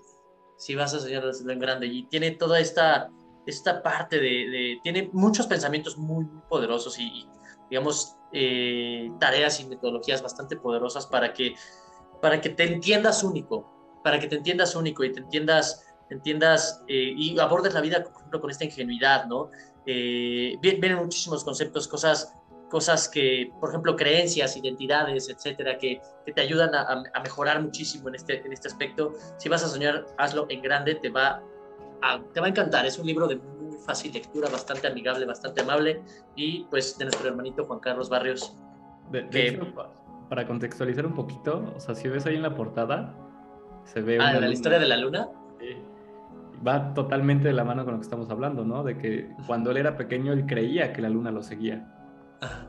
Si 0.57 0.75
vas 0.75 0.93
a 0.93 0.99
soñar, 0.99 1.25
hazlo 1.25 1.51
en 1.51 1.59
grande. 1.59 1.87
Y 1.87 2.07
tiene 2.07 2.31
toda 2.31 2.59
esta, 2.59 3.11
esta 3.45 3.83
parte 3.83 4.19
de, 4.19 4.79
Tiene 4.83 5.09
muchos 5.13 5.47
pensamientos 5.47 5.97
muy, 5.97 6.25
poderosos 6.49 6.97
y, 6.99 7.27
digamos, 7.69 8.15
eh, 8.33 9.11
tareas 9.19 9.59
y 9.59 9.67
metodologías 9.67 10.21
bastante 10.21 10.55
poderosas 10.55 11.07
para 11.07 11.33
que 11.33 11.55
para 12.21 12.41
que 12.41 12.49
te 12.49 12.63
entiendas 12.63 13.23
único, 13.23 13.99
para 14.03 14.19
que 14.19 14.27
te 14.27 14.35
entiendas 14.35 14.75
único 14.75 15.03
y 15.03 15.11
te 15.11 15.19
entiendas, 15.19 15.85
entiendas 16.09 16.83
eh, 16.87 17.13
y 17.15 17.39
abordes 17.39 17.73
la 17.73 17.81
vida, 17.81 18.03
por 18.03 18.13
ejemplo, 18.13 18.41
con 18.41 18.51
esta 18.51 18.65
ingenuidad, 18.65 19.25
¿no? 19.25 19.49
Eh, 19.85 20.55
vienen 20.61 20.97
muchísimos 20.97 21.43
conceptos, 21.43 21.87
cosas, 21.87 22.33
cosas 22.69 23.09
que, 23.09 23.51
por 23.59 23.69
ejemplo, 23.69 23.95
creencias, 23.95 24.55
identidades, 24.57 25.29
etcétera, 25.29 25.77
que, 25.77 26.01
que 26.25 26.31
te 26.31 26.41
ayudan 26.41 26.75
a, 26.75 27.03
a, 27.13 27.19
mejorar 27.21 27.61
muchísimo 27.61 28.09
en 28.09 28.15
este, 28.15 28.45
en 28.45 28.53
este 28.53 28.67
aspecto. 28.67 29.13
Si 29.37 29.49
vas 29.49 29.63
a 29.63 29.67
soñar, 29.67 30.05
hazlo 30.17 30.45
en 30.49 30.61
grande, 30.61 30.95
te 30.95 31.09
va 31.09 31.41
a, 32.01 32.21
te 32.33 32.39
va 32.39 32.47
a 32.47 32.49
encantar. 32.49 32.85
Es 32.85 32.99
un 32.99 33.07
libro 33.07 33.27
de 33.27 33.37
muy 33.37 33.77
fácil 33.85 34.13
lectura, 34.13 34.49
bastante 34.49 34.87
amigable, 34.87 35.25
bastante 35.25 35.61
amable 35.61 36.01
y 36.35 36.65
pues 36.65 36.97
de 36.97 37.05
nuestro 37.05 37.27
hermanito 37.27 37.65
Juan 37.65 37.79
Carlos 37.79 38.09
Barrios. 38.09 38.55
De, 39.11 39.27
que, 39.29 39.59
para 40.29 40.45
contextualizar 40.45 41.05
un 41.05 41.15
poquito, 41.15 41.73
o 41.75 41.79
sea, 41.79 41.95
si 41.95 42.07
ves 42.07 42.25
ahí 42.27 42.35
en 42.35 42.43
la 42.43 42.53
portada, 42.53 43.15
se 43.85 44.01
ve... 44.01 44.19
Ah, 44.21 44.39
la 44.39 44.47
historia 44.49 44.77
de 44.77 44.87
la 44.87 44.97
luna. 44.97 45.29
Va 46.65 46.93
totalmente 46.93 47.47
de 47.47 47.53
la 47.53 47.63
mano 47.63 47.85
con 47.85 47.93
lo 47.93 47.99
que 47.99 48.03
estamos 48.03 48.29
hablando, 48.29 48.65
¿no? 48.65 48.83
De 48.83 48.97
que 48.97 49.29
cuando 49.47 49.71
él 49.71 49.77
era 49.77 49.95
pequeño, 49.95 50.33
él 50.33 50.45
creía 50.45 50.91
que 50.93 51.01
la 51.01 51.09
luna 51.09 51.31
lo 51.31 51.41
seguía. 51.41 51.87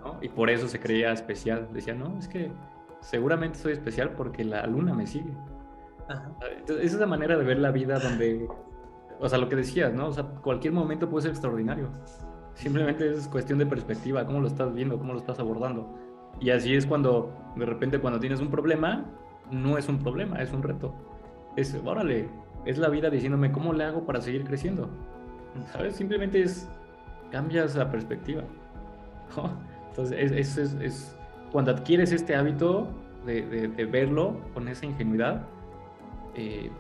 ¿no? 0.05 0.19
Y 0.21 0.29
por 0.29 0.51
eso 0.51 0.69
se 0.69 0.79
creía 0.79 1.13
especial. 1.13 1.69
Decía, 1.73 1.95
no, 1.95 2.19
es 2.19 2.29
que 2.29 2.53
seguramente 3.01 3.59
soy 3.59 3.73
especial 3.73 4.11
porque 4.11 4.45
la 4.45 4.67
luna 4.67 4.95
me 4.95 5.07
sigue. 5.07 5.33
Entonces, 6.59 6.87
esa 6.87 6.95
es 6.97 7.01
la 7.01 7.07
manera 7.07 7.37
de 7.37 7.45
ver 7.45 7.59
la 7.59 7.71
vida 7.71 7.99
donde, 7.99 8.49
o 9.19 9.29
sea, 9.29 9.39
lo 9.39 9.49
que 9.49 9.57
decías, 9.57 9.93
¿no? 9.93 10.09
O 10.09 10.13
sea, 10.13 10.25
cualquier 10.25 10.73
momento 10.73 11.09
puede 11.09 11.23
ser 11.23 11.31
extraordinario. 11.33 11.89
Simplemente 12.55 13.09
es 13.09 13.29
cuestión 13.29 13.59
de 13.59 13.67
perspectiva, 13.67 14.27
cómo 14.27 14.41
lo 14.41 14.49
estás 14.49 14.75
viendo, 14.75 14.99
cómo 14.99 15.13
lo 15.13 15.21
estás 15.21 15.39
abordando. 15.39 15.95
Y 16.41 16.51
así 16.51 16.75
es 16.75 16.87
cuando, 16.87 17.33
de 17.57 17.67
repente, 17.67 17.99
cuando 18.01 18.19
tienes 18.19 18.41
un 18.41 18.51
problema, 18.51 19.07
no 19.51 19.79
es 19.79 19.89
un 19.89 19.99
problema, 19.99 20.43
es 20.43 20.53
un 20.53 20.63
reto. 20.63 20.95
Es, 21.57 21.75
órale, 21.85 22.29
es 22.65 22.79
la 22.79 22.89
vida 22.89 23.11
diciéndome 23.11 23.53
cómo 23.53 23.73
le 23.73 23.85
hago 23.85 24.05
para 24.05 24.21
seguir 24.21 24.45
creciendo. 24.45 24.89
¿Sabes? 25.73 25.97
Simplemente 25.97 26.43
es, 26.43 26.69
cambias 27.31 27.75
la 27.77 27.91
perspectiva. 27.91 28.43
Entonces, 29.89 30.33
es, 30.33 30.57
es, 30.57 30.75
es, 30.75 31.17
cuando 31.53 31.73
adquieres 31.73 32.13
este 32.13 32.37
hábito 32.37 32.89
de, 33.27 33.43
de, 33.43 33.85
verlo 33.85 34.37
con 34.55 34.69
esa 34.69 34.87
ingenuidad, 34.87 35.43
eh, 36.35 36.71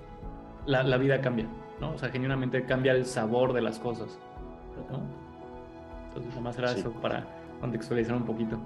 la, 0.66 0.82
la, 0.82 0.96
vida 0.96 1.20
cambia, 1.20 1.46
¿no? 1.80 1.92
O 1.92 1.98
sea, 1.98 2.08
genuinamente 2.08 2.64
cambia 2.64 2.92
el 2.92 3.04
sabor 3.04 3.52
de 3.52 3.62
las 3.62 3.78
cosas, 3.78 4.18
¿no? 4.90 5.00
Entonces, 6.08 6.30
nada 6.30 6.40
más 6.42 6.58
era 6.58 6.72
eso 6.72 6.92
para 6.92 7.26
contextualizar 7.60 8.14
un 8.16 8.24
poquito. 8.24 8.58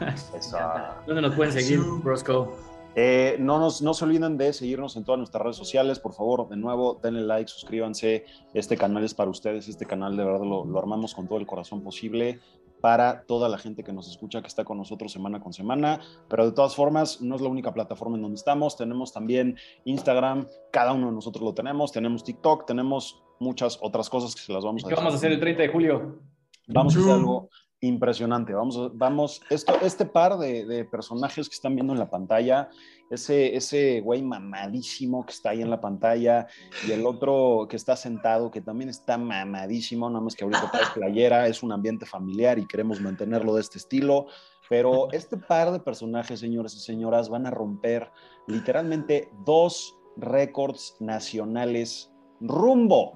¿Dónde 1.06 1.22
nos 1.22 1.34
pueden 1.34 1.52
seguir, 1.52 1.80
Brosco? 2.02 2.56
Eh, 2.96 3.36
no, 3.40 3.58
nos, 3.58 3.82
no 3.82 3.92
se 3.92 4.04
olviden 4.04 4.36
de 4.36 4.52
seguirnos 4.52 4.96
en 4.96 5.04
todas 5.04 5.18
nuestras 5.18 5.42
redes 5.42 5.56
sociales, 5.56 5.98
por 5.98 6.12
favor, 6.12 6.48
de 6.48 6.56
nuevo, 6.56 7.00
denle 7.02 7.22
like, 7.22 7.50
suscríbanse, 7.50 8.24
este 8.52 8.76
canal 8.76 9.02
es 9.02 9.14
para 9.14 9.30
ustedes, 9.30 9.68
este 9.68 9.84
canal 9.84 10.16
de 10.16 10.24
verdad 10.24 10.44
lo, 10.44 10.78
armamos 10.78 11.14
con 11.14 11.26
todo 11.26 11.38
el 11.38 11.46
corazón 11.46 11.82
posible 11.82 12.38
para 12.80 13.22
toda 13.22 13.48
la 13.48 13.58
gente 13.58 13.82
que 13.82 13.92
nos 13.92 14.08
escucha, 14.08 14.42
que 14.42 14.46
está 14.46 14.62
con 14.62 14.76
nosotros 14.76 15.10
semana 15.10 15.40
con 15.40 15.52
semana, 15.52 16.00
pero 16.28 16.44
de 16.44 16.52
todas 16.52 16.76
formas, 16.76 17.20
no 17.20 17.34
es 17.34 17.40
la 17.40 17.48
única 17.48 17.72
plataforma 17.72 18.16
en 18.16 18.22
donde 18.22 18.36
estamos, 18.36 18.76
tenemos 18.76 19.12
también 19.12 19.56
Instagram, 19.84 20.46
cada 20.70 20.92
uno 20.92 21.06
de 21.06 21.14
nosotros 21.14 21.42
lo 21.42 21.54
tenemos, 21.54 21.90
tenemos 21.90 22.22
TikTok, 22.22 22.66
tenemos 22.66 23.22
muchas 23.40 23.78
otras 23.80 24.08
cosas 24.08 24.34
que 24.34 24.42
se 24.42 24.52
las 24.52 24.64
vamos 24.64 24.84
a 24.84 24.88
¿Qué 24.88 24.94
vamos 24.94 25.14
a 25.14 25.16
hacer 25.16 25.32
el 25.32 25.40
30 25.40 25.62
de 25.62 25.68
julio? 25.68 26.20
Vamos 26.68 26.96
a 26.96 27.00
hacer 27.00 27.12
algo 27.12 27.48
impresionante. 27.86 28.52
Vamos, 28.54 28.96
vamos, 28.96 29.42
esto, 29.50 29.74
este 29.82 30.06
par 30.06 30.38
de, 30.38 30.84
personajes 30.90 31.48
que 31.48 31.54
están 31.54 31.74
viendo 31.74 31.92
en 31.92 31.98
la 31.98 32.10
pantalla, 32.10 32.68
ese, 33.10 33.54
ese 33.54 34.00
güey 34.00 34.22
mamadísimo 34.22 35.24
que 35.24 35.32
está 35.32 35.50
ahí 35.50 35.62
en 35.62 35.70
la 35.70 35.80
pantalla 35.80 36.46
y 36.86 36.92
el 36.92 37.06
otro 37.06 37.66
que 37.68 37.76
está 37.76 37.96
sentado, 37.96 38.50
que 38.50 38.60
también 38.60 38.90
está 38.90 39.18
mamadísimo, 39.18 40.08
nada 40.08 40.24
más 40.24 40.34
que 40.34 40.44
ahorita 40.44 40.70
trae 40.70 40.84
playera, 40.94 41.46
es 41.46 41.62
un 41.62 41.72
ambiente 41.72 42.06
familiar 42.06 42.58
y 42.58 42.66
queremos 42.66 43.00
mantenerlo 43.00 43.54
de 43.54 43.60
este 43.60 43.78
estilo. 43.78 44.26
Pero 44.68 45.12
este 45.12 45.36
par 45.36 45.72
de 45.72 45.80
personajes, 45.80 46.40
señores 46.40 46.74
y 46.74 46.80
señoras, 46.80 47.28
van 47.28 47.46
a 47.46 47.50
romper 47.50 48.10
literalmente 48.46 49.30
dos 49.44 49.94
récords 50.16 50.96
nacionales 51.00 52.10
rumbo 52.40 53.12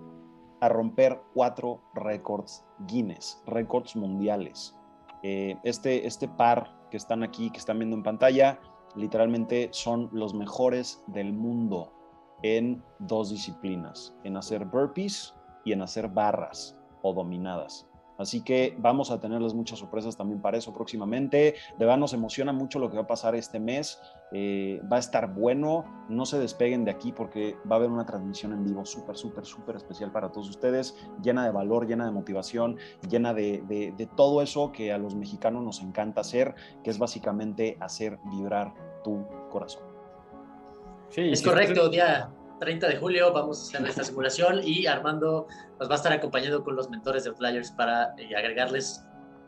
a 0.60 0.68
romper 0.68 1.20
cuatro 1.32 1.82
récords 1.94 2.64
Guinness, 2.86 3.42
récords 3.46 3.96
mundiales. 3.96 4.76
Eh, 5.22 5.56
este, 5.64 6.06
este 6.06 6.28
par 6.28 6.76
que 6.90 6.96
están 6.96 7.22
aquí, 7.22 7.50
que 7.50 7.58
están 7.58 7.78
viendo 7.78 7.96
en 7.96 8.02
pantalla, 8.02 8.60
literalmente 8.94 9.68
son 9.72 10.08
los 10.12 10.34
mejores 10.34 11.02
del 11.08 11.32
mundo 11.32 11.92
en 12.42 12.82
dos 13.00 13.30
disciplinas, 13.30 14.14
en 14.24 14.36
hacer 14.36 14.64
burpees 14.64 15.34
y 15.64 15.72
en 15.72 15.82
hacer 15.82 16.08
barras 16.08 16.78
o 17.02 17.12
dominadas. 17.12 17.87
Así 18.18 18.42
que 18.42 18.76
vamos 18.78 19.10
a 19.10 19.20
tenerles 19.20 19.54
muchas 19.54 19.78
sorpresas 19.78 20.16
también 20.16 20.42
para 20.42 20.58
eso 20.58 20.74
próximamente. 20.74 21.54
De 21.78 21.84
verdad 21.84 21.98
nos 21.98 22.12
emociona 22.12 22.52
mucho 22.52 22.80
lo 22.80 22.90
que 22.90 22.96
va 22.96 23.04
a 23.04 23.06
pasar 23.06 23.36
este 23.36 23.60
mes. 23.60 24.00
Eh, 24.32 24.82
va 24.92 24.96
a 24.96 25.00
estar 25.00 25.32
bueno. 25.32 25.84
No 26.08 26.26
se 26.26 26.38
despeguen 26.38 26.84
de 26.84 26.90
aquí 26.90 27.12
porque 27.12 27.56
va 27.70 27.76
a 27.76 27.78
haber 27.78 27.90
una 27.90 28.04
transmisión 28.04 28.52
en 28.52 28.64
vivo 28.64 28.84
súper, 28.84 29.16
súper, 29.16 29.46
súper 29.46 29.76
especial 29.76 30.10
para 30.10 30.32
todos 30.32 30.50
ustedes, 30.50 30.96
llena 31.22 31.44
de 31.44 31.52
valor, 31.52 31.86
llena 31.86 32.04
de 32.06 32.10
motivación, 32.10 32.76
llena 33.08 33.32
de, 33.32 33.62
de 33.68 34.08
todo 34.16 34.42
eso 34.42 34.72
que 34.72 34.92
a 34.92 34.98
los 34.98 35.14
mexicanos 35.14 35.62
nos 35.62 35.80
encanta 35.80 36.22
hacer, 36.22 36.54
que 36.82 36.90
es 36.90 36.98
básicamente 36.98 37.76
hacer 37.80 38.18
vibrar 38.24 38.74
tu 39.04 39.24
corazón. 39.48 39.82
Sí, 41.10 41.30
es 41.30 41.42
correcto, 41.42 41.88
día 41.88 42.30
30 42.58 42.88
de 42.88 42.96
julio 42.96 43.32
vamos 43.32 43.60
a 43.60 43.76
hacer 43.76 43.88
esta 43.88 44.04
simulación 44.04 44.60
y 44.62 44.86
Armando 44.86 45.46
nos 45.78 45.88
va 45.88 45.94
a 45.94 45.96
estar 45.96 46.12
acompañando 46.12 46.62
con 46.64 46.76
los 46.76 46.90
mentores 46.90 47.24
de 47.24 47.32
Flyers 47.32 47.70
para 47.72 48.14
eh, 48.18 48.36
agregarles 48.36 49.04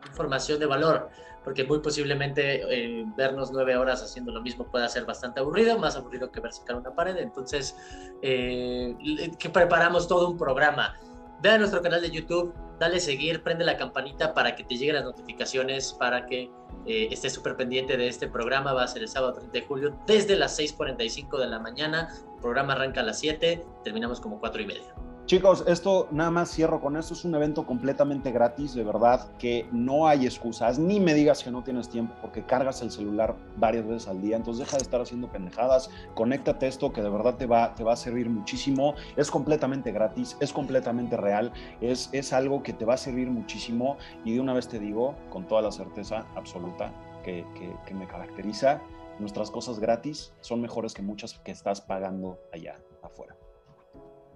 información 0.06 0.58
de 0.58 0.66
valor, 0.66 1.10
porque 1.44 1.64
muy 1.64 1.80
posiblemente 1.80 2.62
eh, 2.70 3.04
vernos 3.16 3.50
nueve 3.52 3.76
horas 3.76 4.02
haciendo 4.02 4.32
lo 4.32 4.40
mismo 4.40 4.70
pueda 4.70 4.88
ser 4.88 5.04
bastante 5.04 5.40
aburrido, 5.40 5.78
más 5.78 5.96
aburrido 5.96 6.30
que 6.30 6.40
ver 6.40 6.52
sacar 6.52 6.76
una 6.76 6.94
pared. 6.94 7.16
Entonces, 7.16 7.76
eh, 8.22 8.96
que 9.38 9.50
preparamos 9.50 10.08
todo 10.08 10.28
un 10.28 10.38
programa. 10.38 10.98
Ve 11.42 11.50
a 11.50 11.58
nuestro 11.58 11.80
canal 11.80 12.02
de 12.02 12.10
YouTube, 12.10 12.54
dale 12.78 13.00
seguir, 13.00 13.42
prende 13.42 13.64
la 13.64 13.76
campanita 13.76 14.34
para 14.34 14.54
que 14.54 14.64
te 14.64 14.76
lleguen 14.76 14.96
las 14.96 15.04
notificaciones, 15.04 15.94
para 15.94 16.26
que 16.26 16.50
eh, 16.86 17.08
esté 17.10 17.30
súper 17.30 17.56
pendiente 17.56 17.96
de 17.96 18.08
este 18.08 18.28
programa. 18.28 18.74
Va 18.74 18.82
a 18.82 18.88
ser 18.88 19.02
el 19.02 19.08
sábado 19.08 19.34
30 19.34 19.52
de 19.52 19.62
julio 19.62 19.98
desde 20.06 20.36
las 20.36 20.58
6.45 20.58 21.38
de 21.38 21.46
la 21.46 21.58
mañana. 21.58 22.08
El 22.34 22.40
programa 22.40 22.74
arranca 22.74 23.00
a 23.00 23.04
las 23.04 23.18
7, 23.20 23.64
terminamos 23.84 24.20
como 24.20 24.38
4 24.38 24.62
y 24.62 24.66
media. 24.66 24.94
Chicos, 25.30 25.62
esto 25.68 26.08
nada 26.10 26.32
más 26.32 26.50
cierro 26.50 26.80
con 26.80 26.96
esto. 26.96 27.14
Es 27.14 27.24
un 27.24 27.32
evento 27.36 27.64
completamente 27.64 28.32
gratis, 28.32 28.74
de 28.74 28.82
verdad, 28.82 29.30
que 29.38 29.64
no 29.70 30.08
hay 30.08 30.26
excusas. 30.26 30.76
Ni 30.76 30.98
me 30.98 31.14
digas 31.14 31.44
que 31.44 31.52
no 31.52 31.62
tienes 31.62 31.88
tiempo 31.88 32.16
porque 32.20 32.42
cargas 32.42 32.82
el 32.82 32.90
celular 32.90 33.36
varias 33.56 33.86
veces 33.86 34.08
al 34.08 34.20
día. 34.20 34.36
Entonces 34.36 34.66
deja 34.66 34.76
de 34.78 34.82
estar 34.82 35.00
haciendo 35.00 35.30
pendejadas. 35.30 35.88
Conéctate 36.16 36.66
esto 36.66 36.92
que 36.92 37.00
de 37.00 37.10
verdad 37.10 37.36
te 37.36 37.46
va, 37.46 37.76
te 37.76 37.84
va 37.84 37.92
a 37.92 37.96
servir 37.96 38.28
muchísimo. 38.28 38.96
Es 39.14 39.30
completamente 39.30 39.92
gratis, 39.92 40.36
es 40.40 40.52
completamente 40.52 41.16
real. 41.16 41.52
Es, 41.80 42.08
es 42.10 42.32
algo 42.32 42.64
que 42.64 42.72
te 42.72 42.84
va 42.84 42.94
a 42.94 42.96
servir 42.96 43.30
muchísimo. 43.30 43.98
Y 44.24 44.34
de 44.34 44.40
una 44.40 44.52
vez 44.52 44.66
te 44.66 44.80
digo, 44.80 45.14
con 45.30 45.46
toda 45.46 45.62
la 45.62 45.70
certeza 45.70 46.26
absoluta 46.34 46.92
que, 47.22 47.46
que 47.86 47.94
me 47.94 48.08
caracteriza, 48.08 48.82
nuestras 49.20 49.52
cosas 49.52 49.78
gratis 49.78 50.32
son 50.40 50.60
mejores 50.60 50.92
que 50.92 51.02
muchas 51.02 51.38
que 51.38 51.52
estás 51.52 51.80
pagando 51.80 52.40
allá 52.52 52.80
afuera. 53.04 53.36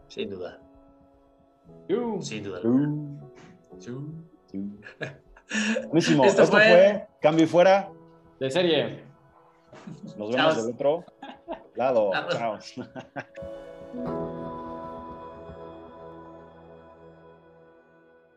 Sin 0.06 0.30
duda. 0.30 0.63
Sin 2.20 2.42
duda. 2.42 2.60
Buenísimo. 5.88 6.24
Esto, 6.24 6.46
fue... 6.46 7.06
Cambio 7.20 7.44
y 7.44 7.48
Fuera. 7.48 7.90
De 8.40 8.50
serie. 8.50 9.04
Nos 10.16 10.34
vemos 10.34 10.56
del 10.56 10.74
otro 10.74 11.04
lado. 11.74 12.10
Chao. 12.30 12.58